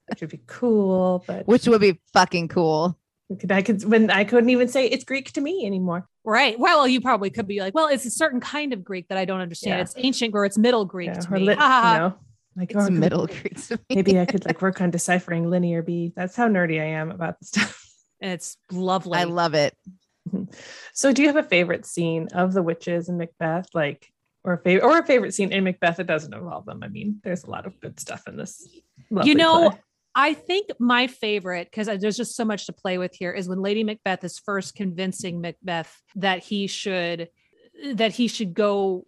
which 0.09 0.20
would 0.20 0.31
be 0.31 0.42
cool. 0.46 1.25
But 1.27 1.46
which 1.46 1.66
would 1.66 1.81
be 1.81 2.01
fucking 2.12 2.48
cool. 2.48 2.98
Could 3.37 3.53
I 3.53 3.62
could 3.62 3.85
when 3.85 4.11
I 4.11 4.25
couldn't 4.25 4.51
even 4.51 4.68
say 4.68 4.87
it's 4.87 5.05
Greek 5.05 5.33
to 5.33 5.40
me 5.40 5.64
anymore. 5.66 6.07
right. 6.25 6.59
Well, 6.59 6.87
you 6.88 7.01
probably 7.01 7.31
could 7.31 7.47
be 7.47 7.61
like, 7.61 7.75
well, 7.75 7.88
it's 7.88 8.05
a 8.05 8.11
certain 8.11 8.40
kind 8.40 8.73
of 8.73 8.85
Greek 8.85 9.09
that 9.09 9.18
I 9.18 9.25
don't 9.25 9.40
understand. 9.40 9.77
Yeah. 9.79 9.83
It's 9.83 9.95
ancient 9.97 10.35
or 10.35 10.45
it's 10.45 10.59
middle 10.59 10.85
Greek 10.85 11.09
Yeah, 11.09 11.21
to 11.21 11.33
me. 11.33 11.40
lit- 11.40 11.59
Ha, 11.59 11.64
ha, 11.66 11.83
ha. 11.83 11.92
you 11.95 11.99
know, 12.01 12.14
like 12.57 12.71
It's 12.71 12.77
or 12.81 12.85
could- 12.87 12.95
middle 12.99 13.27
Greek 13.27 13.61
to 13.68 13.77
me. 13.88 13.95
Maybe 13.97 14.18
I 14.21 14.25
could 14.27 14.45
like 14.45 14.61
work 14.66 14.81
on 14.81 14.90
deciphering 14.90 15.49
linear 15.51 15.83
B. 15.83 16.12
That's 16.14 16.37
how 16.37 16.49
nerdy 16.49 16.81
I 16.81 16.87
am 16.87 17.11
about 17.11 17.38
the 17.40 17.47
stuff. 17.47 17.87
And 18.21 18.33
it's 18.35 18.57
lovely. 18.71 19.18
I 19.18 19.25
love 19.25 19.55
it. 19.55 19.77
So, 20.92 21.12
do 21.12 21.23
you 21.23 21.29
have 21.29 21.37
a 21.37 21.42
favorite 21.49 21.85
scene 21.85 22.29
of 22.33 22.53
the 22.53 22.62
witches 22.62 23.09
in 23.09 23.18
Macbeth, 23.18 23.66
like, 23.75 24.11
or 24.45 24.55
a 24.55 24.59
favorite, 24.59 24.87
or 24.88 24.99
a 24.99 25.05
favorite 25.05 25.35
scene 25.35 25.53
in 25.53 25.64
Macbeth 25.64 25.97
that 25.97 26.07
doesn't 26.07 26.33
involve 26.33 26.64
them? 26.64 26.83
I 26.83 26.88
mean, 26.88 27.21
there's 27.25 27.45
a 27.45 27.51
lot 27.51 27.66
of 27.66 27.79
good 27.81 27.99
stuff 27.99 28.23
in 28.29 28.37
this. 28.37 28.66
lovely 29.11 29.31
you 29.31 29.35
know, 29.37 29.71
play. 29.71 29.81
I 30.14 30.35
think 30.35 30.68
my 30.79 31.07
favorite, 31.07 31.68
because 31.70 31.87
there's 32.01 32.16
just 32.16 32.37
so 32.37 32.44
much 32.44 32.66
to 32.66 32.72
play 32.72 32.98
with 32.98 33.14
here, 33.14 33.33
is 33.33 33.48
when 33.48 33.62
Lady 33.62 33.85
Macbeth 33.85 34.25
is 34.25 34.38
first 34.38 34.75
convincing 34.75 35.40
Macbeth 35.40 35.94
that 36.16 36.40
he 36.40 36.66
should 36.66 37.29
that 37.94 38.12
he 38.12 38.29
should 38.29 38.55
go 38.55 39.07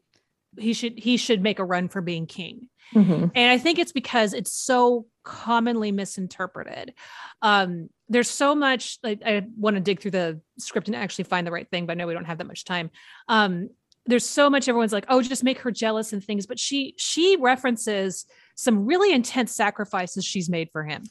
he 0.59 0.73
should 0.73 0.99
he 0.99 1.17
should 1.17 1.43
make 1.43 1.59
a 1.59 1.65
run 1.65 1.89
for 1.89 2.01
being 2.01 2.27
king. 2.27 2.69
Mhm. 2.93 3.31
And 3.35 3.51
I 3.51 3.59
think 3.59 3.79
it's 3.79 3.93
because 3.93 4.35
it's 4.35 4.53
so 4.53 5.07
commonly 5.25 5.91
misinterpreted. 5.91 6.95
Um, 7.43 7.89
there's 8.09 8.31
so 8.31 8.55
much 8.55 8.99
like 9.03 9.23
I 9.25 9.43
want 9.57 9.77
to 9.77 9.81
dig 9.81 10.01
through 10.01 10.13
the 10.13 10.41
script 10.59 10.89
and 10.89 10.97
actually 10.97 11.25
find 11.25 11.47
the 11.47 11.53
right 11.53 11.69
thing, 11.69 11.87
but 11.87 11.93
I 11.93 11.95
know 11.95 12.07
we 12.07 12.15
don't 12.15 12.27
have 12.27 12.39
that 12.39 12.47
much 12.47 12.65
time. 12.65 12.91
Um, 13.29 13.71
there's 14.07 14.29
so 14.29 14.51
much 14.51 14.69
everyone's 14.69 14.93
like, 14.93 15.07
oh, 15.09 15.23
just 15.23 15.45
make 15.45 15.61
her 15.61 15.71
jealous 15.71 16.13
and 16.13 16.23
things, 16.23 16.47
but 16.47 16.59
she 16.59 16.95
she 16.99 17.37
references 17.37 18.27
some 18.55 18.87
really 18.87 19.13
intense 19.13 19.55
sacrifices 19.55 20.25
she's 20.25 20.49
made 20.49 20.71
for 20.71 20.85
him. 20.85 21.05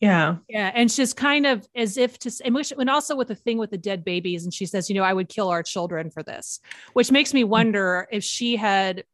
yeah, 0.00 0.36
Yeah, 0.48 0.70
and 0.74 0.90
she's 0.90 1.14
kind 1.14 1.46
of 1.46 1.66
as 1.74 1.96
if 1.96 2.18
to, 2.20 2.30
and, 2.44 2.54
which, 2.54 2.72
and 2.76 2.90
also 2.90 3.16
with 3.16 3.28
the 3.28 3.34
thing 3.34 3.58
with 3.58 3.70
the 3.70 3.78
dead 3.78 4.04
babies, 4.04 4.44
and 4.44 4.52
she 4.52 4.66
says, 4.66 4.88
you 4.88 4.94
know, 4.94 5.02
I 5.02 5.12
would 5.12 5.28
kill 5.28 5.48
our 5.48 5.62
children 5.62 6.10
for 6.10 6.22
this, 6.22 6.60
which 6.92 7.10
makes 7.10 7.32
me 7.32 7.44
wonder 7.44 8.08
if 8.10 8.24
she 8.24 8.56
had 8.56 9.04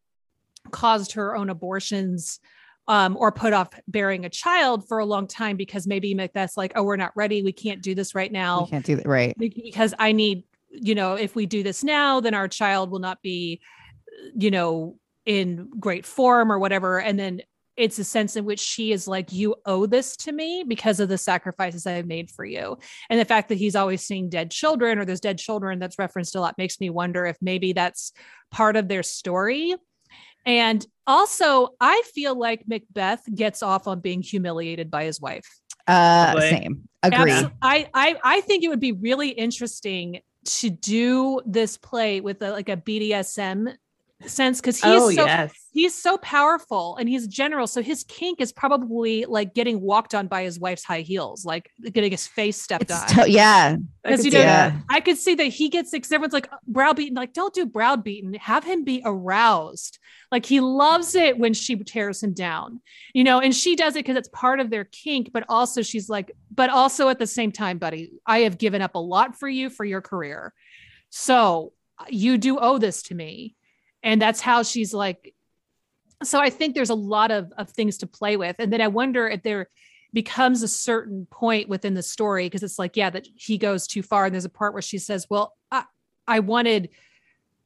caused 0.71 1.13
her 1.13 1.37
own 1.37 1.51
abortions 1.51 2.41
um, 2.89 3.17
or 3.17 3.31
put 3.31 3.53
off 3.53 3.69
bearing 3.87 4.25
a 4.25 4.29
child 4.29 4.87
for 4.89 4.99
a 4.99 5.05
long 5.05 5.27
time 5.27 5.57
because 5.57 5.87
maybe 5.87 6.15
Macbeth's 6.15 6.57
like, 6.57 6.73
oh, 6.75 6.83
we're 6.83 6.97
not 6.97 7.13
ready, 7.15 7.43
we 7.43 7.53
can't 7.53 7.83
do 7.83 7.95
this 7.95 8.15
right 8.15 8.31
We 8.31 8.39
now 8.39 8.67
can't 8.67 8.85
do 8.85 8.97
that. 8.97 9.07
Right. 9.07 9.37
because 9.39 9.95
I 9.99 10.13
need, 10.13 10.45
you 10.71 10.95
know, 10.95 11.15
if 11.15 11.37
we 11.37 11.47
do 11.47 11.63
this 11.63 11.85
now, 11.85 12.21
then 12.21 12.35
our 12.35 12.49
child 12.49 12.91
will 12.91 12.99
not 12.99 13.23
be, 13.23 13.61
you 14.35 14.51
know, 14.51 14.97
in 15.27 15.71
great 15.79 16.07
form 16.07 16.51
or 16.51 16.59
whatever. 16.59 17.01
And 17.01 17.19
then 17.19 17.43
it's 17.77 17.99
a 17.99 18.05
sense 18.05 18.37
in 18.37 18.45
which 18.45 18.61
she 18.61 18.93
is 18.93 19.09
like, 19.09 19.33
you 19.33 19.55
owe 19.65 19.87
this 19.87 20.17
to 20.19 20.33
me 20.33 20.65
because 20.67 21.01
of 21.01 21.09
the 21.09 21.17
sacrifices 21.17 21.87
I 21.87 21.93
have 21.93 22.07
made 22.07 22.31
for 22.31 22.45
you. 22.45 22.77
And 23.09 23.19
the 23.19 23.25
fact 23.25 23.49
that 23.49 23.57
he's 23.57 23.77
always 23.77 24.05
seeing 24.05 24.29
dead 24.29 24.51
children 24.51 24.99
or 24.99 25.05
there's 25.05 25.21
dead 25.21 25.39
children 25.39 25.79
that's 25.79 25.99
referenced 25.99 26.35
a 26.35 26.41
lot 26.41 26.59
makes 26.59 26.81
me 26.81 26.91
wonder 26.91 27.25
if 27.25 27.39
maybe 27.41 27.73
that's 27.73 28.13
part 28.51 28.77
of 28.77 28.89
their 28.89 29.03
story. 29.03 29.75
And 30.45 30.85
also, 31.07 31.69
I 31.81 32.03
feel 32.15 32.39
like 32.39 32.65
Macbeth 32.67 33.23
gets 33.35 33.63
off 33.63 33.87
on 33.87 34.01
being 34.01 34.23
humiliated 34.23 34.91
by 34.91 35.05
his 35.05 35.21
wife. 35.21 35.47
Uh, 35.87 36.33
Probably. 36.33 36.51
same. 36.51 36.89
Agree. 37.03 37.33
Abso- 37.33 37.53
I, 37.61 37.89
I 37.95 38.17
I 38.23 38.41
think 38.43 38.63
it 38.63 38.69
would 38.69 38.81
be 38.81 38.93
really 38.93 39.31
interesting 39.31 40.21
to 40.45 40.71
do 40.71 41.41
this 41.45 41.77
play 41.77 42.21
with 42.21 42.43
a, 42.43 42.51
like 42.51 42.69
a 42.69 42.77
BDSM 42.77 43.75
sense 44.31 44.61
because 44.61 44.77
he's 44.77 44.85
oh 45.01 45.11
so 45.11 45.25
yes, 45.25 45.53
he's 45.73 45.95
so 45.95 46.19
powerful 46.19 46.97
and 46.97 47.09
he's 47.09 47.27
general. 47.27 47.67
So 47.67 47.83
his 47.83 48.05
kink 48.05 48.41
is 48.41 48.53
probably 48.53 49.25
like 49.25 49.55
getting 49.55 49.81
walked 49.81 50.15
on 50.15 50.27
by 50.27 50.45
his 50.45 50.59
wife's 50.59 50.85
high 50.85 51.01
heels, 51.01 51.45
like 51.45 51.71
getting 51.93 52.11
his 52.11 52.27
face 52.27 52.61
stepped 52.61 52.85
It's 52.91 52.93
on. 53.19 53.25
to- 53.25 53.31
yeah. 53.31 53.77
I 54.05 54.09
Because 54.09 54.19
could 54.21 54.25
you 54.27 54.31
see 54.33 54.39
know, 54.39 54.45
that. 54.45 54.75
I 54.89 55.01
could 55.01 55.19
see 55.19 55.35
that 55.37 55.45
he 55.45 55.69
gets 55.69 55.91
because 55.91 56.11
everyone's 56.13 56.33
like 56.33 56.49
browbeaten, 56.67 57.15
like 57.15 57.33
don't 57.33 57.55
do 57.55 57.67
browbeaten, 57.67 58.35
have 58.37 58.65
him 58.65 58.85
be 58.85 59.03
aroused. 59.05 59.99
Like 60.31 60.47
he 60.47 60.61
loves 60.61 61.15
it 61.15 61.39
when 61.39 61.53
she 61.55 61.77
tears 61.77 62.23
him 62.23 62.33
down, 62.33 62.81
you 63.13 63.23
know, 63.25 63.41
and 63.41 63.55
she 63.55 63.77
does 63.77 63.97
it 63.97 64.01
because 64.01 64.17
it's 64.17 64.29
part 64.29 64.61
of 64.61 64.71
their 64.71 64.85
kink, 64.85 65.31
but 65.33 65.45
also 65.49 65.83
she's 65.83 66.09
like, 66.09 66.33
but 66.55 66.71
also 66.71 67.09
at 67.09 67.19
the 67.19 67.27
same 67.27 67.53
time, 67.53 67.79
buddy, 67.79 68.13
I 68.27 68.41
have 68.41 68.57
given 68.59 68.81
up 68.83 68.95
a 68.95 68.99
lot 68.99 69.39
for 69.39 69.49
you 69.49 69.69
for 69.69 69.85
your 69.85 70.01
career. 70.01 70.55
So 71.11 71.73
you 72.09 72.39
do 72.39 72.59
owe 72.59 72.79
this 72.79 73.03
to 73.05 73.15
me. 73.15 73.55
And 74.03 74.21
that's 74.21 74.41
how 74.41 74.63
she's 74.63 74.93
like, 74.93 75.35
so 76.23 76.41
I 76.41 76.51
think 76.51 76.75
there's 76.75 76.91
a 76.91 76.95
lot 76.95 77.31
of, 77.31 77.53
of 77.57 77.71
things 77.71 77.99
to 77.99 78.07
play 78.07 78.37
with. 78.37 78.57
And 78.59 78.73
then 78.73 78.81
I 78.81 78.89
wonder 78.89 79.29
if 79.29 79.43
there 79.43 79.69
becomes 80.13 80.63
a 80.63 80.69
certain 80.69 81.27
point 81.31 81.69
within 81.69 81.95
the 81.95 82.03
story 82.03 82.47
because 82.47 82.63
it's 82.63 82.79
like, 82.79 82.97
yeah, 82.97 83.11
that 83.11 83.27
he 83.35 83.59
goes 83.59 83.87
too 83.87 84.03
far. 84.03 84.27
And 84.27 84.35
there's 84.35 84.45
a 84.45 84.51
part 84.51 84.73
where 84.73 84.83
she 84.83 84.99
says, 84.99 85.27
Well, 85.31 85.55
I, 85.71 85.85
I 86.27 86.41
wanted, 86.41 86.91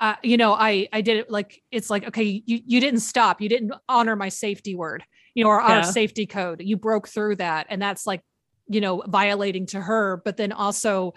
uh, 0.00 0.16
you 0.22 0.36
know, 0.36 0.52
I 0.52 0.88
I 0.92 1.00
did 1.00 1.18
it 1.18 1.30
like 1.30 1.62
it's 1.70 1.90
like, 1.90 2.06
okay, 2.08 2.42
you 2.46 2.60
you 2.66 2.80
didn't 2.80 3.00
stop, 3.00 3.40
you 3.40 3.48
didn't 3.48 3.72
honor 3.88 4.14
my 4.14 4.28
safety 4.28 4.74
word, 4.74 5.04
you 5.34 5.44
know, 5.44 5.50
or 5.50 5.60
our 5.60 5.82
safety 5.82 6.26
code. 6.26 6.62
You 6.62 6.76
broke 6.76 7.08
through 7.08 7.36
that. 7.36 7.66
And 7.68 7.80
that's 7.80 8.06
like, 8.06 8.22
you 8.68 8.80
know, 8.80 9.02
violating 9.06 9.66
to 9.66 9.80
her, 9.80 10.22
but 10.24 10.36
then 10.36 10.52
also 10.52 11.14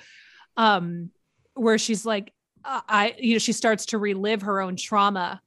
um 0.57 1.11
where 1.53 1.77
she's 1.77 2.05
like, 2.05 2.31
I, 2.63 3.15
you 3.17 3.33
know, 3.33 3.39
she 3.39 3.53
starts 3.53 3.87
to 3.87 3.97
relive 3.97 4.41
her 4.43 4.61
own 4.61 4.75
trauma 4.75 5.41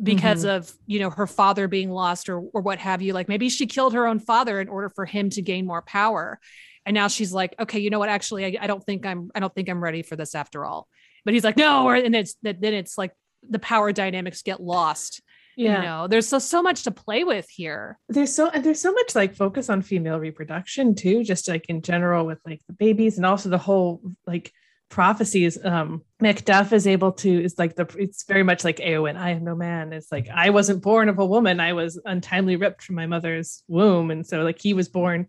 because 0.00 0.44
mm-hmm. 0.44 0.56
of 0.56 0.72
you 0.86 1.00
know 1.00 1.10
her 1.10 1.26
father 1.26 1.66
being 1.66 1.90
lost 1.90 2.28
or 2.28 2.40
or 2.40 2.60
what 2.60 2.78
have 2.78 3.02
you. 3.02 3.12
Like 3.12 3.28
maybe 3.28 3.48
she 3.48 3.66
killed 3.66 3.94
her 3.94 4.06
own 4.06 4.20
father 4.20 4.60
in 4.60 4.68
order 4.68 4.88
for 4.88 5.04
him 5.04 5.30
to 5.30 5.42
gain 5.42 5.66
more 5.66 5.82
power. 5.82 6.38
And 6.86 6.94
now 6.94 7.08
she's 7.08 7.32
like 7.32 7.54
okay 7.58 7.80
you 7.80 7.90
know 7.90 7.98
what? 7.98 8.08
Actually 8.08 8.44
I, 8.44 8.64
I 8.64 8.66
don't 8.66 8.84
think 8.84 9.04
i'm 9.04 9.30
i 9.34 9.40
don't 9.40 9.54
think 9.54 9.68
i'm 9.68 9.82
ready 9.82 10.02
for 10.02 10.16
this 10.16 10.34
after 10.34 10.64
all. 10.64 10.88
But 11.24 11.34
he's 11.34 11.44
like 11.44 11.56
no 11.56 11.84
or 11.84 11.94
and 11.94 12.14
it's 12.14 12.36
that 12.42 12.60
then 12.60 12.74
it's 12.74 12.96
like 12.96 13.12
the 13.48 13.58
power 13.58 13.92
dynamics 13.92 14.42
get 14.42 14.60
lost 14.60 15.22
yeah. 15.58 15.76
you 15.76 15.82
know? 15.82 16.06
There's 16.06 16.28
so 16.28 16.38
so 16.38 16.62
much 16.62 16.84
to 16.84 16.92
play 16.92 17.24
with 17.24 17.48
here. 17.50 17.98
There's 18.08 18.32
so 18.32 18.48
and 18.48 18.64
there's 18.64 18.80
so 18.80 18.92
much 18.92 19.14
like 19.16 19.34
focus 19.34 19.68
on 19.68 19.82
female 19.82 20.18
reproduction 20.18 20.94
too 20.94 21.24
just 21.24 21.48
like 21.48 21.66
in 21.68 21.82
general 21.82 22.24
with 22.24 22.38
like 22.46 22.60
the 22.68 22.72
babies 22.72 23.16
and 23.16 23.26
also 23.26 23.48
the 23.48 23.58
whole 23.58 24.00
like 24.26 24.52
prophecies 24.90 25.58
um 25.64 26.02
macduff 26.22 26.72
is 26.72 26.86
able 26.86 27.12
to 27.12 27.44
is 27.44 27.58
like 27.58 27.76
the 27.76 27.84
it's 27.98 28.24
very 28.24 28.42
much 28.42 28.64
like 28.64 28.78
Éowyn 28.78 29.16
i 29.18 29.30
am 29.30 29.44
no 29.44 29.54
man. 29.54 29.92
It's 29.92 30.10
like 30.10 30.28
i 30.34 30.50
wasn't 30.50 30.82
born 30.82 31.08
of 31.08 31.18
a 31.18 31.26
woman. 31.26 31.60
I 31.60 31.74
was 31.74 32.00
untimely 32.04 32.56
ripped 32.56 32.82
from 32.82 32.96
my 32.96 33.06
mother's 33.06 33.62
womb. 33.68 34.10
And 34.10 34.26
so 34.26 34.42
like 34.42 34.58
he 34.60 34.72
was 34.74 34.88
born 34.88 35.26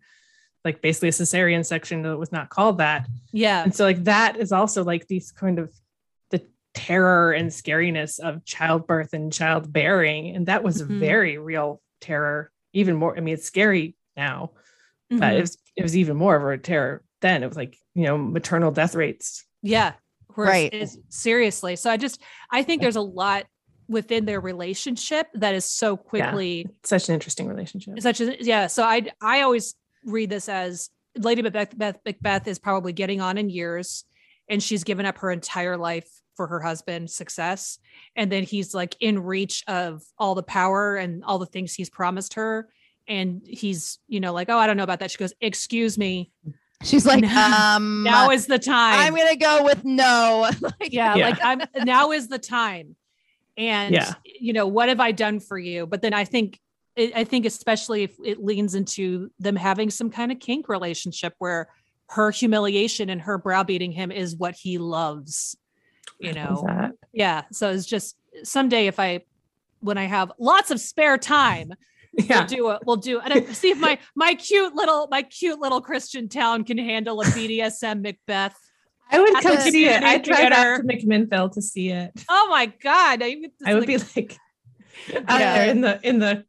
like 0.64 0.82
basically 0.82 1.10
a 1.10 1.12
cesarean 1.12 1.66
section 1.66 2.02
that 2.04 2.18
was 2.18 2.32
not 2.32 2.50
called 2.50 2.78
that. 2.80 3.08
Yeah. 3.32 3.64
And 3.64 3.74
so 3.76 3.84
like 3.84 4.04
that 4.06 4.38
is 4.38 4.52
also 4.52 4.84
like 4.84 5.08
these 5.08 5.32
kind 5.32 5.60
of 5.60 5.74
the 6.32 6.42
terror 6.74 7.32
and 7.34 7.50
scariness 7.50 8.20
of 8.20 8.46
childbirth 8.46 9.14
and 9.14 9.32
childbearing. 9.32 10.36
And 10.36 10.46
that 10.48 10.64
was 10.64 10.82
Mhm. 10.82 10.90
a 10.98 11.00
very 11.00 11.38
real 11.38 11.82
terror 12.02 12.50
even 12.72 12.96
more 12.96 13.18
i 13.18 13.20
mean 13.20 13.34
it's 13.34 13.46
scary 13.46 13.96
now 14.16 14.52
but 15.10 15.20
Mhm. 15.20 15.38
it 15.38 15.42
was 15.42 15.58
it 15.76 15.84
was 15.84 15.98
even 15.98 16.16
more 16.16 16.36
of 16.38 16.44
a 16.46 16.58
terror 16.58 17.04
then. 17.22 17.44
It 17.44 17.48
was 17.48 17.58
like 17.58 17.78
you 17.96 18.06
know 18.06 18.18
maternal 18.18 18.72
death 18.72 18.96
rates 18.96 19.44
Yeah. 19.62 19.94
Whereas 20.36 20.52
Right. 20.52 20.74
Is, 20.74 21.00
seriously. 21.10 21.76
So 21.76 21.90
I 21.90 21.98
just 21.98 22.22
I 22.52 22.64
think 22.64 22.82
there's 22.82 22.96
a 22.96 23.02
lot 23.02 23.46
within 23.88 24.26
their 24.26 24.40
relationship 24.40 25.28
that 25.34 25.56
is 25.56 25.66
so 25.66 25.98
quickly 25.98 26.68
such 26.84 27.10
an 27.10 27.16
interesting 27.16 27.48
relationship 27.48 28.00
such 28.00 28.22
as 28.22 28.36
yeah. 28.40 28.68
So 28.68 28.84
I 28.84 29.08
I 29.22 29.42
always 29.42 29.76
read 30.06 30.30
this 30.30 30.48
as 30.48 30.90
Lady 31.18 31.42
Macbeth, 31.42 31.78
Beth, 31.78 31.98
Macbeth 32.06 32.48
is 32.48 32.60
probably 32.60 32.94
getting 32.94 33.20
on 33.20 33.38
in 33.38 33.50
years 33.50 34.06
and 34.50 34.62
she's 34.62 34.84
given 34.84 35.06
up 35.06 35.18
her 35.20 35.32
entire 35.32 35.78
life 35.78 36.10
for 36.36 36.48
her 36.48 36.62
husband's 36.62 37.14
success. 37.14 37.80
And 38.16 38.32
then 38.32 38.44
he's 38.44 38.74
like 38.74 38.96
in 39.00 39.20
reach 39.20 39.64
of 39.68 40.02
all 40.18 40.36
the 40.36 40.44
power 40.44 40.96
and 40.96 41.24
all 41.24 41.38
the 41.38 41.46
things 41.46 41.74
he's 41.74 41.90
promised 41.90 42.36
her. 42.36 42.70
And 43.08 43.42
he's, 43.46 44.00
you 44.08 44.20
know, 44.20 44.34
like, 44.34 44.50
oh, 44.50 44.58
I 44.58 44.68
don't 44.68 44.78
know 44.78 44.84
about 44.84 45.00
that. 45.00 45.12
She 45.12 45.18
goes, 45.18 45.34
excuse 45.42 45.98
me. 45.98 46.32
She's 46.84 47.06
like, 47.06 47.22
Now- 47.22 47.76
um, 47.76 48.04
Now 48.04 48.32
is 48.32 48.48
the 48.48 48.60
time. 48.60 49.00
I'm 49.00 49.16
gonna 49.16 49.36
go 49.36 49.64
with 49.64 49.84
no. 49.84 50.50
Like, 50.62 50.94
yeah, 50.94 51.16
Yeah. 51.16 51.30
like 51.30 51.40
i'm 51.44 51.62
now 51.86 52.12
is 52.12 52.28
the 52.28 52.40
time 52.40 52.96
and 53.58 53.94
Yeah. 53.94 54.14
you 54.24 54.54
know 54.54 54.68
what 54.68 54.88
have 54.90 55.00
i 55.02 55.12
done 55.12 55.40
for 55.42 55.58
you 55.58 55.86
but 55.86 56.02
then 56.02 56.14
i 56.14 56.24
think 56.24 56.60
i 56.98 57.24
think 57.26 57.46
especially 57.46 58.04
if 58.04 58.16
it 58.24 58.44
leans 58.44 58.76
into 58.76 59.30
them 59.40 59.56
having 59.58 59.90
some 59.90 60.10
kind 60.10 60.32
of 60.32 60.40
kink 60.40 60.70
relationship 60.70 61.34
where 61.40 61.68
her 62.10 62.32
humiliation 62.32 63.10
and 63.10 63.22
her 63.22 63.38
browbeating 63.38 63.92
him 63.92 64.12
is 64.12 64.36
what 64.36 64.56
he 64.56 64.78
loves 64.78 65.58
you 66.20 66.32
know 66.34 66.64
that 66.66 66.92
yeah 67.12 67.44
so 67.52 67.70
it's 67.72 67.86
just 67.86 68.16
someday 68.44 68.88
if 68.88 69.00
i 69.00 69.20
when 69.82 69.98
I 69.98 70.06
have 70.06 70.30
lots 70.40 70.72
of 70.72 70.80
spare 70.82 71.18
time. 71.18 71.72
Yeah. 72.14 72.40
We'll 72.40 72.48
do 72.48 72.70
it. 72.72 72.80
We'll 72.86 72.96
do 72.98 73.20
and 73.20 73.56
see 73.56 73.70
if 73.72 73.78
my 73.80 73.98
my 74.16 74.34
cute 74.36 74.74
little 74.76 75.08
my 75.12 75.22
cute 75.24 75.60
little 75.60 75.82
Christian 75.82 76.28
town 76.28 76.64
can 76.64 76.78
handle 76.78 77.22
a 77.22 77.26
BDSM 77.26 78.02
Macbeth. 78.02 78.56
I 79.12 79.20
would 79.20 79.36
At 79.38 79.44
come 79.44 79.56
the 79.56 79.62
see 79.62 79.86
it. 79.88 80.04
I'd 80.04 80.24
drive 80.24 80.40
theater. 80.40 80.56
out 80.56 80.78
to 80.78 80.84
McMinnville 80.84 81.52
to 81.54 81.62
see 81.62 81.90
it. 81.90 82.12
Oh 82.30 82.48
my 82.50 82.68
god! 82.68 83.22
I, 83.24 83.38
I 83.66 83.74
would 83.76 83.88
be 83.88 83.98
like 83.98 84.38
out 85.28 85.40
Yeah. 85.40 85.54
there 85.58 85.70
in 85.72 85.82
the 85.82 86.00
in 86.08 86.20
the 86.20 86.46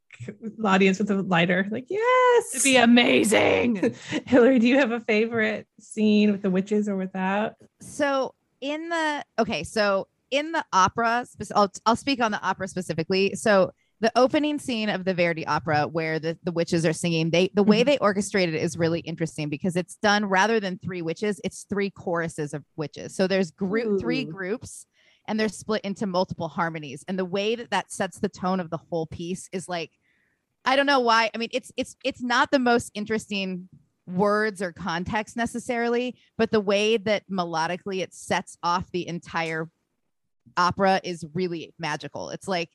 audience 0.64 0.98
with 0.98 1.10
a 1.10 1.22
lighter, 1.22 1.66
like 1.70 1.86
yes, 1.88 2.54
it'd 2.54 2.64
be 2.64 2.76
amazing. 2.76 3.94
Hillary, 4.26 4.58
do 4.58 4.66
you 4.68 4.78
have 4.78 4.90
a 4.92 5.00
favorite 5.00 5.66
scene 5.80 6.32
with 6.32 6.42
the 6.42 6.50
witches 6.50 6.88
or 6.88 6.96
without? 6.96 7.54
so 7.80 8.34
in 8.60 8.90
the 8.90 9.24
okay 9.38 9.64
so 9.64 10.06
in 10.30 10.52
the 10.52 10.62
opera 10.70 11.24
I'll, 11.56 11.72
I'll 11.86 11.96
speak 11.96 12.20
on 12.20 12.30
the 12.30 12.40
opera 12.42 12.68
specifically 12.68 13.34
so 13.34 13.72
the 14.00 14.10
opening 14.16 14.58
scene 14.58 14.88
of 14.88 15.04
the 15.04 15.12
verdi 15.14 15.46
opera 15.46 15.86
where 15.86 16.18
the, 16.18 16.38
the 16.42 16.52
witches 16.52 16.86
are 16.86 16.92
singing 16.92 17.30
they 17.30 17.50
the 17.54 17.62
way 17.62 17.82
Mhm. 17.82 17.86
they 17.86 17.98
orchestrated 17.98 18.54
it 18.54 18.62
is 18.62 18.76
really 18.78 19.00
interesting 19.00 19.48
because 19.48 19.76
it's 19.76 19.96
done 19.96 20.24
rather 20.24 20.58
than 20.60 20.78
three 20.78 21.02
witches 21.02 21.40
it's 21.44 21.64
three 21.68 21.90
choruses 21.90 22.54
of 22.54 22.64
witches 22.76 23.14
so 23.14 23.26
there's 23.26 23.50
group 23.50 24.00
three 24.00 24.24
groups 24.24 24.86
and 25.28 25.38
they're 25.38 25.48
split 25.48 25.82
into 25.84 26.06
multiple 26.06 26.48
harmonies 26.48 27.04
and 27.08 27.18
the 27.18 27.24
way 27.24 27.54
that 27.54 27.70
that 27.70 27.92
sets 27.92 28.18
the 28.18 28.28
tone 28.28 28.58
of 28.60 28.70
the 28.70 28.78
whole 28.78 29.06
piece 29.06 29.48
is 29.52 29.68
like 29.68 29.90
i 30.64 30.76
don't 30.76 30.86
know 30.86 31.00
why 31.00 31.30
i 31.34 31.38
mean 31.38 31.50
it's 31.52 31.70
it's 31.76 31.96
it's 32.04 32.22
not 32.22 32.50
the 32.50 32.58
most 32.58 32.90
interesting 32.94 33.68
words 34.06 34.60
or 34.60 34.72
context 34.72 35.36
necessarily, 35.36 36.16
but 36.36 36.50
the 36.50 36.58
way 36.60 36.96
that 36.96 37.22
melodically 37.30 38.00
it 38.02 38.12
sets 38.12 38.58
off 38.60 38.90
the 38.90 39.06
entire 39.06 39.70
opera 40.56 41.00
is 41.04 41.24
really 41.32 41.72
magical. 41.78 42.30
It's 42.30 42.48
like 42.48 42.70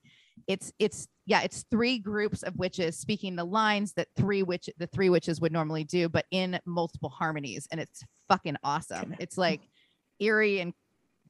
it's 0.47 0.71
it's 0.79 1.07
yeah, 1.25 1.41
it's 1.41 1.65
three 1.71 1.99
groups 1.99 2.43
of 2.43 2.55
witches 2.55 2.97
speaking 2.97 3.36
the 3.36 3.45
lines 3.45 3.93
that 3.93 4.07
three 4.15 4.43
witch 4.43 4.69
the 4.77 4.88
three 4.88 5.09
witches 5.09 5.41
would 5.41 5.51
normally 5.51 5.83
do, 5.83 6.07
but 6.09 6.25
in 6.31 6.59
multiple 6.65 7.09
harmonies, 7.09 7.67
and 7.71 7.79
it's 7.79 8.03
fucking 8.27 8.57
awesome. 8.63 9.15
It's 9.19 9.38
like 9.38 9.61
eerie 10.19 10.59
and 10.59 10.73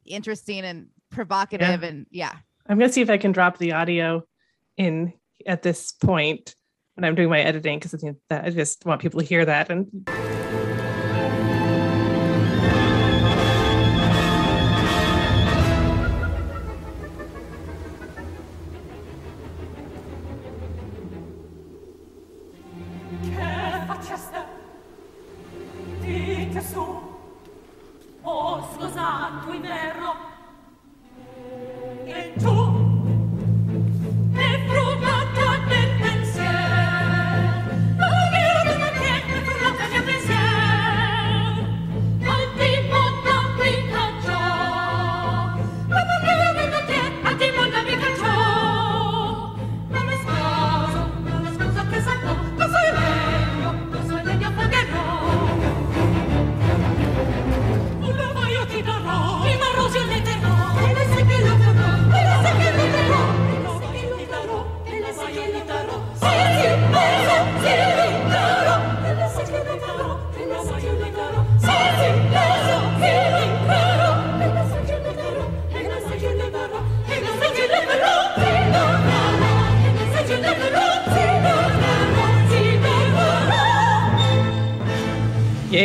interesting 0.05 0.65
and 0.65 0.87
provocative, 1.11 1.83
and 1.83 2.05
yeah. 2.11 2.35
I'm 2.67 2.77
gonna 2.77 2.91
see 2.91 3.01
if 3.01 3.09
I 3.09 3.17
can 3.17 3.31
drop 3.31 3.57
the 3.57 3.73
audio 3.73 4.23
in 4.77 5.13
at 5.45 5.61
this 5.61 5.91
point 5.91 6.55
when 6.95 7.05
I'm 7.05 7.15
doing 7.15 7.29
my 7.29 7.41
editing 7.41 7.79
because 7.79 7.93
I 7.93 7.97
think 7.97 8.17
that 8.29 8.45
I 8.45 8.49
just 8.49 8.85
want 8.85 9.01
people 9.01 9.19
to 9.19 9.25
hear 9.25 9.45
that 9.45 9.69
and 9.69 9.87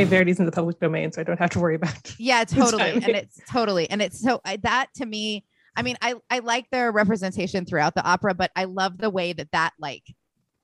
yay, 0.00 0.06
Verdi's 0.06 0.38
in 0.38 0.46
the 0.46 0.52
public 0.52 0.78
domain, 0.80 1.12
so 1.12 1.20
I 1.20 1.24
don't 1.24 1.38
have 1.38 1.50
to 1.50 1.60
worry 1.60 1.74
about. 1.76 2.14
Yeah, 2.18 2.44
totally. 2.44 2.90
and 2.92 3.08
it's 3.08 3.40
totally, 3.50 3.88
and 3.90 4.02
it's 4.02 4.20
so 4.20 4.40
I, 4.44 4.56
that 4.58 4.86
to 4.96 5.06
me, 5.06 5.44
I 5.76 5.82
mean, 5.82 5.96
I 6.02 6.14
I 6.30 6.40
like 6.40 6.68
their 6.70 6.90
representation 6.92 7.64
throughout 7.64 7.94
the 7.94 8.04
opera, 8.04 8.34
but 8.34 8.50
I 8.56 8.64
love 8.64 8.98
the 8.98 9.10
way 9.10 9.32
that 9.32 9.50
that 9.52 9.72
like 9.78 10.02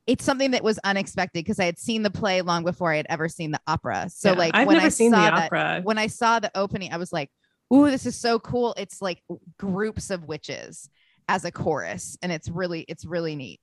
it's 0.06 0.24
something 0.24 0.52
that 0.52 0.62
was 0.62 0.78
unexpected 0.84 1.40
because 1.44 1.58
I 1.58 1.64
had 1.64 1.78
seen 1.78 2.02
the 2.04 2.10
play 2.10 2.40
long 2.42 2.62
before 2.64 2.92
I 2.92 2.96
had 2.96 3.06
ever 3.08 3.28
seen 3.28 3.50
the 3.50 3.60
opera. 3.66 4.08
So 4.08 4.32
Yeah, 4.32 4.38
like 4.38 4.54
I've 4.54 4.66
when 4.66 4.76
never 4.76 4.86
I 4.86 4.90
seen 4.90 5.10
the 5.10 5.16
saw 5.16 5.34
that- 5.36 5.44
opera. 5.46 5.80
when 5.82 5.98
I 5.98 6.06
saw 6.06 6.38
the 6.38 6.50
opening, 6.56 6.92
I 6.92 6.96
was 6.96 7.12
like, 7.12 7.30
"Ooh, 7.74 7.90
this 7.90 8.06
is 8.06 8.16
so 8.16 8.38
cool!" 8.38 8.74
It's 8.76 9.00
like 9.02 9.22
groups 9.58 10.10
of 10.10 10.24
witches 10.24 10.88
as 11.28 11.44
a 11.44 11.50
chorus, 11.50 12.16
and 12.22 12.30
it's 12.30 12.48
really 12.48 12.82
it's 12.88 13.04
really 13.04 13.34
neat. 13.36 13.60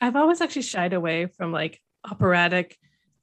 I've 0.00 0.16
always 0.16 0.40
actually 0.40 0.62
shied 0.62 0.92
away 0.92 1.26
from 1.26 1.52
like 1.52 1.80
operatic 2.08 2.76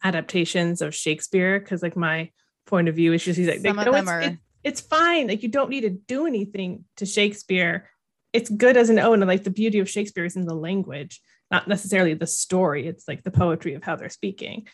adaptations 0.04 0.82
of 0.82 0.96
Shakespeare 0.96 1.60
because 1.60 1.82
like 1.84 1.96
my 1.96 2.32
point 2.66 2.88
of 2.88 2.96
view 2.96 3.14
is 3.14 3.24
just 3.24 3.38
he's 3.38 3.48
like, 3.48 3.60
Some 3.62 3.76
like, 3.78 3.88
of 3.88 3.94
no, 3.94 3.98
them 3.98 4.04
it's, 4.04 4.12
are- 4.12 4.22
it- 4.22 4.38
it's 4.64 4.82
fine. 4.82 5.28
Like 5.28 5.42
you 5.44 5.50
don't 5.50 5.70
need 5.70 5.82
to 5.82 5.90
do 5.90 6.26
anything 6.28 6.84
to 6.98 7.06
Shakespeare. 7.06 7.90
It's 8.34 8.50
good 8.50 8.76
as 8.78 8.90
an 8.90 9.00
own. 9.00 9.22
And 9.22 9.28
like 9.28 9.44
the 9.46 9.50
beauty 9.50 9.80
of 9.80 9.90
Shakespeare 9.90 10.26
is 10.26 10.36
in 10.36 10.46
the 10.46 10.54
language, 10.54 11.22
not 11.50 11.68
necessarily 11.68 12.14
the 12.14 12.28
story. 12.28 12.86
It's 12.86 13.08
like 13.08 13.24
the 13.24 13.32
poetry 13.32 13.74
of 13.76 13.84
how 13.84 13.96
they're 13.96 14.10
speaking. 14.10 14.68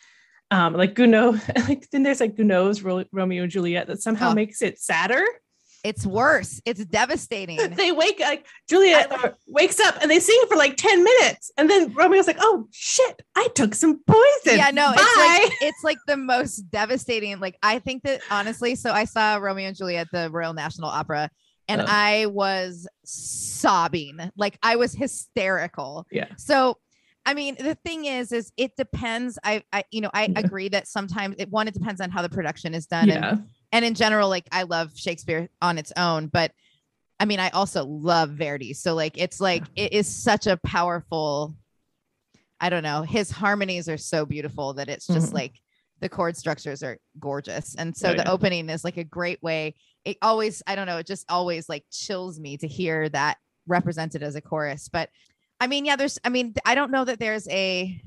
Um, 0.50 0.74
like 0.74 0.94
Gounod, 0.94 1.40
like 1.68 1.88
then 1.90 2.02
there's 2.02 2.20
like 2.20 2.34
Gounod's 2.36 2.82
Ro- 2.82 3.04
Romeo 3.12 3.44
and 3.44 3.50
Juliet 3.52 3.86
that 3.86 4.02
somehow 4.02 4.30
Oh. 4.32 4.34
makes 4.34 4.60
it 4.60 4.78
sadder. 4.80 5.24
It's 5.86 6.04
worse. 6.06 6.60
It's 6.64 6.84
devastating. 6.84 7.58
They 7.76 7.92
wake 7.92 8.18
like 8.20 8.46
Juliet 8.68 9.10
uh, 9.12 9.30
wakes 9.46 9.78
up 9.80 9.96
and 10.02 10.10
they 10.10 10.18
sing 10.20 10.40
for 10.48 10.56
like 10.56 10.76
10 10.76 11.04
minutes. 11.04 11.50
And 11.56 11.70
then 11.70 11.92
Romeo's 11.94 12.26
like, 12.26 12.38
oh 12.40 12.66
shit, 12.72 13.22
I 13.36 13.48
took 13.54 13.74
some 13.74 14.00
poison. 14.06 14.58
yeah 14.58 14.70
no 14.72 14.92
Bye. 14.92 14.96
it's 14.98 15.16
like 15.16 15.52
it's 15.68 15.84
like 15.84 15.98
the 16.06 16.16
most 16.16 16.56
devastating 16.70 17.38
like 17.40 17.56
i 17.62 17.78
think 17.78 18.02
that 18.04 18.20
honestly 18.30 18.74
so 18.74 18.90
i 18.92 19.04
saw 19.04 19.36
romeo 19.36 19.66
and 19.68 19.76
juliet 19.76 20.06
at 20.06 20.12
the 20.12 20.30
royal 20.30 20.52
national 20.54 20.88
opera 20.88 21.30
and 21.68 21.80
Oh. 21.80 21.84
i 21.88 22.26
was 22.26 22.86
sobbing 23.04 24.18
like 24.36 24.58
i 24.62 24.76
was 24.76 24.92
hysterical 24.94 26.06
Yeah. 26.10 26.26
so 26.36 26.78
i 27.24 27.34
mean 27.34 27.56
the 27.58 27.74
thing 27.84 28.04
is 28.04 28.32
is 28.32 28.52
it 28.56 28.76
depends 28.76 29.38
i 29.44 29.62
i 29.72 29.82
you 29.90 30.00
know 30.00 30.10
i 30.14 30.24
Yeah. 30.26 30.40
agree 30.40 30.68
that 30.70 30.86
sometimes 30.88 31.36
it 31.38 31.50
one 31.50 31.66
it 31.68 31.74
depends 31.74 32.00
on 32.00 32.10
how 32.10 32.22
the 32.22 32.28
production 32.28 32.74
is 32.74 32.86
done 32.86 33.08
yeah. 33.08 33.30
and 33.30 33.46
in 33.72 33.94
general 33.94 34.28
like 34.28 34.46
i 34.52 34.62
love 34.62 34.90
shakespeare 34.96 35.48
on 35.62 35.78
its 35.78 35.92
own 35.96 36.26
but 36.28 36.52
i 37.20 37.24
mean 37.24 37.40
i 37.40 37.48
also 37.50 37.84
love 37.84 38.30
verdi 38.30 38.72
so 38.72 38.94
like 38.94 39.18
it's 39.18 39.40
like 39.40 39.64
it 39.76 39.92
is 39.92 40.06
such 40.06 40.46
a 40.46 40.56
powerful 40.58 41.54
i 42.60 42.68
don't 42.70 42.82
know 42.82 43.02
his 43.02 43.30
harmonies 43.30 43.88
are 43.88 43.98
so 43.98 44.24
beautiful 44.24 44.72
that 44.74 44.88
it's 44.88 45.06
just 45.06 45.30
Mhm. 45.30 45.34
like 45.34 45.60
the 46.00 46.08
chord 46.08 46.36
structures 46.36 46.82
are 46.82 46.98
gorgeous 47.18 47.74
and 47.74 47.96
so 47.96 48.10
Oh, 48.10 48.12
the 48.12 48.18
yeah. 48.18 48.30
opening 48.30 48.68
is 48.68 48.84
like 48.84 48.96
a 48.98 49.04
great 49.04 49.42
way 49.42 49.74
it 50.04 50.16
always 50.22 50.62
i 50.66 50.74
don't 50.74 50.86
know 50.86 50.98
it 50.98 51.06
just 51.06 51.24
always 51.30 51.68
like 51.68 51.84
chills 51.90 52.38
me 52.38 52.56
to 52.58 52.68
hear 52.68 53.08
that 53.10 53.38
represented 53.66 54.22
as 54.22 54.36
a 54.36 54.40
chorus 54.40 54.88
but 54.88 55.08
i 55.60 55.66
mean 55.66 55.84
yeah 55.84 55.96
there's 55.96 56.18
i 56.24 56.28
mean 56.28 56.54
i 56.64 56.74
don't 56.74 56.90
know 56.90 57.04
that 57.04 57.18
there's 57.18 57.48
a 57.48 58.00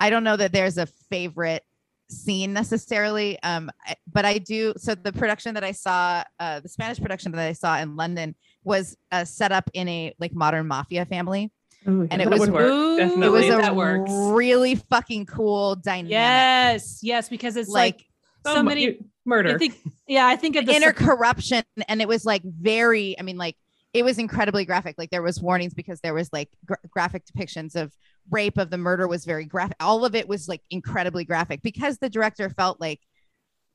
i 0.00 0.08
don't 0.10 0.24
know 0.24 0.36
that 0.36 0.52
there's 0.52 0.78
a 0.78 0.86
favorite 1.10 1.64
scene 2.10 2.52
necessarily 2.52 3.38
um 3.42 3.70
but 4.12 4.24
i 4.24 4.38
do 4.38 4.72
so 4.78 4.94
the 4.94 5.12
production 5.12 5.52
that 5.54 5.62
i 5.64 5.72
saw 5.72 6.22
uh 6.40 6.58
the 6.60 6.68
spanish 6.68 6.98
production 7.00 7.30
that 7.32 7.40
i 7.46 7.52
saw 7.52 7.78
in 7.78 7.96
london 7.96 8.34
was 8.64 8.96
uh, 9.12 9.24
set 9.24 9.52
up 9.52 9.68
in 9.74 9.86
a 9.88 10.14
like 10.18 10.34
modern 10.34 10.66
mafia 10.66 11.04
family 11.04 11.50
Ooh, 11.86 12.08
and 12.10 12.20
it 12.20 12.28
was 12.28 12.40
would 12.40 12.52
work. 12.52 12.62
Ooh. 12.70 12.98
it 12.98 13.28
was 13.30 13.44
a 13.46 13.48
that 13.50 13.76
works. 13.76 14.10
really 14.12 14.74
fucking 14.74 15.26
cool 15.26 15.76
dynamic 15.76 16.10
Yes, 16.10 16.98
yes, 17.02 17.28
because 17.28 17.56
it's 17.56 17.68
like, 17.68 18.04
like 18.44 18.54
so 18.56 18.62
many. 18.62 18.82
you- 18.84 19.04
murder. 19.24 19.54
I 19.54 19.58
think, 19.58 19.76
yeah, 20.06 20.26
I 20.26 20.36
think 20.36 20.56
of 20.56 20.64
the 20.66 20.72
inner 20.74 20.86
Sop- 20.88 20.96
corruption 20.96 21.62
and 21.88 22.00
it 22.02 22.08
was 22.08 22.24
like 22.24 22.42
very 22.42 23.18
i 23.18 23.22
mean 23.22 23.36
like 23.36 23.56
it 23.92 24.04
was 24.04 24.18
incredibly 24.18 24.64
graphic. 24.64 24.96
Like 24.98 25.10
there 25.10 25.22
was 25.22 25.40
warnings 25.40 25.74
because 25.74 26.00
there 26.00 26.14
was 26.14 26.30
like 26.32 26.50
gra- 26.64 26.76
graphic 26.90 27.24
depictions 27.24 27.74
of 27.74 27.92
rape 28.30 28.58
of 28.58 28.70
the 28.70 28.78
murder 28.78 29.08
was 29.08 29.24
very 29.24 29.46
graphic. 29.46 29.76
All 29.80 30.04
of 30.04 30.14
it 30.14 30.28
was 30.28 30.48
like 30.48 30.60
incredibly 30.70 31.24
graphic 31.24 31.62
because 31.62 31.98
the 31.98 32.10
director 32.10 32.50
felt 32.50 32.80
like 32.80 33.00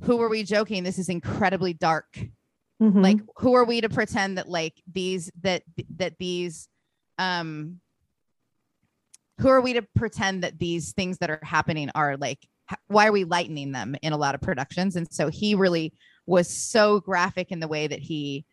who 0.02 0.22
are 0.22 0.30
we 0.30 0.44
joking? 0.44 0.84
This 0.84 1.00
is 1.00 1.10
incredibly 1.10 1.74
dark. 1.74 2.20
Mhm. 2.82 3.02
like 3.04 3.20
who 3.38 3.54
are 3.54 3.64
we 3.64 3.80
to 3.82 3.88
pretend 3.88 4.38
that 4.38 4.50
like 4.50 4.74
these 4.92 5.32
that 5.42 5.62
that 5.96 6.18
these 6.18 6.68
um 7.18 7.80
who 9.40 9.48
are 9.48 9.62
we 9.62 9.74
to 9.74 9.84
pretend 9.96 10.44
that 10.44 10.58
these 10.60 10.92
things 10.92 11.20
that 11.20 11.30
are 11.30 11.40
happening 11.44 11.90
are 11.96 12.18
like 12.18 12.40
why 12.88 13.08
are 13.08 13.12
we 13.12 13.24
lightening 13.26 13.72
them 13.72 13.96
in 14.02 14.14
a 14.14 14.18
lot 14.18 14.36
of 14.36 14.42
productions? 14.42 14.96
And 14.96 15.08
so 15.12 15.30
he 15.30 15.54
really 15.54 15.94
was 16.26 16.50
so 16.50 17.00
graphic 17.00 17.52
in 17.52 17.60
the 17.60 17.68
way 17.68 17.88
that 17.88 18.00
he 18.00 18.46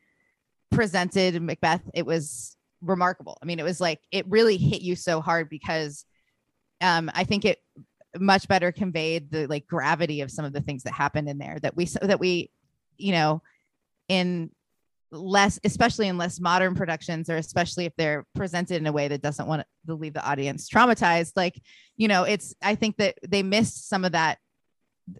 presented 0.70 1.40
macbeth 1.42 1.82
it 1.94 2.06
was 2.06 2.56
remarkable. 2.82 3.36
I 3.42 3.46
mean 3.46 3.58
it 3.58 3.64
was 3.64 3.80
like 3.80 4.00
it 4.10 4.26
really 4.28 4.56
hit 4.56 4.82
you 4.82 4.96
so 4.96 5.20
hard 5.20 5.48
because 5.50 6.04
um 6.80 7.10
i 7.14 7.24
think 7.24 7.44
it 7.44 7.58
much 8.18 8.48
better 8.48 8.72
conveyed 8.72 9.30
the 9.30 9.46
like 9.46 9.66
gravity 9.66 10.20
of 10.20 10.30
some 10.30 10.44
of 10.44 10.52
the 10.52 10.60
things 10.60 10.82
that 10.82 10.92
happened 10.92 11.28
in 11.28 11.38
there 11.38 11.58
that 11.62 11.76
we 11.76 11.84
that 11.84 12.18
we 12.18 12.50
you 12.96 13.12
know 13.12 13.42
in 14.08 14.50
less 15.12 15.58
especially 15.64 16.08
in 16.08 16.18
less 16.18 16.40
modern 16.40 16.74
productions 16.74 17.28
or 17.28 17.36
especially 17.36 17.84
if 17.84 17.92
they're 17.96 18.24
presented 18.34 18.76
in 18.76 18.86
a 18.86 18.92
way 18.92 19.08
that 19.08 19.22
doesn't 19.22 19.48
want 19.48 19.64
to 19.86 19.94
leave 19.94 20.14
the 20.14 20.24
audience 20.24 20.68
traumatized 20.68 21.32
like 21.36 21.60
you 21.96 22.08
know 22.08 22.22
it's 22.22 22.54
i 22.62 22.74
think 22.74 22.96
that 22.96 23.16
they 23.26 23.42
missed 23.42 23.88
some 23.88 24.04
of 24.04 24.12
that 24.12 24.38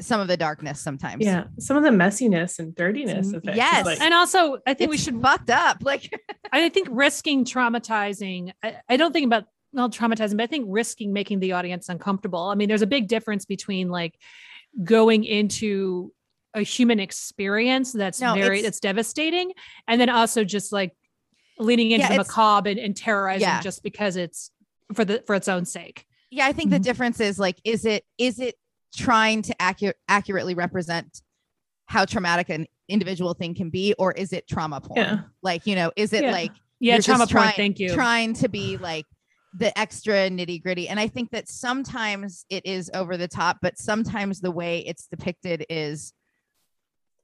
some 0.01 0.20
of 0.20 0.28
the 0.28 0.36
darkness 0.36 0.80
sometimes 0.80 1.24
Yeah, 1.24 1.45
some 1.59 1.76
of 1.76 1.82
the 1.82 1.91
messiness 1.91 2.59
and 2.59 2.74
dirtiness 2.74 3.28
mm, 3.28 3.34
of 3.34 3.43
it. 3.45 3.49
'cause, 3.49 3.57
yes 3.57 3.84
like- 3.86 4.01
and 4.01 4.14
also 4.14 4.59
I 4.66 4.74
think 4.74 4.91
we 4.91 4.99
should 4.99 5.20
fucked 5.20 5.51
up 5.51 5.78
like 5.82 6.11
I 6.53 6.68
think 6.68 6.88
risking 6.91 7.45
traumatizing, 7.45 8.53
I, 8.62 8.76
I 8.88 8.97
don't 8.97 9.12
think 9.12 9.26
about 9.26 9.45
not 9.72 9.93
traumatizing, 9.93 10.36
but 10.36 10.45
I 10.45 10.47
think 10.47 10.66
risking 10.68 11.12
making 11.12 11.38
the 11.41 11.53
audience 11.53 11.88
uncomfortable. 11.88 12.43
I 12.49 12.55
mean, 12.57 12.68
there's 12.68 12.82
a 12.82 12.86
big 12.88 13.07
difference 13.09 13.45
between 13.45 13.88
like 13.88 14.14
going 14.82 15.24
into 15.24 16.12
a 16.55 16.62
human 16.62 16.99
experience 16.99 17.93
that's 17.93 18.20
No, 18.20 18.34
very 18.34 18.59
it's- 18.59 18.64
that's 18.64 18.80
devastating, 18.80 19.53
and 19.86 20.01
then 20.01 20.11
also 20.11 20.43
just 20.45 20.72
like 20.72 20.93
leaning 21.59 21.91
into 21.93 22.05
Yeah, 22.07 22.12
the 22.12 22.18
macabre 22.18 22.70
and, 22.70 22.78
and 22.80 22.97
terrorizing 22.97 23.43
Yeah. 23.43 23.61
just 23.61 23.82
because 23.82 24.16
it's 24.16 24.51
for 24.95 25.05
the 25.05 25.22
for 25.26 25.34
its 25.36 25.47
own 25.47 25.64
sake. 25.66 26.05
yeah 26.32 26.47
i 26.47 26.53
think 26.53 26.70
the 26.70 26.76
mm-hmm. 26.76 26.82
difference 26.82 27.20
is 27.20 27.38
like 27.38 27.59
is 27.64 27.84
it 27.84 28.03
is 28.18 28.38
it 28.41 28.55
trying 28.95 29.43
to 29.43 29.62
accurate 29.62 29.97
accurately 30.09 30.55
represent 30.55 31.22
how 31.86 32.05
traumatic 32.05 32.49
an 32.51 32.66
individual 32.88 33.34
thing 33.34 33.55
can 33.55 33.70
be 33.70 33.95
or 33.99 34.12
is 34.12 34.32
it 34.32 34.47
trauma 34.49 34.80
porn 34.80 34.99
Yeah. 35.01 35.18
like 35.43 35.66
you 35.66 35.74
know 35.74 35.93
is 35.97 36.12
it 36.12 36.24
Yeah. 36.24 36.30
like 36.32 36.53
Yeah, 36.80 36.99
trauma 36.99 37.26
porn. 37.26 37.28
trying- 37.43 37.55
Thank 37.57 37.78
you. 37.78 37.93
trying 37.95 38.34
to 38.34 38.49
be 38.49 38.76
like 38.78 39.07
the 39.59 39.76
extra 39.78 40.28
nitty 40.30 40.62
gritty 40.62 40.88
and 40.88 40.99
i 41.01 41.09
think 41.09 41.30
that 41.32 41.49
sometimes 41.49 42.45
it 42.51 42.64
is 42.64 42.88
over 42.95 43.16
the 43.16 43.26
top 43.28 43.59
but 43.61 43.76
sometimes 43.78 44.41
the 44.41 44.51
way 44.51 44.80
it's 44.86 45.07
depicted 45.09 45.66
is 45.68 46.12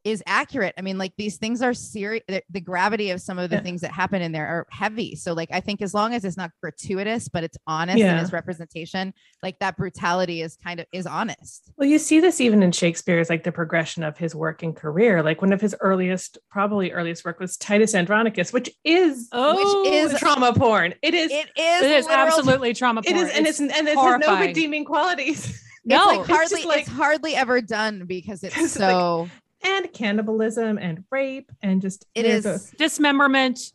is 0.07 0.23
accurate 0.27 0.73
i 0.79 0.81
mean 0.83 0.97
like 0.99 1.13
these 1.19 1.37
things 1.37 1.61
are 1.61 1.75
serious 1.75 2.23
the, 2.29 2.41
the 2.51 2.61
gravity 2.61 3.11
of 3.11 3.21
some 3.21 3.39
of 3.39 3.51
the 3.51 3.57
Yeah. 3.57 3.63
things 3.63 3.81
that 3.81 3.91
happen 3.91 4.23
in 4.23 4.31
there 4.31 4.47
are 4.47 4.67
heavy 4.71 5.17
so 5.17 5.33
like 5.33 5.49
i 5.53 5.59
think 5.61 5.83
as 5.83 5.93
long 5.93 6.15
as 6.15 6.25
it's 6.25 6.37
not 6.37 6.53
gratuitous 6.63 7.29
but 7.29 7.43
it's 7.43 7.59
honest 7.67 7.99
Yeah. 7.99 8.17
in 8.17 8.23
its 8.23 8.33
representation 8.33 9.13
like 9.43 9.59
that 9.59 9.77
brutality 9.77 10.43
is 10.43 10.57
kind 10.57 10.79
of 10.79 10.87
is 10.93 11.07
honest 11.07 11.73
Well, 11.77 11.89
you 11.89 11.99
see 11.99 12.21
this 12.21 12.41
even 12.41 12.63
in 12.63 12.71
Shakespeare's 12.73 13.29
like 13.29 13.43
the 13.43 13.51
progression 13.53 14.05
of 14.05 14.17
his 14.17 14.35
work 14.35 14.63
and 14.63 14.75
career. 14.77 15.23
Like 15.23 15.43
one 15.43 15.53
of 15.53 15.61
his 15.61 15.75
earliest, 15.81 16.39
probably 16.51 16.93
earliest 16.93 17.25
work 17.25 17.39
was 17.41 17.57
Titus 17.57 17.95
Andronicus, 17.95 18.53
which 18.53 18.71
is 18.85 19.29
Oh, 19.33 19.83
which 19.83 19.93
is 19.93 20.19
trauma 20.19 20.53
porn. 20.53 20.95
It 21.03 21.15
is. 21.15 21.31
it 21.33 21.51
is 21.57 21.83
It 21.83 21.91
is 21.91 22.07
literal- 22.07 22.27
absolutely 22.27 22.75
trauma 22.75 23.01
it 23.05 23.13
porn. 23.13 23.19
It 23.27 23.29
is, 23.31 23.37
and 23.37 23.47
it's, 23.47 23.61
and 23.61 23.71
it 23.89 23.97
has 23.99 24.21
no 24.21 24.39
redeeming 24.41 24.85
qualities. 24.85 25.47
it's 25.51 25.63
no, 25.85 26.07
like 26.07 26.27
hardly 26.27 26.57
just 26.57 26.65
like- 26.67 26.81
it's 26.83 26.91
hardly 26.91 27.35
ever 27.35 27.61
done 27.61 28.05
because 28.07 28.43
it's 28.45 28.57
It's 28.61 28.79
like- 28.79 28.91
so 28.91 29.29
and 29.63 29.93
cannibalism 29.93 30.79
and 30.79 31.05
rape 31.11 31.51
and 31.63 31.81
just 31.83 32.07
it 32.15 32.23
there's 32.23 32.47
a- 32.47 32.77
dismemberment. 32.77 33.73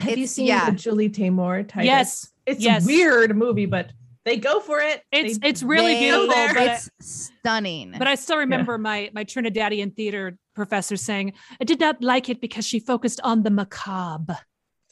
have 0.00 0.16
you 0.18 0.26
seen 0.26 0.46
yeah. 0.46 0.70
the 0.70 0.76
Julie 0.76 1.08
Taymor 1.10 1.66
Titus? 1.68 1.86
Yes, 1.86 2.32
it's 2.46 2.60
yes. 2.62 2.84
a 2.84 2.86
weird 2.86 3.36
movie, 3.36 3.66
but 3.66 3.92
they 4.24 4.36
go 4.36 4.60
for 4.60 4.80
it. 4.80 5.02
It's 5.10 5.38
They- 5.38 5.48
it's 5.48 5.62
really 5.62 5.98
beautiful, 5.98 6.28
there. 6.34 6.54
but 6.54 6.62
I- 6.62 6.74
it's 6.74 6.90
stunning 7.00 7.94
But 7.98 8.06
I 8.06 8.14
still 8.14 8.38
remember 8.38 8.78
my 8.78 9.10
my 9.12 9.24
Trinidadian 9.24 9.94
theater 9.96 10.38
professor 10.54 10.96
saying, 10.96 11.32
"I 11.60 11.64
did 11.64 11.80
not 11.80 12.02
like 12.02 12.28
it 12.28 12.40
because 12.40 12.66
she 12.66 12.78
focused 12.78 13.20
on 13.24 13.42
the 13.42 13.50
macabre." 13.50 14.38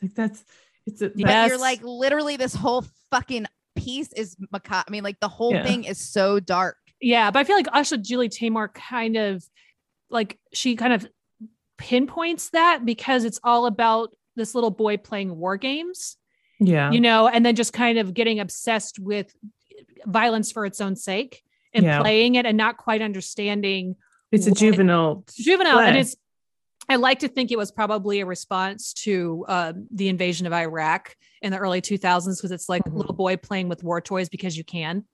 like 0.02 0.14
that's 0.14 0.42
it's 0.86 1.02
a, 1.02 1.08
but 1.10 1.18
Yes. 1.18 1.48
you're 1.50 1.58
like 1.58 1.80
literally 1.84 2.36
this 2.36 2.54
whole 2.54 2.84
fucking 3.10 3.46
piece 3.76 4.12
is 4.14 4.36
macabre. 4.50 4.84
I 4.88 4.90
mean, 4.90 5.04
like 5.04 5.20
the 5.20 5.28
whole 5.28 5.52
Yeah. 5.54 5.62
thing 5.64 5.84
is 5.84 5.98
so 5.98 6.40
dark. 6.40 6.76
Yeah, 7.02 7.30
but 7.30 7.38
I 7.40 7.44
feel 7.44 7.56
like 7.56 7.66
also 7.72 7.96
Julie 7.98 8.28
Taymor 8.30 8.72
kind 8.74 9.16
of 9.16 9.44
like 10.10 10.38
she 10.52 10.76
kind 10.76 10.92
of 10.92 11.06
pinpoints 11.78 12.50
that 12.50 12.84
because 12.84 13.24
it's 13.24 13.40
all 13.42 13.66
about 13.66 14.10
this 14.36 14.54
little 14.54 14.70
boy 14.70 14.96
playing 14.96 15.36
war 15.36 15.56
games, 15.56 16.16
yeah. 16.58 16.90
you 16.90 17.00
know, 17.00 17.26
and 17.28 17.44
then 17.44 17.56
just 17.56 17.72
kind 17.72 17.98
of 17.98 18.14
getting 18.14 18.40
obsessed 18.40 18.98
with 18.98 19.34
violence 20.06 20.52
for 20.52 20.66
its 20.66 20.80
own 20.80 20.96
sake 20.96 21.42
and 21.72 21.84
Yeah. 21.84 22.00
playing 22.00 22.34
it 22.34 22.46
and 22.46 22.56
not 22.56 22.76
quite 22.76 23.02
understanding 23.02 23.96
it's 24.32 24.46
a 24.46 24.52
juvenile. 24.52 25.24
juvenile 25.36 25.80
and 25.80 25.96
it's 25.96 26.14
i 26.88 26.94
like 26.96 27.18
to 27.20 27.28
think 27.28 27.50
it 27.50 27.58
was 27.58 27.70
probably 27.72 28.20
a 28.20 28.26
response 28.26 28.92
to 28.92 29.44
um, 29.48 29.86
the 29.92 30.08
invasion 30.08 30.46
of 30.46 30.52
iraq 30.52 31.16
in 31.42 31.50
the 31.52 31.58
early 31.58 31.80
2000s 31.80 32.36
because 32.38 32.50
it's 32.52 32.68
like 32.68 32.84
Mhm. 32.84 32.94
little 32.94 33.14
boy 33.14 33.36
playing 33.36 33.68
with 33.68 33.82
war 33.84 34.00
toys 34.00 34.28
because 34.28 34.56
you 34.56 34.62
can 34.64 35.04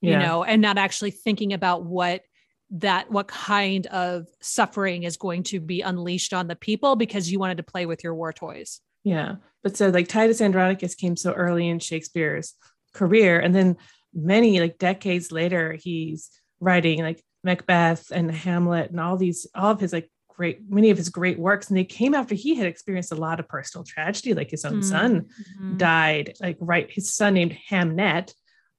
you 0.00 0.10
Yeah. 0.12 0.18
know 0.18 0.44
and 0.44 0.60
not 0.60 0.76
actually 0.78 1.12
thinking 1.12 1.52
about 1.52 1.84
what 1.84 2.22
that 2.70 3.10
what 3.10 3.28
kind 3.28 3.86
of 3.86 4.26
suffering 4.40 5.04
is 5.04 5.16
going 5.16 5.42
to 5.42 5.58
be 5.60 5.80
unleashed 5.80 6.32
on 6.34 6.48
the 6.48 6.56
people 6.56 6.96
because 6.96 7.30
you 7.32 7.38
wanted 7.38 7.56
to 7.56 7.62
play 7.62 7.86
with 7.86 8.04
your 8.04 8.14
war 8.14 8.32
toys 8.32 8.80
Yeah. 9.04 9.36
But 9.62 9.76
so 9.76 9.88
like 9.88 10.08
Titus 10.08 10.40
Andronicus 10.40 10.94
came 10.94 11.16
so 11.16 11.32
early 11.32 11.68
in 11.68 11.78
Shakespeare's 11.78 12.54
career. 12.94 13.40
And 13.40 13.54
then 13.54 13.76
many 14.14 14.60
like 14.60 14.78
decades 14.78 15.32
later, 15.32 15.72
he's 15.80 16.30
writing 16.60 17.00
like 17.02 17.22
Macbeth 17.44 18.10
and 18.10 18.30
Hamlet 18.30 18.90
and 18.90 19.00
all 19.00 19.16
these, 19.16 19.46
all 19.54 19.70
of 19.72 19.80
his 19.80 19.92
like 19.92 20.10
great, 20.28 20.60
many 20.68 20.90
of 20.90 20.96
his 20.96 21.08
great 21.08 21.38
works. 21.38 21.68
And 21.68 21.76
they 21.76 21.84
came 21.84 22.14
after 22.14 22.34
he 22.34 22.54
had 22.54 22.66
experienced 22.66 23.12
a 23.12 23.16
lot 23.16 23.40
of 23.40 23.48
personal 23.48 23.84
tragedy, 23.84 24.34
like 24.34 24.50
his 24.50 24.64
own 24.64 24.80
Mm. 24.80 24.84
son 24.84 25.12
Mm-hmm. 25.22 25.76
died, 25.78 26.34
like 26.40 26.56
right, 26.60 26.90
his 26.90 27.12
son 27.14 27.34
named 27.34 27.56
Hamnet 27.70 28.32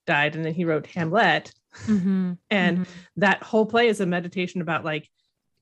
died. 0.08 0.36
And 0.36 0.46
then 0.46 0.54
he 0.54 0.66
wrote 0.66 0.86
Hamlet. 0.88 1.52
Mhm. 1.86 2.38
And 2.49 2.80
Mhm. 2.80 2.88
that 3.17 3.43
whole 3.43 3.65
play 3.65 3.88
is 3.88 3.99
a 4.01 4.05
meditation 4.05 4.61
about 4.61 4.84
like 4.86 5.09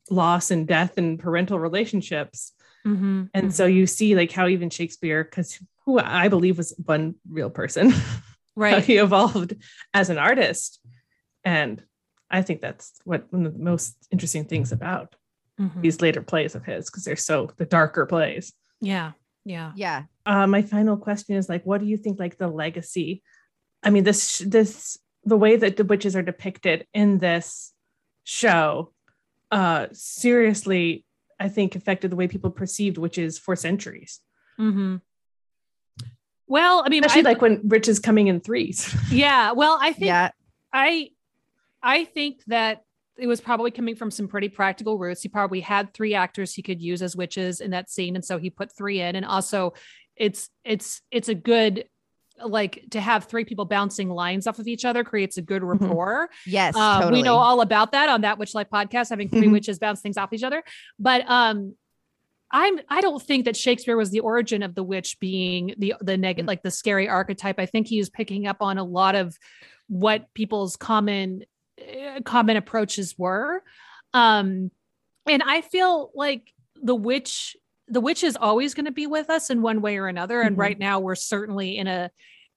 loss 0.10 0.52
and 0.52 0.68
death 0.68 0.98
and 0.98 1.20
parental 1.20 1.60
relationships. 1.60 2.54
Mhm. 2.86 3.30
And 3.34 3.54
so 3.54 3.66
you 3.66 3.86
see 3.88 4.16
like 4.16 4.32
how 4.32 4.48
even 4.48 4.70
Shakespeare, 4.70 5.24
because 5.24 5.60
who 5.86 6.00
I 6.00 6.28
believe 6.30 6.58
was 6.58 6.74
one 6.86 7.16
real 7.30 7.50
person, 7.50 7.90
how 7.92 8.22
right 8.56 8.84
he 8.84 8.98
evolved 8.98 9.56
as 9.94 10.10
an 10.10 10.18
artist. 10.18 10.80
And 11.44 11.84
I 12.30 12.42
think 12.42 12.62
that's 12.62 12.94
what 13.06 13.32
one 13.32 13.46
of 13.46 13.54
the 13.54 13.60
most 13.64 13.96
interesting 14.12 14.46
things 14.46 14.72
about 14.72 15.16
Mhm. 15.60 15.82
these 15.82 16.02
later 16.02 16.22
plays 16.22 16.56
of 16.56 16.64
his, 16.66 16.86
because 16.90 17.04
they're 17.04 17.16
so 17.16 17.50
the 17.58 17.66
darker 17.66 18.06
plays. 18.06 18.54
yeah 18.80 19.14
yeah 19.44 19.72
Yeah. 19.76 20.04
Uh, 20.26 20.46
my 20.46 20.62
final 20.62 20.98
question 20.98 21.36
is 21.36 21.48
like, 21.50 21.66
what 21.66 21.80
do 21.82 21.88
you 21.88 21.98
think 21.98 22.20
like 22.20 22.38
the 22.38 22.48
legacy? 22.48 23.24
I 23.82 23.90
mean, 23.92 24.04
this 24.04 24.40
this 24.40 24.98
the 25.28 25.38
way 25.38 25.56
that 25.56 25.78
the 25.78 25.84
witches 25.84 26.16
are 26.16 26.22
depicted 26.22 26.88
in 26.94 27.18
this 27.20 27.74
show, 28.24 28.92
uh, 29.52 29.88
seriously, 29.92 31.06
I 31.40 31.50
think 31.50 31.76
affected 31.76 32.12
the 32.12 32.16
way 32.16 32.28
people 32.28 32.50
perceived 32.50 32.98
witches 32.98 33.38
for 33.38 33.56
centuries. 33.56 34.20
Mm-hmm. 34.60 34.96
well 36.48 36.82
i 36.86 36.90
mean 36.90 37.04
Especially 37.04 37.28
I- 37.28 37.32
like 37.34 37.42
when 37.42 37.62
Rich 37.68 37.88
is 37.88 38.00
coming 38.00 38.28
in 38.28 38.40
threes. 38.40 38.96
yeah 39.12 39.52
well 39.52 39.78
i 39.82 39.92
think 39.94 40.08
Yeah. 40.08 40.32
I 40.74 41.12
I 41.84 42.06
think 42.06 42.44
that 42.48 42.84
it 43.18 43.28
was 43.28 43.40
probably 43.42 43.72
coming 43.72 43.96
from 43.96 44.12
some 44.12 44.28
pretty 44.28 44.50
practical 44.50 44.98
roots. 44.98 45.22
He 45.22 45.30
probably 45.30 45.62
had 45.62 45.94
three 45.94 46.14
actors 46.14 46.54
he 46.54 46.62
could 46.62 46.82
use 46.82 47.02
as 47.02 47.16
witches 47.16 47.62
in 47.62 47.72
that 47.72 47.90
scene, 47.90 48.16
and 48.16 48.24
so 48.26 48.38
he 48.38 48.50
put 48.50 48.76
three 48.76 49.00
in. 49.02 49.16
And 49.16 49.26
also, 49.26 49.74
it's 50.16 50.50
it's 50.66 51.02
it's 51.10 51.30
a 51.30 51.36
good 51.36 51.86
like 52.44 52.84
to 52.92 53.02
have 53.02 53.26
three 53.26 53.46
people 53.46 53.66
bouncing 53.66 54.10
lines 54.10 54.48
off 54.48 54.60
of 54.60 54.68
each 54.68 54.86
other 54.86 55.04
creates 55.04 55.38
a 55.38 55.42
good 55.42 55.64
rapport. 55.64 56.30
Yes. 56.46 56.76
Um, 56.76 57.02
totally. 57.02 57.20
We 57.20 57.24
know 57.24 57.36
all 57.38 57.62
about 57.62 57.92
that 57.94 58.10
on 58.10 58.22
that 58.22 58.38
Witch 58.38 58.54
Life 58.54 58.68
podcast, 58.72 59.10
having 59.10 59.30
3 59.30 59.48
Mhm. 59.48 59.52
witches 59.52 59.80
bounce 59.80 60.02
things 60.02 60.18
off 60.18 60.34
each 60.34 60.44
other. 60.44 60.64
But 61.00 61.30
um, 61.30 61.76
I'm 62.52 62.80
I 62.90 63.02
don't 63.02 63.22
think 63.22 63.46
that 63.46 63.58
Shakespeare 63.58 63.98
was 63.98 64.10
the 64.12 64.22
origin 64.22 64.64
of 64.64 64.74
the 64.76 64.84
witch 64.84 65.20
being 65.20 65.74
the 65.78 65.96
the 66.00 66.16
negative, 66.18 66.46
Mm. 66.46 66.48
like 66.48 66.64
the 66.64 66.72
scary 66.72 67.10
archetype. 67.10 67.60
I 67.60 67.66
think 67.66 67.88
he 67.88 67.98
was 68.00 68.10
picking 68.10 68.48
up 68.48 68.58
on 68.62 68.78
a 68.78 68.84
lot 68.84 69.16
of 69.16 69.38
what 69.88 70.34
people's 70.34 70.76
common 70.78 71.44
uh, 71.82 72.22
common 72.24 72.56
approaches 72.58 73.16
were. 73.18 73.64
Um, 74.14 74.72
and 75.28 75.44
I 75.46 75.62
feel 75.62 76.12
like 76.16 76.54
the 76.82 76.96
witch 76.96 77.58
the 77.90 78.02
witch 78.02 78.24
is 78.24 78.36
always 78.36 78.74
going 78.74 78.86
to 78.86 78.92
be 78.92 79.08
with 79.08 79.30
us 79.30 79.50
in 79.50 79.62
one 79.62 79.82
way 79.82 79.98
or 79.98 80.08
another 80.08 80.42
and 80.42 80.56
Mhm. 80.56 80.60
right 80.60 80.80
now 80.80 81.00
we're 81.00 81.16
certainly 81.16 81.78
in 81.78 81.88
a 81.88 82.12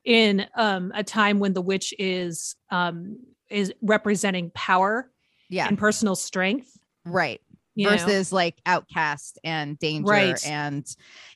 in 0.05 0.47
um 0.57 0.93
a 0.95 1.05
time 1.05 1.39
when 1.39 1.53
the 1.53 1.61
witch 1.62 1.93
is 1.99 2.57
um 2.70 3.18
is 3.49 3.72
representing 3.83 4.51
power 4.55 5.11
yeah. 5.49 5.66
and 5.68 5.76
personal 5.78 6.16
strength 6.16 6.76
Right. 7.05 7.41
you 7.74 7.85
know? 7.87 7.91
versus 7.97 8.33
like 8.33 8.61
outcast 8.66 9.39
and 9.45 9.78
danger 9.78 10.11
Right. 10.11 10.47
and 10.47 10.87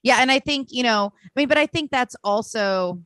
yeah 0.02 0.16
and 0.20 0.30
i 0.32 0.38
think 0.38 0.68
you 0.70 0.82
know 0.82 1.12
i 1.24 1.30
mean 1.40 1.48
but 1.48 1.58
i 1.58 1.66
think 1.66 1.90
that's 1.90 2.16
also 2.24 3.00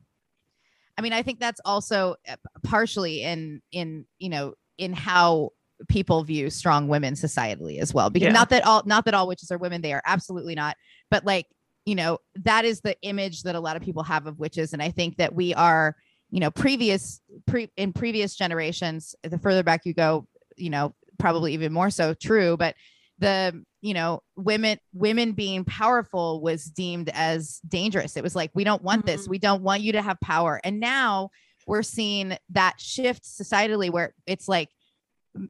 i 0.97 1.01
mean 1.01 1.13
i 1.13 1.21
think 1.21 1.39
that's 1.39 1.61
also 1.65 2.15
uh, 2.27 2.35
partially 2.63 3.23
in 3.23 3.61
in 3.71 4.05
you 4.17 4.29
know 4.29 4.53
in 4.77 4.93
how 4.93 5.51
people 5.87 6.23
view 6.23 6.49
strong 6.49 6.87
women 6.87 7.13
societally 7.13 7.79
as 7.79 7.93
well 7.93 8.09
because 8.09 8.27
Yeah. 8.27 8.33
not 8.33 8.49
that 8.49 8.65
all 8.65 8.83
not 8.85 9.05
that 9.05 9.13
all 9.13 9.27
witches 9.27 9.49
are 9.51 9.57
women 9.57 9.81
they 9.81 9.93
are 9.93 10.01
absolutely 10.05 10.55
not 10.55 10.75
but 11.09 11.25
like 11.25 11.45
you 11.85 11.95
know 11.95 12.17
that 12.35 12.65
is 12.65 12.81
the 12.81 12.95
image 13.01 13.43
that 13.43 13.55
a 13.55 13.59
lot 13.59 13.77
of 13.77 13.81
people 13.81 14.03
have 14.03 14.27
of 14.27 14.37
witches 14.39 14.73
and 14.73 14.81
i 14.81 14.91
think 14.91 15.15
that 15.17 15.33
we 15.33 15.53
are 15.53 15.95
you 16.31 16.39
know 16.41 16.51
previous 16.51 17.21
pre 17.47 17.69
in 17.77 17.93
previous 17.93 18.35
generations 18.35 19.15
the 19.23 19.39
further 19.39 19.63
back 19.63 19.85
you 19.85 19.93
go 19.93 20.27
you 20.57 20.69
know 20.69 20.93
probably 21.17 21.53
even 21.53 21.71
more 21.71 21.89
so 21.89 22.13
true 22.13 22.57
but 22.57 22.75
the 23.19 23.63
you 23.81 23.93
know 23.93 24.21
women 24.35 24.77
women 24.93 25.31
being 25.31 25.63
powerful 25.63 26.41
was 26.41 26.65
deemed 26.65 27.09
as 27.13 27.59
dangerous 27.67 28.17
it 28.17 28.23
was 28.23 28.35
like 28.35 28.51
we 28.53 28.65
don't 28.65 28.83
want 28.83 29.05
this 29.05 29.25
Mhm. 29.25 29.29
we 29.29 29.39
don't 29.39 29.61
want 29.63 29.81
you 29.81 29.93
to 29.93 30.01
have 30.01 30.19
power 30.19 30.59
and 30.65 30.79
now 30.81 31.29
we're 31.67 31.83
seeing 31.83 32.35
that 32.49 32.75
shift 32.79 33.23
societally 33.23 33.89
where 33.91 34.13
it's 34.25 34.47
like 34.47 34.69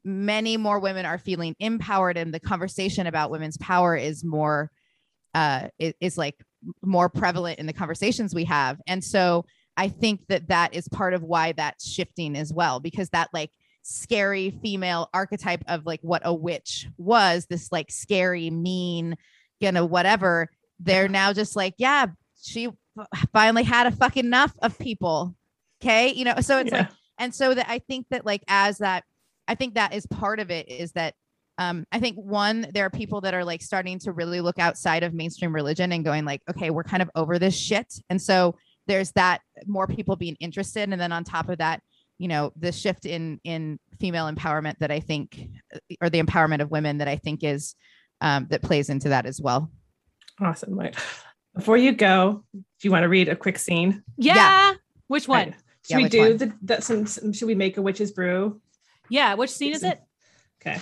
many 0.04 0.58
more 0.58 0.80
women 0.80 1.06
are 1.06 1.18
feeling 1.18 1.56
empowered 1.60 2.18
and 2.18 2.34
the 2.34 2.40
conversation 2.40 3.08
about 3.08 3.32
women's 3.32 3.58
power 3.58 3.96
is 3.96 4.24
more 4.24 4.72
uh 5.34 5.68
is 5.80 6.18
like 6.18 6.36
more 6.82 7.08
prevalent 7.10 7.60
in 7.60 7.66
the 7.66 7.74
conversations 7.74 8.36
we 8.36 8.46
have. 8.46 8.80
And 8.88 9.04
so 9.04 9.46
i 9.78 9.88
think 9.88 10.20
that 10.28 10.50
that 10.50 10.74
is 10.74 10.88
part 10.90 11.14
of 11.14 11.24
why 11.24 11.54
that's 11.54 11.88
shifting 11.90 12.36
as 12.36 12.52
well 12.52 12.80
because 12.82 13.10
that 13.12 13.30
like 13.34 13.50
scary 13.82 14.52
female 14.62 15.10
archetype 15.14 15.64
of 15.68 15.86
like 15.86 16.02
what 16.02 16.22
a 16.26 16.34
witch 16.34 16.88
was 16.98 17.46
this 17.46 17.72
like 17.72 17.90
scary 17.90 18.50
mean 18.50 19.16
you 19.62 19.72
know 19.72 19.86
whatever 19.86 20.50
they're 20.82 21.08
now 21.08 21.32
just 21.32 21.56
like 21.56 21.74
yeah 21.78 22.08
she 22.42 22.68
finally 23.32 23.64
had 23.64 23.88
a 23.88 23.92
fucking 23.92 24.26
enough 24.26 24.54
of 24.62 24.78
people. 24.80 25.34
Okay 25.82 26.12
you 26.14 26.26
know 26.26 26.36
so 26.42 26.60
it's 26.60 26.72
Yeah. 26.72 26.80
like 26.80 26.90
and 27.18 27.34
so 27.34 27.54
that 27.54 27.68
i 27.70 27.80
think 27.80 28.06
that 28.10 28.26
like 28.26 28.44
as 28.50 28.80
that 28.80 29.06
i 29.50 29.56
think 29.56 29.74
that 29.74 29.94
is 29.94 30.06
part 30.08 30.40
of 30.40 30.50
it 30.50 30.70
is 30.70 30.94
that 30.94 31.14
um, 31.60 31.86
I 31.92 32.00
think 32.00 32.16
one, 32.16 32.68
there 32.74 32.86
are 32.86 32.90
people 32.90 33.20
that 33.22 33.34
are 33.34 33.44
like 33.44 33.62
starting 33.62 34.00
to 34.00 34.14
really 34.14 34.40
look 34.40 34.60
outside 34.60 35.04
of 35.04 35.14
mainstream 35.14 35.54
religion 35.54 35.92
and 35.92 36.06
going 36.06 36.24
like, 36.24 36.42
okay, 36.50 36.70
we're 36.70 36.86
kind 36.86 37.04
of 37.04 37.10
over 37.16 37.38
this 37.38 37.54
shit. 37.54 37.96
And 38.10 38.20
so 38.22 38.56
there's 38.88 39.12
that 39.12 39.42
more 39.68 39.86
people 39.86 40.16
being 40.16 40.38
interested. 40.40 40.90
And 40.90 41.00
then 41.00 41.12
on 41.12 41.26
top 41.26 41.50
of 41.50 41.58
that, 41.58 41.82
you 42.18 42.30
know, 42.30 42.54
the 42.56 42.72
shift 42.72 43.06
in 43.06 43.42
in 43.44 43.78
female 44.00 44.32
empowerment 44.32 44.78
that 44.80 44.90
I 44.90 45.02
think, 45.02 45.38
or 46.00 46.10
the 46.10 46.24
empowerment 46.24 46.62
of 46.62 46.72
women 46.72 47.00
that 47.00 47.10
I 47.10 47.18
think 47.18 47.44
is 47.44 47.76
um, 48.22 48.48
that 48.52 48.62
plays 48.62 48.90
into 48.90 49.10
that 49.10 49.26
as 49.26 49.42
well. 49.42 49.70
Awesome. 50.40 50.80
Right. 50.80 50.96
Before 51.56 51.76
you 51.76 51.92
go, 51.92 52.46
do 52.54 52.64
you 52.84 52.92
want 52.92 53.04
to 53.04 53.10
read 53.10 53.28
a 53.28 53.36
quick 53.36 53.60
scene? 53.60 54.02
yeah. 54.16 54.76
Which 55.08 55.28
one? 55.28 55.48
Right. 55.48 55.56
Should 55.88 55.90
Yeah, 55.90 55.98
we 55.98 56.10
do 56.10 56.20
one? 56.20 56.38
the 56.38 56.54
that 56.62 56.84
some, 56.86 57.06
some 57.06 57.34
should 57.34 57.48
we 57.48 57.56
make 57.56 57.76
a 57.76 57.82
witch's 57.82 58.12
brew? 58.12 58.62
Yeah. 59.10 59.34
Which 59.36 59.50
scene 59.52 59.74
is 59.74 59.84
it? 59.84 60.00
Okay. 60.62 60.80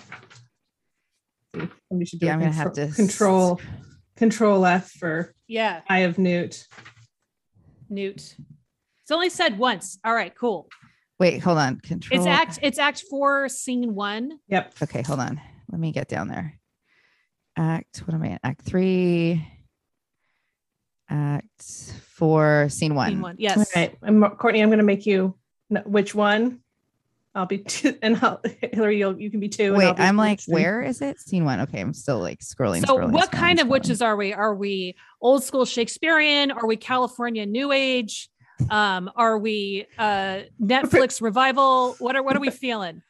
We 1.90 2.06
should 2.06 2.20
do 2.20 2.26
Yeah, 2.26 2.32
a 2.32 2.36
I'm 2.36 2.40
gonna 2.40 2.52
have 2.52 2.74
control, 2.74 2.88
to 2.88 2.96
control 2.96 3.62
control 4.16 4.66
F 4.66 4.92
for 4.92 5.34
Yeah. 5.48 5.82
Eye 5.90 6.00
of 6.00 6.18
Newt. 6.18 6.68
Newt. 7.90 8.36
It's 9.04 9.12
only 9.12 9.30
said 9.30 9.58
once. 9.58 9.98
All 10.04 10.14
right. 10.14 10.34
Cool. 10.36 10.68
Wait, 11.20 11.40
hold 11.42 11.58
on. 11.58 11.80
Control. 11.80 12.20
It's 12.20 12.28
act. 12.28 12.60
It's 12.62 12.78
act 12.78 13.04
four, 13.10 13.48
scene 13.50 13.96
one. 13.96 14.40
Yep. 14.50 14.76
Okay, 14.84 15.02
hold 15.02 15.20
on. 15.20 15.40
Let 15.72 15.80
me 15.80 15.92
get 15.92 16.08
down 16.10 16.28
there. 16.28 16.60
Act. 17.58 18.00
What 18.06 18.14
am 18.14 18.22
I 18.24 18.28
in? 18.28 18.40
Act 18.44 18.62
three. 18.62 19.48
Act 21.10 21.64
four. 22.16 22.68
Scene 22.70 22.94
one. 22.94 23.10
Scene 23.10 23.22
one. 23.22 23.36
Yes. 23.40 23.58
All 23.58 23.66
right. 23.76 23.96
And 24.04 24.20
Mar- 24.20 24.36
Courtney, 24.36 24.62
I'm 24.62 24.70
going 24.70 24.80
to 24.80 24.86
make 24.86 25.06
you 25.06 25.36
which 25.86 26.14
one? 26.14 26.60
I'll 27.36 27.46
be 27.46 27.58
two, 27.60 27.98
and 28.02 28.18
I'll, 28.22 28.42
Hillary, 28.74 28.98
you'll, 29.00 29.20
you 29.20 29.30
can 29.30 29.40
be 29.40 29.50
two. 29.50 29.74
and 29.74 29.82
I'll 29.84 29.90
Wait, 29.90 29.98
be 29.98 30.04
I'm 30.04 30.18
like, 30.18 30.40
three. 30.42 30.54
where 30.56 30.82
is 30.82 31.02
it? 31.02 31.20
Scene 31.20 31.46
one. 31.46 31.60
Okay, 31.62 31.80
I'm 31.80 31.94
still 31.94 32.20
like 32.20 32.40
scrolling. 32.40 32.86
So, 32.86 32.98
scrolling, 32.98 33.12
what 33.12 33.30
scrolling, 33.30 33.40
kind 33.40 33.60
of 33.60 33.68
witches 33.68 34.02
are 34.02 34.16
we? 34.16 34.34
Are 34.34 34.56
we 34.56 34.96
old 35.22 35.44
school 35.44 35.66
Shakespearean? 35.66 36.52
Are 36.52 36.66
we 36.66 36.78
California 36.78 37.46
New 37.46 37.72
Age? 37.72 38.30
Um, 38.72 39.12
are 39.16 39.38
we 39.38 39.86
uh 40.00 40.42
Netflix 40.62 41.22
revival? 41.22 41.96
What 42.00 42.16
are 42.16 42.24
what 42.24 42.36
are 42.36 42.40
we 42.40 42.50
feeling? 42.50 43.04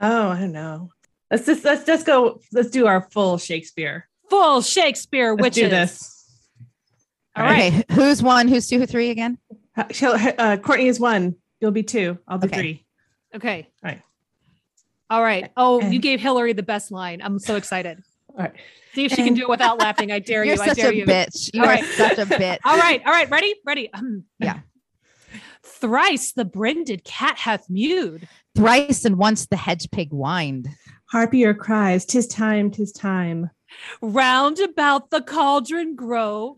Oh, 0.00 0.30
I 0.30 0.40
don't 0.40 0.52
know. 0.52 0.90
Let's 1.30 1.46
just 1.46 1.64
let's 1.64 1.84
just 1.84 2.06
go. 2.06 2.40
Let's 2.52 2.70
do 2.70 2.86
our 2.88 3.08
full 3.12 3.38
Shakespeare. 3.38 4.08
Full 4.30 4.62
Shakespeare 4.62 5.32
Let's 5.32 5.42
witches. 5.42 5.62
do 5.62 5.68
this. 5.68 6.26
All 7.36 7.44
right. 7.44 7.72
Okay, 7.72 7.84
who's 7.94 8.20
one? 8.22 8.48
Who's 8.48 8.66
two? 8.68 8.78
Who 8.80 8.86
three 8.86 9.10
again? 9.10 9.38
Uh, 9.76 9.84
shall- 9.92 10.16
Uh, 10.38 10.56
Courtney 10.56 10.88
is 10.88 10.98
one. 10.98 11.36
You'll 11.60 11.70
be 11.70 11.84
two. 11.84 12.18
I'll 12.26 12.38
be 12.38 12.48
Okay. 12.48 12.56
three. 12.60 12.86
Okay. 13.34 13.68
All 13.84 13.90
right. 13.90 14.02
All 15.10 15.22
right. 15.22 15.50
Oh, 15.56 15.80
And- 15.80 15.92
you 15.92 16.00
gave 16.00 16.20
Hillary 16.20 16.52
the 16.52 16.62
best 16.62 16.90
line. 16.90 17.20
I'm 17.22 17.38
so 17.38 17.56
excited. 17.56 18.02
All 18.30 18.36
right. 18.44 18.52
See 18.94 19.04
if 19.04 19.12
she 19.12 19.22
can 19.24 19.34
do 19.34 19.42
it 19.42 19.48
without 19.48 19.78
laughing. 19.80 20.10
I 20.12 20.18
dare 20.18 20.44
You're 20.44 20.56
you. 20.56 20.62
I 20.62 20.66
such 20.68 20.76
dare 20.78 20.90
a 20.90 20.94
you. 20.94 21.04
bitch. 21.06 21.50
You 21.54 21.62
All 21.62 21.68
are 21.68 21.72
right. 21.72 21.84
such 21.84 22.18
a 22.18 22.26
bitch. 22.26 22.58
All 22.64 22.76
right. 22.78 23.00
All 23.06 23.12
right. 23.12 23.28
Ready? 23.30 23.54
Ready. 23.64 23.92
Um, 23.92 24.24
Yeah. 24.38 24.60
Thrice 25.62 26.32
the 26.32 26.44
brinded 26.44 27.04
cat 27.04 27.38
hath 27.38 27.68
mewed. 27.70 28.28
Thrice 28.56 29.04
and 29.04 29.16
once 29.16 29.46
the 29.46 29.56
hedge 29.56 29.90
pig 29.90 30.10
whined. 30.10 30.68
Harpier 31.10 31.54
cries, 31.54 32.04
"Tis 32.04 32.26
time, 32.26 32.70
tis 32.70 32.92
time." 32.92 33.50
Round 34.02 34.58
about 34.58 35.10
the 35.10 35.22
cauldron 35.22 35.94
grow. 35.94 36.56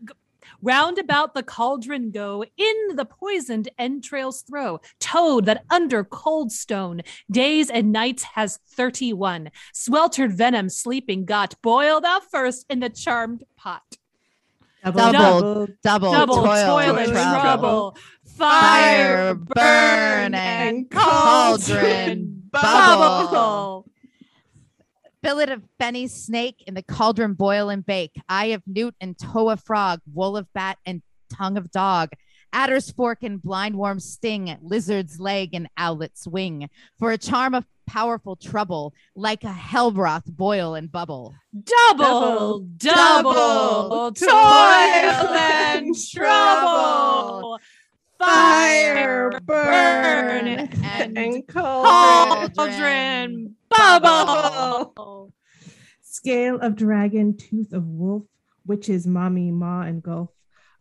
G- 0.63 0.67
Round 0.73 0.97
about 0.97 1.33
the 1.33 1.43
cauldron 1.43 2.11
go, 2.11 2.43
in 2.57 2.95
the 2.95 3.05
poisoned 3.05 3.69
entrails 3.77 4.41
throw. 4.41 4.79
Toad 4.99 5.45
that 5.45 5.65
under 5.69 6.03
cold 6.03 6.51
stone 6.51 7.01
days 7.29 7.69
and 7.69 7.91
nights 7.91 8.23
has 8.23 8.59
31. 8.75 9.51
Sweltered 9.73 10.33
venom 10.33 10.69
sleeping 10.69 11.25
got, 11.25 11.55
boil 11.61 12.01
thou 12.01 12.19
first 12.19 12.65
in 12.69 12.79
the 12.79 12.89
charmed 12.89 13.43
pot. 13.57 13.81
Double, 14.83 15.67
double, 15.81 16.11
Double 16.11 16.35
toil, 16.35 16.45
toil, 16.45 16.97
and 16.97 16.99
and 16.99 17.11
trouble. 17.11 17.41
trouble. 17.41 17.97
Fire, 18.25 19.33
burn, 19.35 20.33
and 20.33 20.89
cauldron 20.91 22.43
bubble. 22.51 23.27
bubble. 23.31 23.85
Billet 25.23 25.49
of 25.49 25.63
Benny 25.79 26.07
snake 26.07 26.61
in 26.67 26.73
the 26.73 26.83
cauldron 26.83 27.33
boil 27.33 27.69
and 27.69 27.85
bake. 27.85 28.11
Eye 28.27 28.47
of 28.47 28.61
newt 28.67 28.93
and 28.99 29.17
toe 29.17 29.49
of 29.49 29.63
frog. 29.63 30.01
Wool 30.13 30.35
of 30.35 30.51
bat 30.53 30.77
and 30.85 31.01
tongue 31.33 31.57
of 31.57 31.71
dog. 31.71 32.09
Adder's 32.51 32.91
fork 32.91 33.23
and 33.23 33.41
blind 33.41 33.77
worm 33.77 34.01
sting. 34.01 34.55
Lizard's 34.61 35.21
leg 35.21 35.53
and 35.53 35.69
owlet's 35.79 36.27
wing. 36.27 36.69
For 36.99 37.11
a 37.11 37.17
charm 37.17 37.55
of 37.55 37.65
powerful 37.87 38.35
trouble, 38.35 38.93
like 39.15 39.45
a 39.45 39.51
hell 39.51 39.91
broth 39.91 40.25
boil 40.25 40.75
and 40.75 40.91
bubble. 40.91 41.33
Double, 41.63 42.59
double, 42.59 43.33
Double, 43.33 44.11
toil 44.11 44.29
and 44.29 45.95
trouble. 46.11 47.59
Fire, 48.19 49.31
burn, 49.45 50.47
and, 50.47 51.17
and 51.17 51.47
cauldron. 51.47 52.51
Cauldron 52.55 53.55
bubble. 53.77 55.33
Scale 56.01 56.59
of 56.59 56.75
dragon, 56.75 57.37
tooth 57.37 57.73
of 57.73 57.85
wolf, 57.85 58.23
witches, 58.65 59.05
mommy, 59.07 59.51
maw, 59.51 59.81
and 59.81 60.01
gulf. 60.01 60.29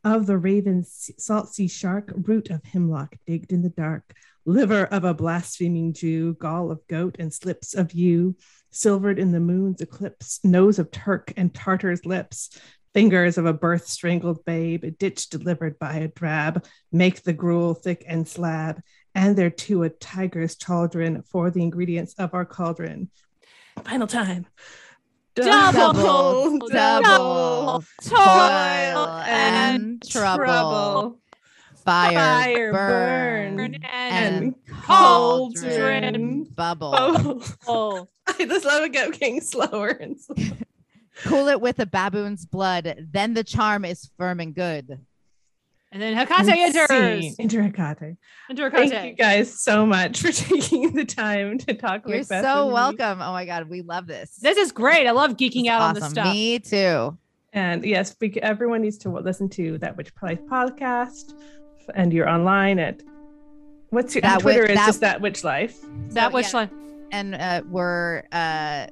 Of 0.05 0.27
the 0.27 0.37
raven, 0.37 0.85
salt 0.85 1.55
sea 1.55 1.69
shark, 1.69 2.13
root 2.15 2.51
of 2.51 2.65
hemlock 2.65 3.17
digged 3.27 3.53
in 3.53 3.63
the 3.63 3.69
dark, 3.69 4.15
liver 4.45 4.85
of 4.87 5.05
a 5.05 5.15
blaspheming 5.15 5.93
Jew, 5.93 6.35
gall 6.35 6.73
of 6.73 6.87
goat, 6.89 7.17
and 7.19 7.33
slips 7.33 7.75
of 7.75 7.93
yew, 7.93 8.37
silvered 8.71 9.19
in 9.19 9.31
the 9.31 9.41
moon's 9.41 9.81
eclipse, 9.81 10.41
nose 10.43 10.81
of 10.81 10.91
Turk 10.91 11.33
and 11.37 11.55
Tartar's 11.55 12.05
lips, 12.05 12.59
fingers 12.93 13.39
of 13.39 13.47
a 13.47 13.53
birth 13.53 13.87
strangled 13.87 14.45
babe, 14.45 14.85
a 14.85 14.91
ditch 14.91 15.29
delivered 15.29 15.79
by 15.79 15.95
a 15.97 16.09
drab, 16.09 16.65
make 16.91 17.23
the 17.23 17.33
gruel 17.33 17.75
thick 17.75 18.05
and 18.07 18.27
slab, 18.27 18.81
and 19.15 19.37
thereto 19.37 19.85
a 19.85 19.91
tiger's 19.91 20.57
chaldron 20.57 21.23
for 21.23 21.51
the 21.51 21.63
ingredients 21.63 22.15
of 22.19 22.35
our 22.35 22.45
cauldron. 22.45 23.11
Final 23.85 24.07
time. 24.07 24.47
Double, 25.35 26.59
double, 26.69 27.85
toil 28.03 29.09
and 29.27 30.03
trouble. 30.09 31.19
Fire, 31.85 32.13
Fire, 32.13 32.73
burn, 32.73 33.57
burn, 33.57 33.75
and 33.75 34.45
and 34.45 34.55
cauldron 34.85 35.65
cauldron 35.65 36.45
bubble. 36.55 36.95
Oh, 36.97 37.43
Oh, 37.67 38.09
I 38.27 38.45
just 38.45 38.65
love 38.65 38.85
it 38.85 38.93
getting 38.93 39.41
slower 39.41 39.89
and 39.89 40.21
slower. 40.21 40.39
Cool 41.25 41.49
it 41.49 41.61
with 41.61 41.79
a 41.79 41.87
baboon's 41.87 42.47
blood, 42.47 43.07
then 43.13 43.35
the 43.35 43.45
charm 43.45 43.85
is 43.85 44.11
firm 44.19 44.41
and 44.41 44.55
good. 44.55 44.99
And 45.93 46.01
then 46.01 46.15
Hecate 46.15 46.49
enters. 46.49 46.89
Scene. 46.89 47.35
Enter 47.39 47.63
Hecate. 47.63 48.17
Enter 48.49 48.71
Hecate. 48.71 48.91
Thank 48.91 49.11
you 49.11 49.15
guys 49.25 49.61
so 49.61 49.85
much 49.85 50.21
for 50.23 50.33
taking 50.33 50.95
the 50.95 51.05
time 51.05 51.59
to 51.59 51.75
talk. 51.75 52.07
With 52.07 52.21
us. 52.23 52.31
You're 52.31 52.39
Macbeth 52.39 52.45
so 52.51 52.65
with 52.65 52.71
me. 52.71 52.75
welcome. 52.75 53.21
Oh 53.23 53.33
my 53.33 53.45
god, 53.45 53.69
we 53.69 53.83
love 53.83 54.07
this. 54.07 54.37
This 54.37 54.57
is 54.57 54.73
great. 54.73 55.07
I 55.07 55.11
love 55.11 55.33
geeking 55.33 55.61
It's 55.65 55.69
out 55.69 55.83
on 55.83 55.95
this 55.95 56.05
awesome. 56.05 56.15
stuff. 56.15 56.33
Me 56.33 56.59
too. 56.59 57.19
And 57.53 57.85
yes, 57.85 58.17
we, 58.21 58.33
everyone 58.41 58.81
needs 58.81 58.97
to 58.99 59.11
listen 59.11 59.49
to 59.51 59.77
that 59.79 59.95
Witch 59.97 60.11
Life 60.23 60.41
podcast. 60.51 61.35
And 61.95 62.11
you're 62.13 62.29
online 62.29 62.79
at 62.79 63.03
what's 63.91 64.15
your 64.15 64.23
That 64.23 64.41
Twitter 64.41 64.63
Witch- 64.63 64.71
is 64.71 64.77
that- 64.77 64.87
just 64.87 65.01
that 65.01 65.21
Witch 65.21 65.45
Life. 65.45 65.79
that 66.11 66.31
So, 66.31 66.35
which 66.35 66.47
yeah, 66.47 66.53
one? 66.53 66.71
and 67.13 67.35
uh, 67.35 67.63
we're 67.69 68.23
uh, 68.33 68.87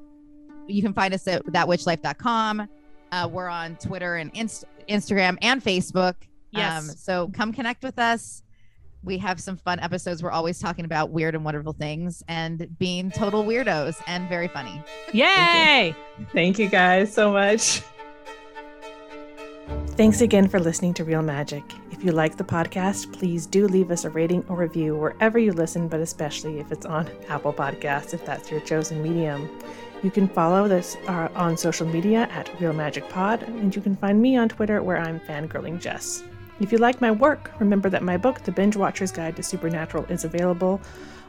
you 0.66 0.82
can 0.82 0.92
find 0.92 1.14
us 1.14 1.26
at 1.26 1.44
thatwitchlife.com. 1.46 2.68
Uh, 3.12 3.28
we're 3.32 3.48
on 3.48 3.76
Twitter 3.76 4.16
and 4.16 4.30
Inst- 4.34 4.64
Instagram 4.88 5.38
and 5.40 5.64
Facebook. 5.64 6.14
Yes. 6.50 6.88
Um, 6.88 6.96
so 6.96 7.30
come 7.34 7.52
connect 7.52 7.82
with 7.82 7.98
us. 7.98 8.42
We 9.02 9.16
have 9.18 9.40
some 9.40 9.56
fun 9.56 9.80
episodes. 9.80 10.22
We're 10.22 10.30
always 10.30 10.58
talking 10.58 10.84
about 10.84 11.10
weird 11.10 11.34
and 11.34 11.44
wonderful 11.44 11.72
things 11.72 12.22
and 12.28 12.66
being 12.78 13.10
total 13.10 13.44
weirdos 13.44 14.00
and 14.06 14.28
very 14.28 14.48
funny. 14.48 14.82
Yay! 15.12 15.94
Thank 16.32 16.58
you 16.58 16.68
guys 16.68 17.12
so 17.12 17.32
much. 17.32 17.82
Thanks 19.90 20.20
again 20.20 20.48
for 20.48 20.60
listening 20.60 20.94
to 20.94 21.04
Real 21.04 21.22
Magic. 21.22 21.62
If 21.90 22.04
you 22.04 22.12
like 22.12 22.36
the 22.36 22.44
podcast, 22.44 23.12
please 23.12 23.46
do 23.46 23.66
leave 23.66 23.90
us 23.90 24.04
a 24.04 24.10
rating 24.10 24.44
or 24.48 24.56
review 24.56 24.96
wherever 24.96 25.38
you 25.38 25.52
listen, 25.52 25.88
but 25.88 26.00
especially 26.00 26.58
if 26.58 26.72
it's 26.72 26.86
on 26.86 27.08
Apple 27.28 27.52
Podcasts, 27.52 28.14
if 28.14 28.24
that's 28.24 28.50
your 28.50 28.60
chosen 28.60 29.02
medium. 29.02 29.48
You 30.02 30.10
can 30.10 30.28
follow 30.28 30.66
this 30.66 30.96
uh, 31.06 31.28
on 31.34 31.56
social 31.58 31.86
media 31.86 32.28
at 32.32 32.50
Real 32.60 32.72
Magic 32.72 33.06
Pod, 33.10 33.42
and 33.42 33.74
you 33.74 33.82
can 33.82 33.94
find 33.96 34.20
me 34.20 34.36
on 34.36 34.48
Twitter 34.48 34.82
where 34.82 34.96
I'm 34.96 35.20
fangirling 35.20 35.78
Jess. 35.80 36.22
If 36.60 36.72
you 36.72 36.78
like 36.78 37.00
my 37.00 37.10
work, 37.10 37.50
remember 37.58 37.88
that 37.88 38.02
my 38.02 38.18
book, 38.18 38.42
The 38.42 38.52
Binge 38.52 38.76
Watcher's 38.76 39.10
Guide 39.10 39.34
to 39.36 39.42
Supernatural, 39.42 40.04
is 40.10 40.24
available 40.24 40.78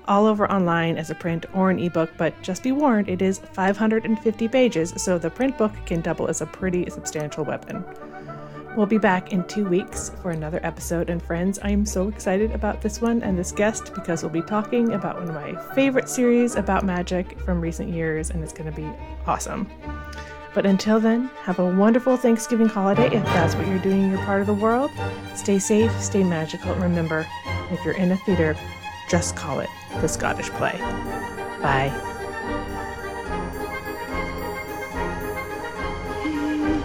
all 0.05 0.25
over 0.25 0.51
online 0.51 0.97
as 0.97 1.09
a 1.09 1.15
print 1.15 1.45
or 1.53 1.69
an 1.69 1.79
ebook, 1.79 2.11
but 2.17 2.39
just 2.41 2.63
be 2.63 2.73
warned, 2.73 3.07
it 3.07 3.21
is 3.21 3.39
550 3.39 4.47
pages, 4.49 4.93
so 4.97 5.17
the 5.17 5.29
print 5.29 5.57
book 5.57 5.71
can 5.86 6.01
double 6.01 6.27
as 6.27 6.41
a 6.41 6.45
pretty 6.45 6.89
substantial 6.89 7.45
weapon. 7.45 7.86
We'll 8.75 8.88
be 8.88 8.97
back 8.97 9.32
in 9.32 9.45
two 9.45 9.65
weeks 9.65 10.11
for 10.21 10.32
another 10.32 10.59
episode, 10.63 11.09
and 11.09 11.23
friends, 11.23 11.59
I 11.59 11.69
am 11.69 11.86
so 11.86 12.09
excited 12.09 12.51
about 12.51 12.82
this 12.82 12.99
one 12.99 13.21
and 13.21 13.38
this 13.38 13.53
guest 13.53 13.93
because 13.93 14.23
we'll 14.23 14.32
be 14.32 14.41
talking 14.41 14.93
about 14.93 15.17
one 15.17 15.29
of 15.29 15.36
my 15.36 15.55
favorite 15.75 16.09
series 16.09 16.55
about 16.55 16.84
magic 16.84 17.39
from 17.41 17.61
recent 17.61 17.89
years, 17.89 18.32
and 18.32 18.43
it's 18.43 18.53
going 18.53 18.69
to 18.69 18.75
be 18.75 18.89
awesome. 19.25 19.69
But 20.53 20.65
until 20.65 20.99
then, 20.99 21.29
have 21.43 21.59
a 21.59 21.65
wonderful 21.65 22.17
Thanksgiving 22.17 22.67
holiday 22.67 23.07
if 23.07 23.23
that's 23.25 23.55
what 23.55 23.67
you're 23.67 23.79
doing 23.79 24.03
in 24.03 24.11
your 24.11 24.23
part 24.25 24.41
of 24.41 24.47
the 24.47 24.53
world. 24.53 24.91
Stay 25.35 25.59
safe, 25.59 25.91
stay 26.01 26.23
magical, 26.23 26.73
and 26.73 26.83
remember, 26.83 27.25
if 27.71 27.83
you're 27.85 27.95
in 27.95 28.11
a 28.11 28.17
theater, 28.17 28.55
just 29.09 29.35
call 29.35 29.61
it 29.61 29.69
the 30.01 30.07
Scottish 30.07 30.49
play. 30.49 30.77
Bye. 31.61 31.91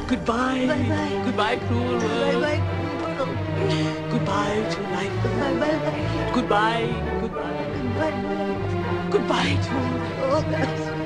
Goodbye. 0.08 0.66
Bye-bye. 0.66 1.22
Goodbye, 1.24 1.56
cruel 1.66 1.84
world. 1.84 2.02
Bye 2.02 2.40
bye. 2.40 2.76
Goodbye 4.10 4.66
to 4.70 4.80
life. 4.92 5.22
Bye-bye. 5.24 6.30
Goodbye. 6.32 6.86
Goodbye. 7.20 7.66
Goodbye 9.10 9.56
to 9.62 11.05